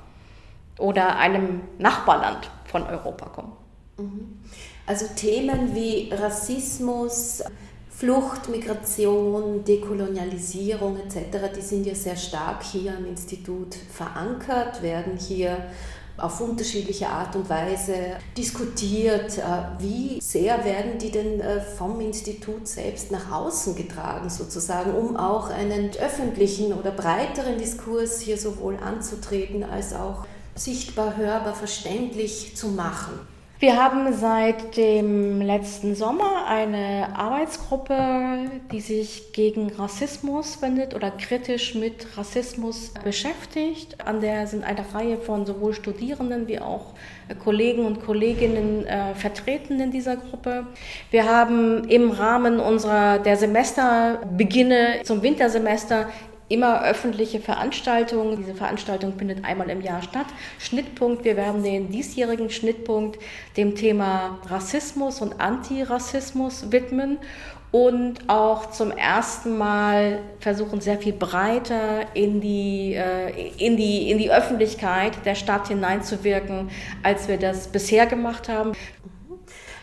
oder 0.78 1.16
einem 1.16 1.62
Nachbarland 1.78 2.50
von 2.64 2.84
Europa 2.84 3.26
kommen. 3.26 3.52
Mhm. 3.98 4.40
Also 4.86 5.06
Themen 5.14 5.74
wie 5.74 6.10
Rassismus, 6.12 7.42
Flucht, 7.90 8.48
Migration, 8.48 9.64
Dekolonialisierung 9.64 10.98
etc., 10.98 11.52
die 11.54 11.60
sind 11.60 11.84
ja 11.84 11.94
sehr 11.94 12.16
stark 12.16 12.62
hier 12.62 12.96
am 12.96 13.04
Institut 13.04 13.74
verankert, 13.74 14.82
werden 14.82 15.16
hier 15.18 15.66
auf 16.16 16.40
unterschiedliche 16.40 17.08
Art 17.08 17.36
und 17.36 17.48
Weise 17.48 18.16
diskutiert. 18.36 19.38
Äh, 19.38 19.42
wie 19.78 20.20
sehr 20.20 20.64
werden 20.64 20.98
die 20.98 21.10
denn 21.10 21.40
äh, 21.40 21.60
vom 21.60 22.00
Institut 22.00 22.66
selbst 22.66 23.10
nach 23.10 23.30
außen 23.30 23.76
getragen, 23.76 24.28
sozusagen, 24.28 24.94
um 24.94 25.16
auch 25.16 25.50
einen 25.50 25.90
öffentlichen 26.00 26.72
oder 26.72 26.90
breiteren 26.90 27.58
Diskurs 27.58 28.20
hier 28.20 28.36
sowohl 28.36 28.76
anzutreten 28.76 29.62
als 29.62 29.94
auch 29.94 30.26
sichtbar, 30.58 31.16
hörbar, 31.16 31.54
verständlich 31.54 32.56
zu 32.56 32.68
machen. 32.68 33.20
Wir 33.60 33.76
haben 33.76 34.12
seit 34.12 34.76
dem 34.76 35.40
letzten 35.40 35.96
Sommer 35.96 36.46
eine 36.46 37.08
Arbeitsgruppe, 37.16 38.48
die 38.70 38.80
sich 38.80 39.32
gegen 39.32 39.72
Rassismus 39.72 40.62
wendet 40.62 40.94
oder 40.94 41.10
kritisch 41.10 41.74
mit 41.74 42.16
Rassismus 42.16 42.92
beschäftigt. 43.02 43.96
An 44.06 44.20
der 44.20 44.46
sind 44.46 44.62
eine 44.62 44.84
Reihe 44.94 45.18
von 45.18 45.44
sowohl 45.44 45.74
Studierenden 45.74 46.46
wie 46.46 46.60
auch 46.60 46.94
Kollegen 47.42 47.84
und 47.84 48.00
Kolleginnen 48.06 48.86
äh, 48.86 49.16
vertreten 49.16 49.80
in 49.80 49.90
dieser 49.90 50.16
Gruppe. 50.16 50.64
Wir 51.10 51.28
haben 51.28 51.82
im 51.88 52.12
Rahmen 52.12 52.60
unserer 52.60 53.18
der 53.18 53.36
Semesterbeginne 53.36 55.00
zum 55.02 55.20
Wintersemester 55.22 56.06
immer 56.48 56.82
öffentliche 56.82 57.40
Veranstaltungen. 57.40 58.36
Diese 58.36 58.54
Veranstaltung 58.54 59.18
findet 59.18 59.44
einmal 59.44 59.70
im 59.70 59.80
Jahr 59.80 60.02
statt. 60.02 60.26
Schnittpunkt, 60.58 61.24
wir 61.24 61.36
werden 61.36 61.62
den 61.62 61.90
diesjährigen 61.90 62.50
Schnittpunkt 62.50 63.18
dem 63.56 63.74
Thema 63.74 64.38
Rassismus 64.48 65.20
und 65.20 65.40
Antirassismus 65.40 66.72
widmen 66.72 67.18
und 67.70 68.28
auch 68.28 68.70
zum 68.70 68.90
ersten 68.90 69.58
Mal 69.58 70.20
versuchen, 70.40 70.80
sehr 70.80 70.98
viel 70.98 71.12
breiter 71.12 72.06
in 72.14 72.40
die, 72.40 72.94
äh, 72.94 73.50
in 73.58 73.76
die, 73.76 74.10
in 74.10 74.16
die 74.16 74.30
Öffentlichkeit 74.30 75.12
der 75.26 75.34
Stadt 75.34 75.68
hineinzuwirken, 75.68 76.70
als 77.02 77.28
wir 77.28 77.36
das 77.36 77.68
bisher 77.68 78.06
gemacht 78.06 78.48
haben. 78.48 78.72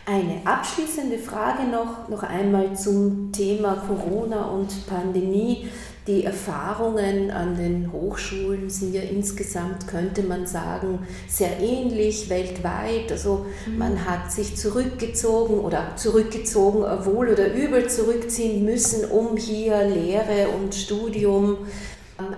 Eine 0.08 0.40
abschließende 0.44 1.18
Frage 1.18 1.64
noch, 1.64 2.08
noch 2.08 2.22
einmal 2.22 2.76
zum 2.76 3.32
Thema 3.32 3.74
Corona 3.88 4.44
und 4.44 4.86
Pandemie. 4.86 5.68
Die 6.06 6.22
Erfahrungen 6.22 7.32
an 7.32 7.56
den 7.56 7.90
Hochschulen 7.90 8.70
sind 8.70 8.94
ja 8.94 9.02
insgesamt, 9.02 9.88
könnte 9.88 10.22
man 10.22 10.46
sagen, 10.46 11.00
sehr 11.26 11.58
ähnlich 11.58 12.30
weltweit. 12.30 13.10
Also 13.10 13.46
mhm. 13.66 13.78
man 13.78 14.04
hat 14.04 14.30
sich 14.30 14.56
zurückgezogen 14.56 15.58
oder 15.58 15.96
zurückgezogen, 15.96 16.82
wohl 17.04 17.30
oder 17.30 17.52
übel 17.52 17.90
zurückziehen 17.90 18.64
müssen, 18.64 19.10
um 19.10 19.36
hier 19.36 19.82
Lehre 19.88 20.50
und 20.56 20.72
Studium 20.72 21.66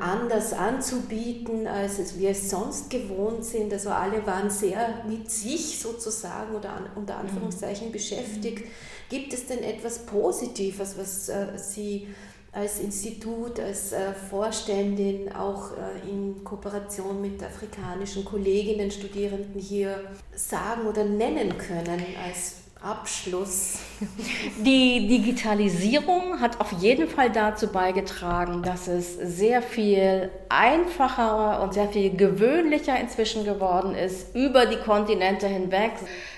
anders 0.01 0.53
anzubieten, 0.53 1.67
als 1.67 2.19
wir 2.19 2.31
es 2.31 2.51
sonst 2.51 2.91
gewohnt 2.91 3.45
sind. 3.45 3.73
Also 3.73 3.91
alle 3.91 4.27
waren 4.27 4.51
sehr 4.51 5.05
mit 5.09 5.31
sich 5.31 5.79
sozusagen 5.79 6.55
oder 6.55 6.81
unter 6.95 7.15
mhm. 7.15 7.21
Anführungszeichen 7.21 7.93
beschäftigt. 7.93 8.65
Gibt 9.09 9.33
es 9.33 9.47
denn 9.47 9.63
etwas 9.63 10.01
Positives, 10.01 10.99
was 10.99 11.29
äh, 11.29 11.47
Sie 11.57 12.09
als 12.53 12.81
Institut, 12.81 13.61
als 13.61 13.93
äh, 13.93 14.13
Vorständin 14.13 15.33
auch 15.33 15.73
äh, 15.73 16.09
in 16.11 16.43
Kooperation 16.45 17.21
mit 17.21 17.43
afrikanischen 17.43 18.25
Kolleginnen, 18.25 18.91
Studierenden 18.91 19.61
hier 19.61 20.01
sagen 20.35 20.87
oder 20.87 21.05
nennen 21.05 21.57
können 21.59 22.03
als 22.25 22.57
Abschluss. 22.83 23.81
Die 24.59 25.09
Digitalisierung 25.09 26.41
hat 26.41 26.61
auf 26.61 26.71
jeden 26.73 27.09
Fall 27.09 27.31
dazu 27.31 27.69
beigetragen, 27.69 28.63
dass 28.63 28.87
es 28.87 29.15
sehr 29.15 29.63
viel 29.63 30.31
einfacher 30.49 31.61
und 31.63 31.75
sehr 31.75 31.89
viel 31.89 32.17
gewöhnlicher 32.17 32.99
inzwischen 32.99 33.45
geworden 33.45 33.95
ist, 33.95 34.35
über 34.37 34.67
die 34.67 34.77
Kontinente 34.77 35.49
hinweg 35.49 35.93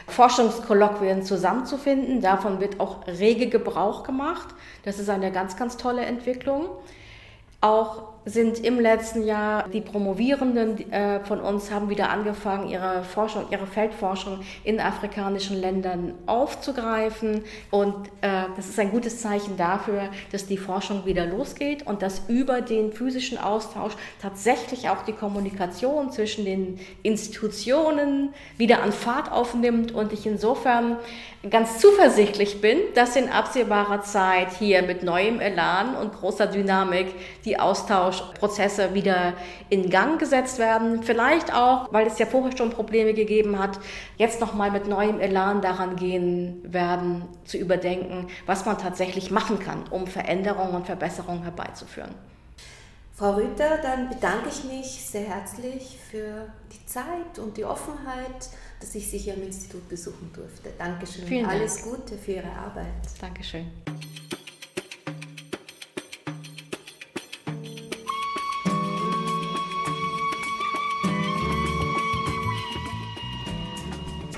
Forschungskolloquien 0.07 1.22
zusammenzufinden. 1.22 2.22
Davon 2.22 2.59
wird 2.59 2.80
auch 2.80 3.07
rege 3.07 3.49
Gebrauch 3.49 4.03
gemacht. 4.03 4.49
Das 4.84 4.99
ist 4.99 5.11
eine 5.11 5.30
ganz, 5.32 5.57
ganz 5.57 5.76
tolle 5.76 6.07
Entwicklung. 6.07 6.70
Auch 7.61 8.09
sind 8.24 8.58
im 8.64 8.78
letzten 8.78 9.24
Jahr 9.24 9.68
die 9.68 9.80
Promovierenden 9.80 10.92
äh, 10.92 11.20
von 11.24 11.40
uns 11.40 11.70
haben 11.70 11.88
wieder 11.88 12.10
angefangen, 12.10 12.68
ihre 12.68 13.02
Forschung, 13.02 13.46
ihre 13.50 13.66
Feldforschung 13.66 14.40
in 14.62 14.78
afrikanischen 14.78 15.58
Ländern 15.58 16.14
aufzugreifen. 16.26 17.44
Und 17.70 17.94
äh, 18.20 18.44
das 18.56 18.68
ist 18.68 18.78
ein 18.78 18.90
gutes 18.90 19.20
Zeichen 19.22 19.56
dafür, 19.56 20.10
dass 20.32 20.46
die 20.46 20.58
Forschung 20.58 21.06
wieder 21.06 21.24
losgeht 21.24 21.86
und 21.86 22.02
dass 22.02 22.28
über 22.28 22.60
den 22.60 22.92
physischen 22.92 23.38
Austausch 23.38 23.94
tatsächlich 24.20 24.90
auch 24.90 25.02
die 25.02 25.12
Kommunikation 25.12 26.12
zwischen 26.12 26.44
den 26.44 26.78
Institutionen 27.02 28.34
wieder 28.58 28.82
an 28.82 28.92
Fahrt 28.92 29.32
aufnimmt 29.32 29.92
und 29.92 30.12
ich 30.12 30.26
insofern 30.26 30.98
ganz 31.49 31.78
zuversichtlich 31.78 32.61
bin, 32.61 32.78
dass 32.95 33.16
in 33.16 33.30
absehbarer 33.30 34.03
Zeit 34.03 34.53
hier 34.59 34.82
mit 34.82 35.03
neuem 35.03 35.41
Elan 35.41 35.95
und 35.95 36.12
großer 36.12 36.47
Dynamik 36.47 37.14
die 37.47 37.59
Austauschprozesse 37.59 38.93
wieder 38.93 39.32
in 39.70 39.88
Gang 39.88 40.18
gesetzt 40.18 40.59
werden. 40.59 41.03
Vielleicht 41.03 41.55
auch, 41.55 41.91
weil 41.93 42.07
es 42.07 42.18
ja 42.18 42.26
vorher 42.26 42.55
schon 42.55 42.68
Probleme 42.68 43.14
gegeben 43.14 43.59
hat, 43.59 43.78
jetzt 44.18 44.41
nochmal 44.41 44.70
mit 44.70 44.86
neuem 44.86 45.18
Elan 45.18 45.62
daran 45.62 45.97
gehen 45.97 46.61
werden, 46.62 47.24
zu 47.45 47.57
überdenken, 47.57 48.26
was 48.45 48.66
man 48.66 48.76
tatsächlich 48.76 49.30
machen 49.30 49.59
kann, 49.59 49.84
um 49.91 50.07
Veränderungen 50.07 50.74
und 50.74 50.86
Verbesserungen 50.86 51.43
herbeizuführen. 51.43 52.14
Frau 53.20 53.34
Rüther, 53.34 53.76
dann 53.82 54.08
bedanke 54.08 54.48
ich 54.48 54.64
mich 54.64 55.04
sehr 55.04 55.28
herzlich 55.28 55.98
für 56.10 56.50
die 56.72 56.86
Zeit 56.86 57.38
und 57.38 57.54
die 57.54 57.66
Offenheit, 57.66 58.48
dass 58.80 58.94
ich 58.94 59.10
Sie 59.10 59.18
hier 59.18 59.34
im 59.34 59.42
Institut 59.42 59.86
besuchen 59.90 60.30
durfte. 60.34 60.70
Dankeschön. 60.78 61.26
Vielen 61.26 61.42
Dank. 61.42 61.56
Alles 61.56 61.82
Gute 61.82 62.16
für 62.16 62.32
Ihre 62.32 62.50
Arbeit. 62.50 62.86
Dankeschön. 63.20 63.66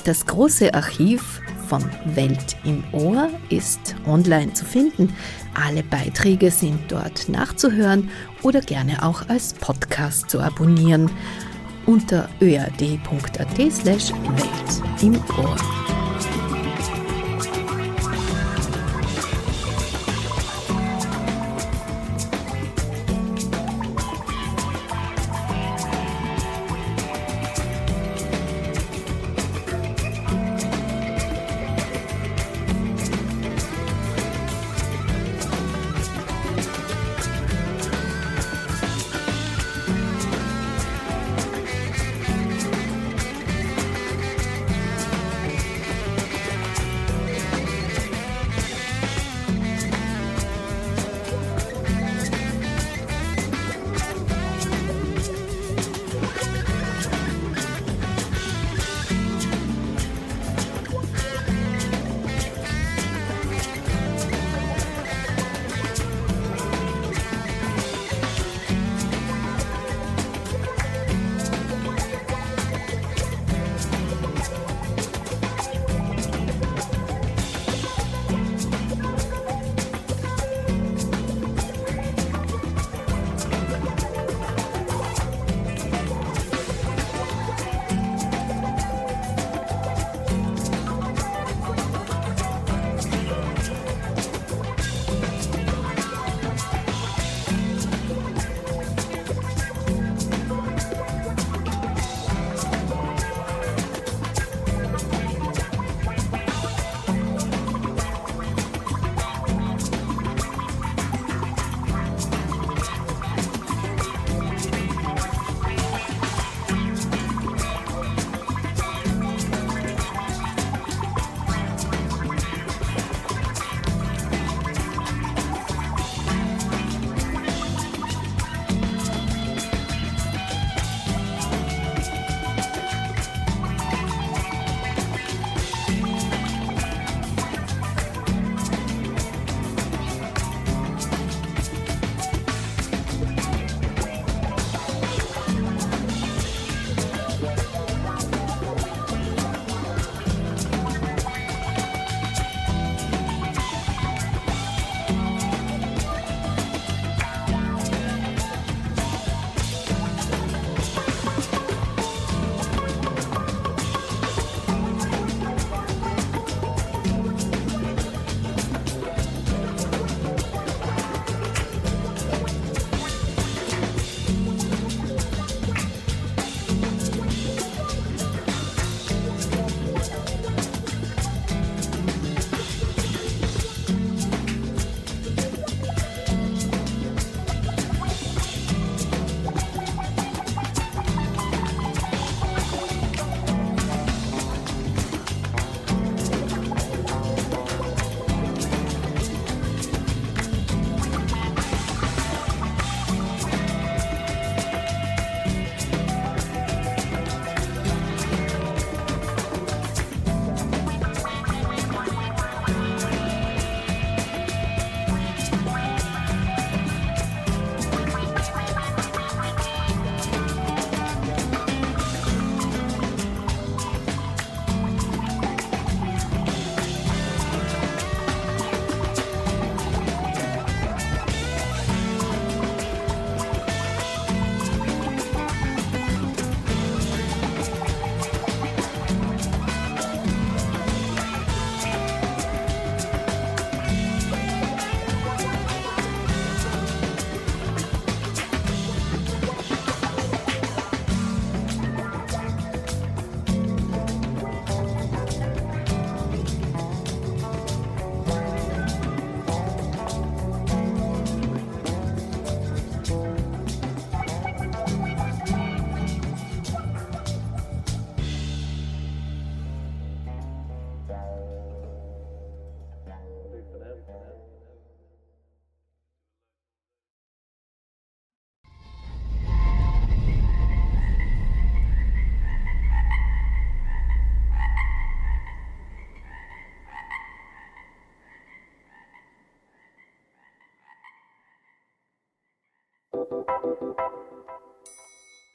Das 0.04 0.26
große 0.26 0.74
Archiv 0.74 1.40
von 1.68 1.88
Welt 2.16 2.56
im 2.64 2.82
Ohr 2.92 3.30
ist 3.48 3.94
online 4.06 4.52
zu 4.52 4.64
finden. 4.64 5.16
Alle 5.54 5.82
Beiträge 5.82 6.50
sind 6.50 6.90
dort 6.90 7.28
nachzuhören 7.28 8.10
oder 8.42 8.60
gerne 8.60 9.02
auch 9.02 9.28
als 9.28 9.54
Podcast 9.54 10.30
zu 10.30 10.40
abonnieren 10.40 11.10
unter 11.86 12.28
öad.at 12.40 13.72
slash 13.72 14.12
Welt 14.12 15.02
im 15.02 15.16
Ohr. 15.36 15.81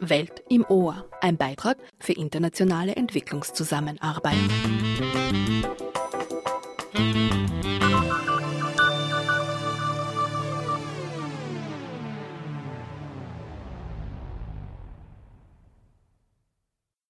Welt 0.10 0.43
im 0.49 0.66
Ohr, 0.68 1.05
ein 1.22 1.38
Beitrag 1.38 1.78
für 1.99 2.14
internationale 2.14 2.95
Entwicklungszusammenarbeit. 2.95 4.36